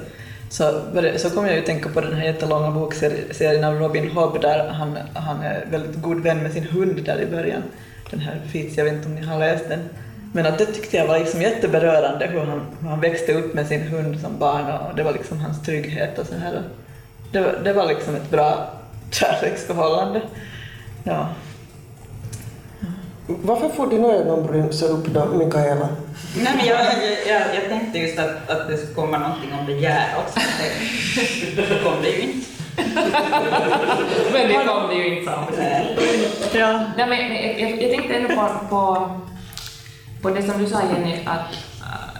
så, 0.49 0.81
började- 0.95 1.19
så 1.19 1.31
kom 1.31 1.45
jag 1.47 1.55
ju 1.55 1.61
att 1.61 1.67
tänka 1.67 1.89
på 1.89 2.01
den 2.01 2.13
här 2.15 2.25
jättelånga 2.25 2.71
bokserien 2.71 3.65
av 3.65 3.75
Robin 3.75 4.11
Hobb 4.11 4.41
där 4.41 4.69
han, 4.69 4.99
han 5.15 5.43
är 5.43 5.65
väldigt 5.71 6.03
god 6.03 6.23
vän 6.23 6.43
med 6.43 6.53
sin 6.53 6.65
hund 6.65 7.05
där 7.05 7.21
i 7.21 7.27
början. 7.27 7.63
Den 8.11 8.21
här 8.21 8.41
Fitz, 8.53 8.77
jag 8.77 8.85
vet 8.85 8.95
inte 8.95 9.09
om 9.09 9.15
ni 9.15 9.27
har 9.27 9.39
läst 9.39 9.69
den. 9.69 9.81
Men 10.33 10.47
att 10.47 10.59
det 10.59 10.67
tyckte 10.67 10.97
jag 10.97 11.07
var 11.07 11.19
liksom 11.19 11.43
jätteberörande 11.43 12.27
hur 12.27 12.41
han, 12.41 12.61
hur 12.81 12.89
han 12.89 13.01
växte 13.01 13.33
upp 13.35 13.55
med 13.55 13.67
sin 13.67 13.83
hund 13.83 14.21
som 14.21 14.39
barn 14.39 14.65
och 14.71 14.97
det 14.97 15.03
var 15.03 15.13
liksom 15.13 15.41
hans 15.41 15.63
trygghet 15.63 16.19
och 16.19 16.27
så 16.27 16.35
här. 16.35 16.63
Det, 17.33 17.41
var- 17.41 17.59
det 17.65 17.73
var 17.73 17.87
liksom 17.87 18.15
ett 18.15 18.31
bra 18.31 18.71
kärleksförhållande. 19.11 20.21
Ja. 21.05 21.29
Varför 23.31 23.69
får 23.69 23.87
dina 23.87 24.09
ögonbryn 24.09 24.73
så 24.73 24.87
upp 24.87 25.07
då, 25.07 25.25
Mikaela? 25.27 25.89
Nej, 26.37 26.53
men 26.57 26.67
jag, 26.67 26.81
jag, 26.81 27.27
jag, 27.27 27.55
jag 27.55 27.69
tänkte 27.69 27.99
just 27.99 28.19
att, 28.19 28.51
att 28.51 28.69
det 28.69 28.77
skulle 28.77 28.95
komma 28.95 29.19
någonting 29.19 29.53
om 29.61 29.67
begär 29.67 30.15
också. 30.19 30.41
Det, 31.57 31.85
kom 31.85 32.03
det 32.03 32.09
ju 32.09 32.21
inte. 32.23 32.47
Men 34.33 34.49
det 34.49 34.65
kom 34.67 34.89
det 34.89 34.95
ju 34.95 35.19
inte 35.19 35.33
fram. 35.33 35.45
Ja. 36.53 36.85
Nej, 36.97 37.07
men 37.09 37.19
jag, 37.61 37.83
jag, 37.83 37.91
tänkte 37.91 38.15
ändå 38.15 38.35
på, 38.35 38.49
på, 38.69 39.11
på 40.23 40.31
det 40.31 40.43
som 40.43 40.59
du 40.59 40.67
sa 40.67 40.81
Jenny, 40.93 41.19
att, 41.27 41.55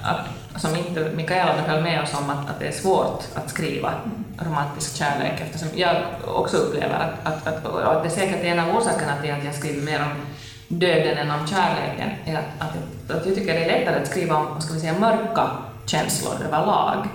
att, 0.03 0.61
som 0.61 0.77
inte 0.77 1.11
Mikaela 1.15 1.53
höll 1.53 1.83
med 1.83 2.03
oss 2.03 2.15
om, 2.15 2.31
att, 2.31 2.51
att 2.51 2.61
det 2.61 2.67
är 2.67 2.73
svårt 2.73 3.25
att 3.35 3.51
skriva 3.51 3.93
romantisk 4.39 4.97
kärlek 4.97 5.41
eftersom 5.41 5.69
jag 5.75 5.97
också 6.27 6.57
upplever 6.57 6.95
att, 6.95 7.27
att, 7.33 7.47
att, 7.47 7.67
att 7.67 8.03
det 8.03 8.09
är 8.09 8.15
säkert 8.15 8.45
en 8.45 8.59
av 8.59 8.77
orsakerna 8.77 9.13
till 9.23 9.33
att 9.33 9.45
jag 9.45 9.55
skriver 9.55 9.83
mer 9.83 10.01
om 10.01 10.27
döden 10.69 11.19
än 11.19 11.31
om 11.31 11.47
kärleken, 11.47 12.11
är 12.25 12.39
att, 12.39 12.45
att, 12.59 13.17
att 13.17 13.27
jag 13.27 13.35
tycker 13.35 13.55
det 13.55 13.65
är 13.65 13.79
lättare 13.79 14.03
att 14.03 14.09
skriva 14.09 14.37
om 14.37 14.61
ska 14.61 14.75
vi 14.75 14.81
säga, 14.81 14.99
mörka 14.99 15.51
känslor 15.87 16.35
överlag. 16.45 17.07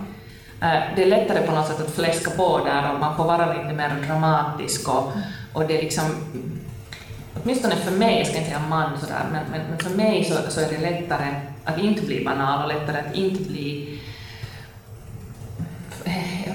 Eh, 0.61 0.81
det 0.95 1.03
är 1.03 1.07
lättare 1.07 1.47
på 1.47 1.55
något 1.55 1.67
sätt 1.67 1.81
att 1.81 1.95
fläska 1.95 2.31
på 2.31 2.59
där 2.65 2.93
och 2.93 2.99
man 2.99 3.17
får 3.17 3.23
vara 3.23 3.53
lite 3.53 3.73
mer 3.73 3.91
dramatisk 4.07 4.89
och, 4.89 5.11
och 5.53 5.67
det 5.67 5.77
är 5.77 5.81
liksom 5.81 6.03
åtminstone 7.43 7.75
för 7.75 7.91
mig, 7.91 8.17
jag 8.17 8.27
ska 8.27 8.37
inte 8.37 8.49
säga 8.49 8.61
man 8.69 8.99
sådär, 8.99 9.25
men, 9.31 9.43
men, 9.51 9.61
men 9.69 9.79
för 9.79 9.97
mig 9.97 10.23
så, 10.23 10.51
så 10.51 10.59
är 10.59 10.69
det 10.69 10.91
lättare 10.91 11.35
att 11.63 11.77
inte 11.77 12.01
bli 12.01 12.25
banal 12.25 12.63
och 12.63 12.67
lättare 12.67 12.99
att 12.99 13.15
inte 13.15 13.43
bli 13.43 13.99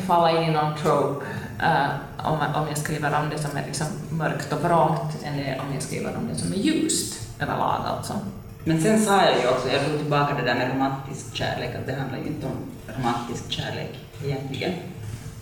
falla 0.08 0.30
in 0.30 0.48
i 0.48 0.52
någon 0.52 0.76
trope 0.76 1.26
eh, 1.62 1.88
om, 2.26 2.38
om 2.54 2.68
jag 2.68 2.78
skriver 2.78 3.14
om 3.20 3.28
det 3.30 3.38
som 3.38 3.56
är 3.56 3.64
liksom 3.66 3.86
mörkt 4.10 4.52
och 4.52 4.60
vrångt 4.64 5.12
än 5.24 5.36
det 5.36 5.60
om 5.60 5.74
jag 5.74 5.82
skriver 5.82 6.16
om 6.16 6.28
det 6.32 6.38
som 6.40 6.52
är 6.52 6.56
ljust 6.56 7.20
överlag 7.40 7.82
alltså. 7.86 8.12
Men 8.64 8.82
sen 8.82 9.04
sa 9.04 9.24
jag 9.24 9.40
ju 9.42 9.48
också, 9.48 9.68
jag 9.72 9.86
tog 9.86 9.98
tillbaka 9.98 10.34
det 10.34 10.42
där 10.42 10.54
med 10.54 10.70
romantisk 10.74 11.34
kärlek, 11.34 11.74
att 11.74 11.86
det 11.86 11.94
handlar 11.94 12.18
ju 12.18 12.26
inte 12.26 12.46
om 12.46 12.56
romantisk 12.98 13.44
kärlek 13.48 13.98
egentligen, 14.24 14.72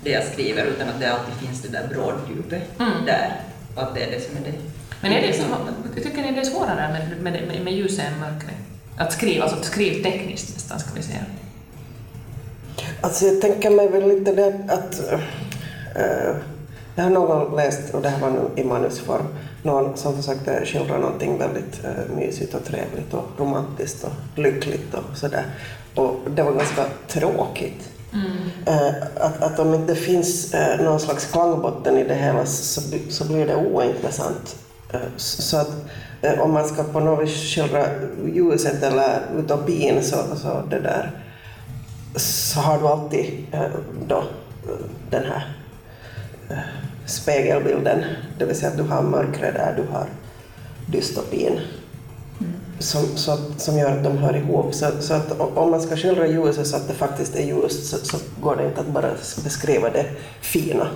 det 0.02 0.10
jag 0.10 0.24
skriver, 0.24 0.64
utan 0.64 0.88
att 0.88 1.00
det 1.00 1.06
alltid 1.12 1.34
finns 1.34 1.62
det 1.62 1.68
där 1.68 1.88
bråddjupet 1.88 2.80
Mm. 2.80 3.04
där, 3.06 3.40
och 3.74 3.82
att 3.82 3.94
det 3.94 4.02
är 4.02 4.10
det 4.10 4.20
som 4.28 4.36
är 4.36 4.40
det. 4.40 4.58
Men 5.00 5.12
är 5.12 5.20
det, 5.26 5.32
så- 5.32 6.00
tycker 6.02 6.22
ni 6.22 6.32
det 6.32 6.40
är 6.40 6.44
svårare 6.44 6.92
med, 6.92 7.22
med, 7.32 7.46
med, 7.48 7.64
med 7.64 7.72
ljuset 7.72 8.04
än 8.04 8.20
mörkret? 8.20 8.54
Att 8.96 9.12
skriva, 9.12 9.44
alltså 9.44 9.62
skrivtekniskt 9.62 10.54
nästan 10.54 10.78
ska 10.78 10.88
vi 10.94 11.02
säga. 11.02 11.20
Alltså 13.00 13.24
jag 13.26 13.40
tänker 13.40 13.70
mig 13.70 13.88
väl 13.88 14.08
lite 14.08 14.32
det 14.34 14.60
att... 14.68 15.00
eh, 15.96 16.36
jag 16.94 17.04
har 17.04 17.10
någon 17.10 17.56
läst, 17.56 17.94
och 17.94 18.02
det 18.02 18.08
här 18.08 18.20
var 18.20 18.30
nu 18.30 18.62
i 18.62 18.64
manusform, 18.64 19.26
någon 19.62 19.96
som 19.96 20.16
försökte 20.16 20.66
skildra 20.66 20.98
någonting 20.98 21.38
väldigt 21.38 21.84
uh, 21.84 22.16
mysigt 22.16 22.54
och 22.54 22.64
trevligt 22.64 23.14
och 23.14 23.24
romantiskt 23.38 24.04
och 24.04 24.38
lyckligt 24.38 24.94
och 24.94 25.16
sådär. 25.16 25.44
Och 25.94 26.16
det 26.30 26.42
var 26.42 26.52
ganska 26.52 26.84
tråkigt. 27.08 27.90
Eh, 28.66 28.88
att, 29.16 29.42
att 29.42 29.58
om 29.58 29.74
inte 29.74 29.94
finns 29.94 30.54
någon 30.80 31.00
slags 31.00 31.32
klangbotten 31.32 31.98
i 31.98 32.04
det 32.04 32.14
hela 32.14 32.46
så, 32.46 32.80
så 33.08 33.24
blir 33.24 33.46
det 33.46 33.56
ointressant. 33.56 34.56
Eh, 34.92 35.00
så 35.16 35.56
att 35.56 35.70
eh, 36.22 36.40
om 36.40 36.52
man 36.52 36.68
ska 36.68 36.82
på 36.82 37.00
något 37.00 37.24
vis 37.24 37.54
skildra 37.54 37.86
ljuset 38.34 38.82
eller 38.82 39.20
utopin 39.38 40.02
så, 40.02 40.16
så 40.36 40.62
det 40.70 40.80
där 40.80 41.10
så 42.16 42.60
har 42.60 42.78
du 42.78 42.86
alltid 42.86 43.46
eh, 43.52 43.60
då 44.08 44.24
den 45.10 45.24
här 45.24 45.36
eh, 45.36 45.65
spegelbilden, 47.06 48.04
det 48.38 48.44
vill 48.44 48.56
säga 48.56 48.70
att 48.70 48.76
du 48.76 48.82
har 48.82 49.02
mörkret 49.02 49.54
där, 49.54 49.74
du 49.76 49.92
har 49.92 50.06
dystopin 50.86 51.60
som, 52.78 53.16
så, 53.16 53.38
som 53.56 53.78
gör 53.78 53.92
att 53.92 54.04
de 54.04 54.18
hör 54.18 54.36
ihop. 54.36 54.74
Så, 54.74 54.86
så 55.00 55.14
att 55.14 55.40
om 55.40 55.70
man 55.70 55.82
ska 55.82 55.96
skildra 55.96 56.26
ljuset 56.26 56.66
så 56.66 56.76
att 56.76 56.88
det 56.88 56.94
faktiskt 56.94 57.36
är 57.36 57.42
ljust 57.42 57.86
så, 57.86 57.96
så 57.96 58.16
går 58.40 58.56
det 58.56 58.64
inte 58.64 58.80
att 58.80 58.86
bara 58.86 59.10
beskriva 59.44 59.90
det 59.90 60.06
fina. 60.40 60.88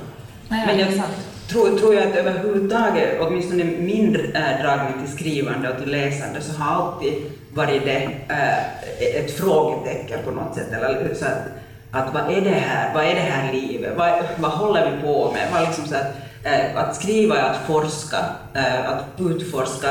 Nej, 0.49 0.67
Men 0.67 0.79
jag 0.79 1.03
tror, 1.49 1.79
tror 1.79 1.95
jag 1.95 2.09
att 2.09 2.17
överhuvudtaget, 2.17 3.21
åtminstone 3.21 3.65
min 3.65 4.17
äh, 4.35 4.63
dragning 4.63 5.05
till 5.05 5.17
skrivande 5.17 5.73
och 5.73 5.79
till 5.79 5.91
läsande, 5.91 6.41
så 6.41 6.53
har 6.53 6.85
alltid 6.85 7.13
varit 7.55 7.85
det 7.85 8.03
äh, 8.29 9.21
ett 9.23 9.31
frågetecken 9.31 10.19
på 10.25 10.31
något 10.31 10.55
sätt. 10.55 10.73
Eller, 10.73 11.15
så 11.15 11.25
att, 11.25 11.43
att 11.93 12.15
vad 12.15 12.31
är 12.31 12.41
det 12.41 12.51
här? 12.51 12.95
Vad 12.95 13.05
är 13.05 13.15
det 13.15 13.21
här 13.21 13.53
livet? 13.53 13.93
Vad, 13.97 14.13
vad 14.39 14.51
håller 14.51 14.91
vi 14.91 15.03
på 15.03 15.33
med? 15.33 15.49
Vad 15.53 15.63
liksom 15.63 15.87
så 15.87 15.95
att, 15.95 16.07
äh, 16.45 16.77
att 16.77 16.97
skriva 16.97 17.39
är 17.39 17.51
att 17.51 17.67
forska, 17.67 18.17
äh, 18.55 18.91
att 18.91 19.05
utforska 19.19 19.89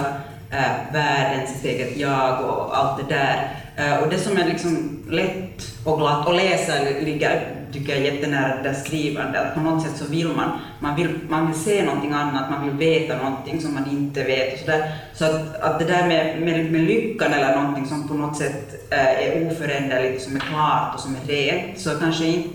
eh, 0.51 0.65
äh, 0.65 0.93
världen, 0.93 1.47
sitt 1.47 1.65
eget 1.65 1.97
jag 1.97 2.45
och 2.45 2.77
allt 2.77 2.97
det 2.97 3.15
där. 3.15 3.51
Äh, 3.75 4.03
och 4.03 4.09
det 4.09 4.19
som 4.19 4.37
är 4.37 4.45
liksom 4.45 5.03
lätt 5.09 5.85
och 5.85 5.97
glatt 5.97 6.27
att 6.27 6.35
läsa 6.35 6.73
ligger, 7.01 7.58
tycker 7.73 7.95
jag, 7.95 8.05
jättenära 8.05 8.55
det 8.55 8.63
där 8.63 8.73
skrivande. 8.73 9.39
Att 9.41 9.53
på 9.53 9.59
något 9.59 9.83
sätt 9.83 9.97
så 9.97 10.05
vill 10.05 10.27
man, 10.27 10.59
man 10.79 10.95
vill, 10.95 11.19
man 11.29 11.47
vill 11.47 11.55
se 11.55 11.85
någonting 11.85 12.11
annat, 12.11 12.49
man 12.49 12.67
vill 12.67 12.77
veta 12.77 13.17
någonting 13.17 13.61
som 13.61 13.73
man 13.73 13.89
inte 13.89 14.23
vet. 14.23 14.53
Och 14.53 14.59
så 14.59 14.65
där. 14.65 14.91
så 15.13 15.25
att, 15.25 15.61
att 15.61 15.79
det 15.79 15.85
där 15.85 16.07
med, 16.07 16.41
med, 16.41 16.71
med 16.71 16.81
lyckan 16.81 17.33
eller 17.33 17.55
någonting 17.55 17.85
som 17.85 18.07
på 18.07 18.13
något 18.13 18.37
sätt 18.37 18.91
äh, 18.91 18.99
är 18.99 19.47
oföränderligt, 19.47 20.23
som 20.23 20.35
är 20.35 20.39
klart 20.39 20.95
och 20.95 20.99
som 20.99 21.15
är 21.15 21.27
rent, 21.27 21.79
så 21.79 21.89
kanske 21.89 22.25
inte, 22.25 22.49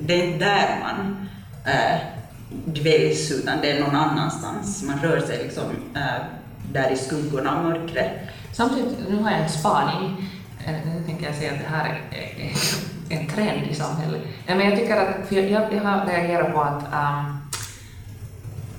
det 0.00 0.20
är 0.20 0.26
inte 0.26 0.44
där 0.44 0.80
man 0.82 1.28
äh, 1.64 1.98
dväljs, 2.64 3.32
utan 3.32 3.60
det 3.62 3.70
är 3.70 3.80
någon 3.80 3.96
annanstans. 3.96 4.82
Man 4.82 4.98
rör 4.98 5.20
sig 5.20 5.42
liksom 5.44 5.64
äh, 5.94 6.24
där 6.72 6.90
i 6.90 6.96
skuggorna 6.96 7.58
och 7.58 7.64
mörkret. 7.64 8.10
Samtidigt, 8.52 8.98
nu 9.08 9.16
har 9.16 9.30
jag 9.30 9.40
en 9.40 9.48
spaning. 9.48 10.30
Nu 10.66 11.02
tänker 11.06 11.26
jag 11.26 11.34
säga 11.34 11.52
att 11.52 11.58
det 11.58 11.76
här 11.76 12.00
är 12.10 12.52
en 13.08 13.28
trend 13.28 13.70
i 13.70 13.74
samhället. 13.74 14.20
Ja, 14.46 14.54
men 14.54 14.70
jag 14.70 14.78
tycker 14.78 14.96
att, 14.96 15.28
för 15.28 15.36
jag, 15.36 15.72
jag 15.72 15.80
har 15.80 16.06
reagerat 16.06 16.54
på 16.54 16.60
att, 16.60 16.82
ähm, 16.82 17.36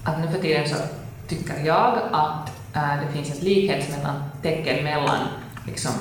att 0.03 0.19
nu 0.19 0.27
för 0.27 0.41
tiden 0.41 0.69
så 0.69 0.75
tycker 1.27 1.65
jag 1.65 1.99
att 2.11 2.51
äh, 2.75 3.01
det 3.01 3.13
finns 3.13 3.38
ett 3.38 3.43
likhetstecken 3.43 4.84
mellan 4.84 5.19
liksom, 5.65 5.91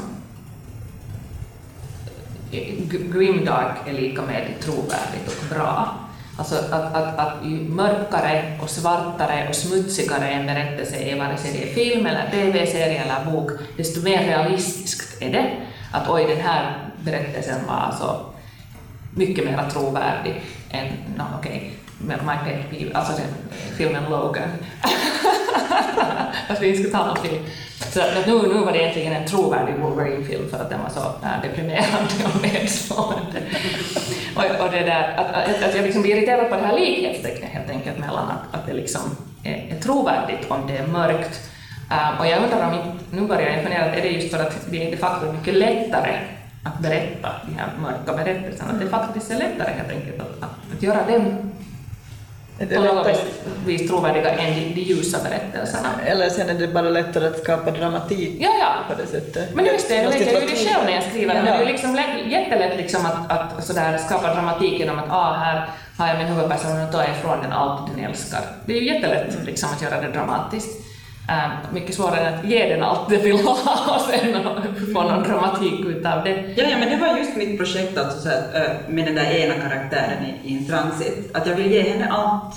eh, 2.53 2.74
grimdark 2.89 3.76
är 3.87 3.93
lika 3.93 4.22
med 4.22 4.55
trovärdigt 4.61 5.26
och 5.26 5.57
bra. 5.57 6.08
Alltså 6.39 6.57
att, 6.57 6.95
att, 6.95 7.18
att 7.18 7.34
ju 7.45 7.68
mörkare 7.68 8.59
och 8.62 8.70
svartare 8.70 9.49
och 9.49 9.55
smutsigare 9.55 10.28
en 10.28 10.47
berättelse 10.47 10.97
är, 10.97 11.18
vare 11.18 11.36
sig 11.36 11.53
det 11.53 11.70
är 11.70 11.74
film 11.74 12.07
eller 12.07 12.30
tv-serie 12.30 13.03
eller 13.03 13.30
bok, 13.32 13.51
desto 13.76 14.03
mer 14.05 14.22
realistiskt 14.22 15.22
är 15.22 15.32
det. 15.32 15.51
Att 15.93 16.09
oj, 16.09 16.26
den 16.28 16.41
här 16.41 16.91
berättelsen 17.05 17.66
var 17.66 17.74
alltså 17.74 18.24
mycket 19.14 19.45
mer 19.45 19.70
trovärdig 19.70 20.43
än, 20.70 20.86
no, 21.16 21.24
okej, 21.39 21.72
okay, 22.05 22.16
My 22.26 22.32
Pet 22.45 22.70
Peeve, 22.70 22.95
alltså 22.95 23.12
den 23.12 23.59
filmen 23.76 24.11
Logan. 24.11 24.49
att 26.49 26.62
vi 26.62 26.68
inte 26.68 26.89
ska 26.89 26.99
tala 26.99 27.11
om 27.11 27.16
film. 27.16 27.45
Så 27.91 28.01
att 28.01 28.26
nu, 28.26 28.32
nu 28.32 28.64
var 28.64 28.72
det 28.72 28.78
egentligen 28.78 29.12
en 29.12 29.28
trovärdig 29.28 29.74
Wolverine-film 29.80 30.51
för 30.51 30.59
att 30.59 30.70
den 30.70 30.80
var 30.82 30.91
så 30.91 31.01
äh, 31.01 31.43
deprimerande 31.43 32.14
och 32.34 32.43
nedslående 32.43 33.43
och, 34.39 34.64
och 34.64 34.72
det 34.72 34.80
där, 34.80 35.14
att, 35.16 35.34
att, 35.34 35.62
att 35.62 35.74
jag 35.74 35.84
liksom 35.84 36.03
blir 36.03 36.16
irriterad 36.16 36.49
på 36.51 36.57
det 36.57 36.66
här 36.66 36.78
likhetstecknet 36.78 37.51
helt 37.51 37.70
enkelt 37.70 37.99
mellan 37.99 38.30
att, 38.30 38.55
att 38.55 38.66
det 38.66 38.72
liksom 38.72 39.16
är, 39.45 39.76
är 39.76 39.80
trovärdigt 39.80 40.51
om 40.51 40.66
det 40.66 40.76
är 40.76 40.86
mörkt. 40.86 41.51
Uh, 41.91 42.20
och 42.20 42.26
jag 42.26 42.43
undrar 42.43 42.68
om 42.68 42.74
inte, 42.74 43.05
nu 43.11 43.20
börjar 43.20 43.51
jag 43.51 43.62
fundera, 43.62 43.84
att 43.84 43.97
är 43.97 44.03
det 44.03 44.09
just 44.09 44.30
för 44.34 44.43
att 44.43 44.66
det 44.70 44.86
är 44.86 44.91
de 44.91 44.97
facto 44.97 45.32
mycket 45.32 45.55
lättare 45.55 46.18
att 46.64 46.78
berätta 46.78 47.28
de 47.47 47.59
här 47.59 47.68
mörka 47.82 48.24
berättelserna, 48.24 48.70
att 48.70 48.80
det 48.80 48.89
faktiskt 48.89 49.30
är 49.30 49.39
lättare 49.39 49.72
helt 49.72 49.91
enkelt 49.91 50.20
att, 50.20 50.43
att, 50.43 50.76
att 50.76 50.82
göra 50.82 51.07
dem 51.07 51.53
på 52.59 52.65
något 52.81 53.07
lättare, 53.07 53.17
vis, 53.67 53.89
trovärdiga 53.89 54.31
än 54.31 54.55
de, 54.55 54.75
de 54.75 54.81
ljusa 54.81 55.19
berättelserna. 55.25 55.89
eller 56.07 56.29
sen 56.31 56.49
är 56.49 56.55
det 56.55 56.69
bara 56.69 56.89
lättare 56.91 57.27
att 57.27 57.39
skapa 57.39 57.71
dramatik 57.71 58.37
Ja, 58.41 58.51
ja. 58.61 58.95
på 58.95 59.01
det 59.03 59.07
sättet? 59.07 59.55
Men 59.55 59.65
just 59.65 59.89
det, 59.89 59.95
vet 59.95 60.05
jag 60.05 60.13
inte 60.15 60.33
ju 60.35 60.41
det 60.41 60.69
själv 60.71 60.85
när 60.87 60.93
jag 60.95 61.03
skriver, 61.03 61.35
men 61.35 61.45
det 61.45 61.51
är 61.51 61.59
ju 61.59 61.65
Ja. 61.65 61.69
liksom 61.73 61.95
lätt, 61.95 62.27
jättelätt 62.27 62.77
liksom 62.77 63.07
att, 63.07 63.31
att 63.33 63.65
sådär 63.65 63.99
skapa 63.99 64.35
dramatik 64.35 64.79
genom 64.81 64.99
att 64.99 65.11
ah, 65.11 65.33
här 65.33 65.71
har 65.99 66.09
jag 66.09 66.19
min 66.19 66.27
huvudperson 66.27 66.81
och 66.87 66.93
tar 66.93 67.03
ifrån 67.05 67.39
den 67.43 67.53
allt 67.53 67.91
den 67.95 68.05
älskar. 68.05 68.41
Det 68.67 68.73
är 68.73 68.81
ju 68.81 68.95
jättelätt 68.95 69.37
liksom, 69.45 69.69
att 69.77 69.83
göra 69.83 70.01
det 70.01 70.09
dramatiskt. 70.09 70.88
Ähm, 71.31 71.74
mycket 71.74 71.95
svårare 71.95 72.20
än 72.20 72.35
att 72.35 72.45
ge 72.45 72.68
den 72.68 72.83
allt 72.83 73.11
den 73.11 73.22
vill 73.22 73.39
ha 73.39 73.53
och 73.95 74.01
sen 74.01 74.43
få 74.95 75.03
någon 75.03 75.22
dramatik 75.22 75.81
utav 75.87 76.24
det. 76.24 76.55
Ja, 76.57 76.64
ja, 76.70 76.79
men 76.79 76.91
det 76.91 76.97
var 76.97 77.18
just 77.18 77.37
mitt 77.37 77.59
projekt 77.59 77.99
alltså, 77.99 78.20
så 78.20 78.29
att, 78.29 78.55
äh, 78.55 78.62
med 78.89 79.07
den 79.07 79.14
där 79.14 79.31
ena 79.31 79.55
karaktären 79.55 80.24
i, 80.24 80.49
i 80.49 80.59
en 80.59 80.66
transit, 80.66 81.37
att 81.37 81.47
jag 81.47 81.55
vill 81.55 81.72
ge 81.72 81.83
henne 81.83 82.09
allt. 82.11 82.55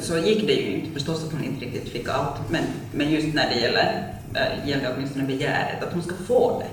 Så 0.00 0.18
gick 0.18 0.46
det 0.46 0.52
ju 0.52 0.74
inte, 0.74 0.92
förstås 0.92 1.24
att 1.24 1.32
hon 1.32 1.44
inte 1.44 1.64
riktigt 1.64 1.88
fick 1.88 2.08
allt, 2.08 2.50
men, 2.50 2.62
men 2.92 3.10
just 3.10 3.34
när 3.34 3.48
det 3.48 3.60
gäller, 3.60 4.04
äh, 4.34 4.68
gäller 4.68 4.92
åtminstone 4.96 5.24
begäret, 5.24 5.82
att 5.82 5.92
hon 5.92 6.02
ska 6.02 6.14
få 6.28 6.62
det. 6.62 6.68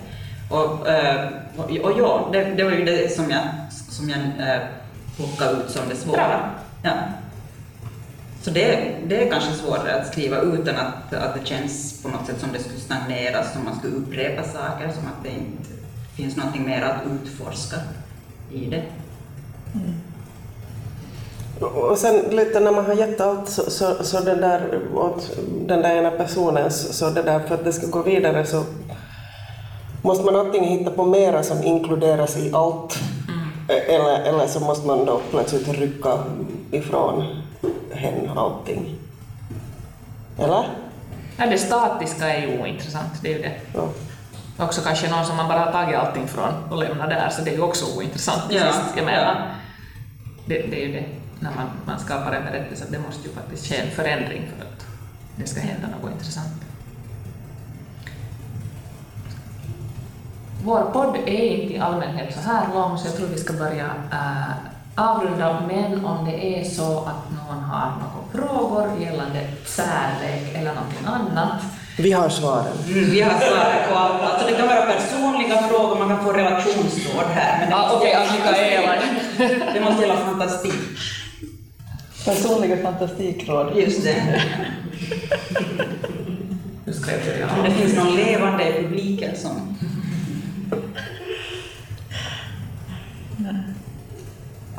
Och, 0.55 0.87
äh, 0.87 1.29
och, 1.57 1.71
och 1.71 1.99
ja, 1.99 2.29
det, 2.31 2.43
det 2.43 2.63
var 2.63 2.71
ju 2.71 2.85
det 2.85 3.11
som 3.11 3.29
jag, 3.29 3.43
som 3.89 4.09
jag 4.09 4.19
äh, 4.19 4.61
plockade 5.15 5.51
ut 5.51 5.69
som 5.69 5.81
det 5.89 5.95
svåra. 5.95 6.17
Bra. 6.17 6.49
Ja. 6.83 6.91
Så 8.41 8.49
det, 8.49 8.95
det 9.07 9.23
är 9.27 9.31
kanske 9.31 9.53
svårare 9.53 10.01
att 10.01 10.07
skriva 10.07 10.41
utan 10.41 10.75
att, 10.75 11.13
att 11.13 11.33
det 11.33 11.47
känns 11.47 12.03
på 12.03 12.09
något 12.09 12.27
sätt 12.27 12.39
som 12.39 12.49
det 12.53 12.59
skulle 12.59 12.79
stagneras, 12.79 13.53
som 13.53 13.65
man 13.65 13.75
skulle 13.79 13.95
upprepa 13.95 14.43
saker, 14.43 14.91
som 14.93 15.05
att 15.07 15.23
det 15.23 15.29
inte 15.29 15.69
finns 16.15 16.37
någonting 16.37 16.65
mer 16.65 16.81
att 16.81 17.01
utforska 17.11 17.75
i 18.51 18.65
det. 18.65 18.83
Och 21.65 21.97
sen 21.97 22.15
lite 22.29 22.59
när 22.59 22.71
man 22.71 22.85
har 22.85 22.93
gett 22.93 23.21
allt 23.21 23.49
så, 23.49 23.71
så, 23.71 24.03
så 24.03 24.19
det 24.19 24.35
där 24.35 24.79
åt 24.95 25.37
den 25.67 25.81
där 25.81 25.95
ena 25.95 26.11
personen, 26.11 26.71
så 26.71 27.09
det 27.09 27.21
där 27.21 27.39
för 27.39 27.55
att 27.55 27.63
det 27.63 27.73
ska 27.73 27.87
gå 27.87 28.01
vidare 28.01 28.45
så 28.45 28.63
måste 30.01 30.25
man 30.25 30.35
antingen 30.35 30.69
hitta 30.69 30.91
på 30.91 31.05
mera 31.05 31.43
som 31.43 31.63
inkluderas 31.63 32.37
i 32.37 32.53
allt 32.53 32.99
eller, 33.67 34.21
eller 34.23 34.47
så 34.47 34.59
måste 34.59 34.87
man 34.87 35.05
då 35.05 35.21
plötsligt 35.31 35.67
rycka 35.67 36.19
ifrån 36.71 37.23
hen 37.93 38.37
allting. 38.37 38.95
Eller? 40.37 40.65
Ja, 41.37 41.45
det 41.45 41.57
statiska 41.57 42.35
är 42.35 42.47
ju 42.47 42.61
ointressant, 42.61 43.21
det 43.21 43.33
är 43.33 43.37
ju 43.37 43.41
det. 43.41 43.53
Ja. 43.73 43.89
Också 44.57 44.81
kanske 44.81 45.09
någon 45.09 45.25
som 45.25 45.37
man 45.37 45.47
bara 45.47 45.59
har 45.59 45.71
tagit 45.71 45.97
allting 45.97 46.27
från 46.27 46.53
och 46.69 46.77
lämnat 46.77 47.09
där, 47.09 47.29
så 47.29 47.41
det 47.41 47.51
är 47.51 47.55
ju 47.55 47.61
också 47.61 47.97
ointressant 47.97 48.43
Ja, 48.49 48.71
sist. 48.71 48.93
Jag 48.95 49.05
menar, 49.05 49.21
ja. 49.21 49.35
det, 50.45 50.61
det 50.61 50.83
är 50.83 50.87
ju 50.87 50.93
det, 50.93 51.05
när 51.39 51.51
man, 51.55 51.67
man 51.85 51.99
skapar 51.99 52.31
en 52.31 52.45
berättelse, 52.45 52.83
att 52.83 52.91
det 52.91 52.99
måste 52.99 53.27
ju 53.27 53.33
faktiskt 53.33 53.67
ske 53.67 53.77
en 53.77 53.91
förändring 53.91 54.41
för 54.57 54.65
att 54.65 54.85
det 55.35 55.47
ska 55.47 55.61
hända 55.61 55.87
något 55.87 56.11
intressant. 56.11 56.61
Vår 60.63 60.81
podd 60.81 61.15
är 61.15 61.61
inte 61.61 61.73
i 61.73 61.79
allmänhet 61.79 62.33
så 62.33 62.39
här 62.39 62.73
lång, 62.73 62.97
så 62.97 63.07
jag 63.07 63.15
tror 63.15 63.27
vi 63.27 63.37
ska 63.37 63.53
börja 63.53 63.85
äh, 64.11 64.70
avrunda, 64.95 65.63
men 65.67 66.05
om 66.05 66.25
det 66.25 66.59
är 66.59 66.63
så 66.63 66.97
att 66.99 67.31
någon 67.31 67.63
har 67.63 67.91
några 67.91 68.47
frågor 68.47 69.01
gällande 69.01 69.47
särlek 69.65 70.55
eller 70.55 70.73
någonting 70.73 71.05
annat, 71.05 71.61
Vi 71.97 72.11
har 72.11 72.29
svaren. 72.29 72.73
Mm, 72.87 73.09
vi 73.09 73.21
har 73.21 73.39
svarat 73.39 73.89
på 73.89 73.95
allt. 73.95 74.21
Alltså 74.21 74.47
det 74.47 74.57
kan 74.57 74.67
vara 74.67 74.85
personliga 74.85 75.57
frågor, 75.57 75.99
man 75.99 76.09
kan 76.09 76.23
få 76.23 76.31
relationsråd 76.31 77.25
här. 77.33 77.59
Men 77.59 77.69
det 77.69 77.75
måste 77.75 77.97
okej, 77.97 78.09
gälla 78.71 78.91
Annika. 78.91 79.73
Det 79.73 79.81
måste 79.81 80.01
gälla 80.01 80.17
fantastik. 80.17 80.73
Personliga 82.25 82.77
fantastikråd. 82.77 83.77
Just 83.77 84.03
det. 84.03 84.41
Om 87.57 87.63
det 87.63 87.71
finns 87.71 87.95
någon 87.95 88.15
levande 88.15 88.69
i 88.69 88.83
publiken 88.83 89.35
som... 89.35 89.77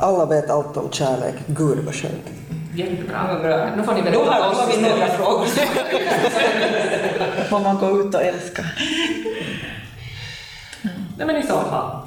Alla 0.03 0.25
vet 0.25 0.49
allt 0.49 0.77
om 0.77 0.91
kärlek. 0.91 1.35
Gud 1.47 1.85
vad 1.85 1.95
skönt. 1.95 2.29
Jättebra. 2.75 3.39
Bra. 3.41 3.75
Nu 3.75 3.83
får 3.83 3.93
ni 3.93 4.01
berätta 4.01 4.31
har, 4.31 4.51
oss 4.51 4.75
vi 4.75 4.81
några 4.81 5.07
frågor. 5.07 5.45
Får 7.49 7.59
man 7.59 7.77
gå 7.77 8.01
ut 8.01 8.15
och 8.15 8.21
älska? 8.21 8.65
Nej 11.17 11.27
men 11.27 11.35
i 11.35 11.43
så 11.43 11.61
fall 11.61 11.99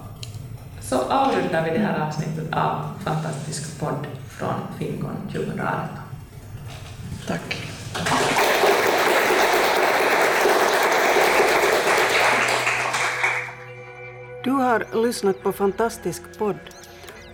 så 0.80 0.96
avrundar 0.96 1.64
vi 1.64 1.70
det 1.70 1.78
här 1.78 2.06
avsnittet 2.06 2.52
av 2.52 2.82
Fantastisk 3.04 3.80
podd 3.80 4.06
från 4.28 4.54
Fingon 4.78 5.16
2018. 5.32 5.74
Tack. 7.26 7.56
Du 14.44 14.50
har 14.50 15.02
lyssnat 15.02 15.42
på 15.42 15.52
Fantastisk 15.52 16.38
podd. 16.38 16.56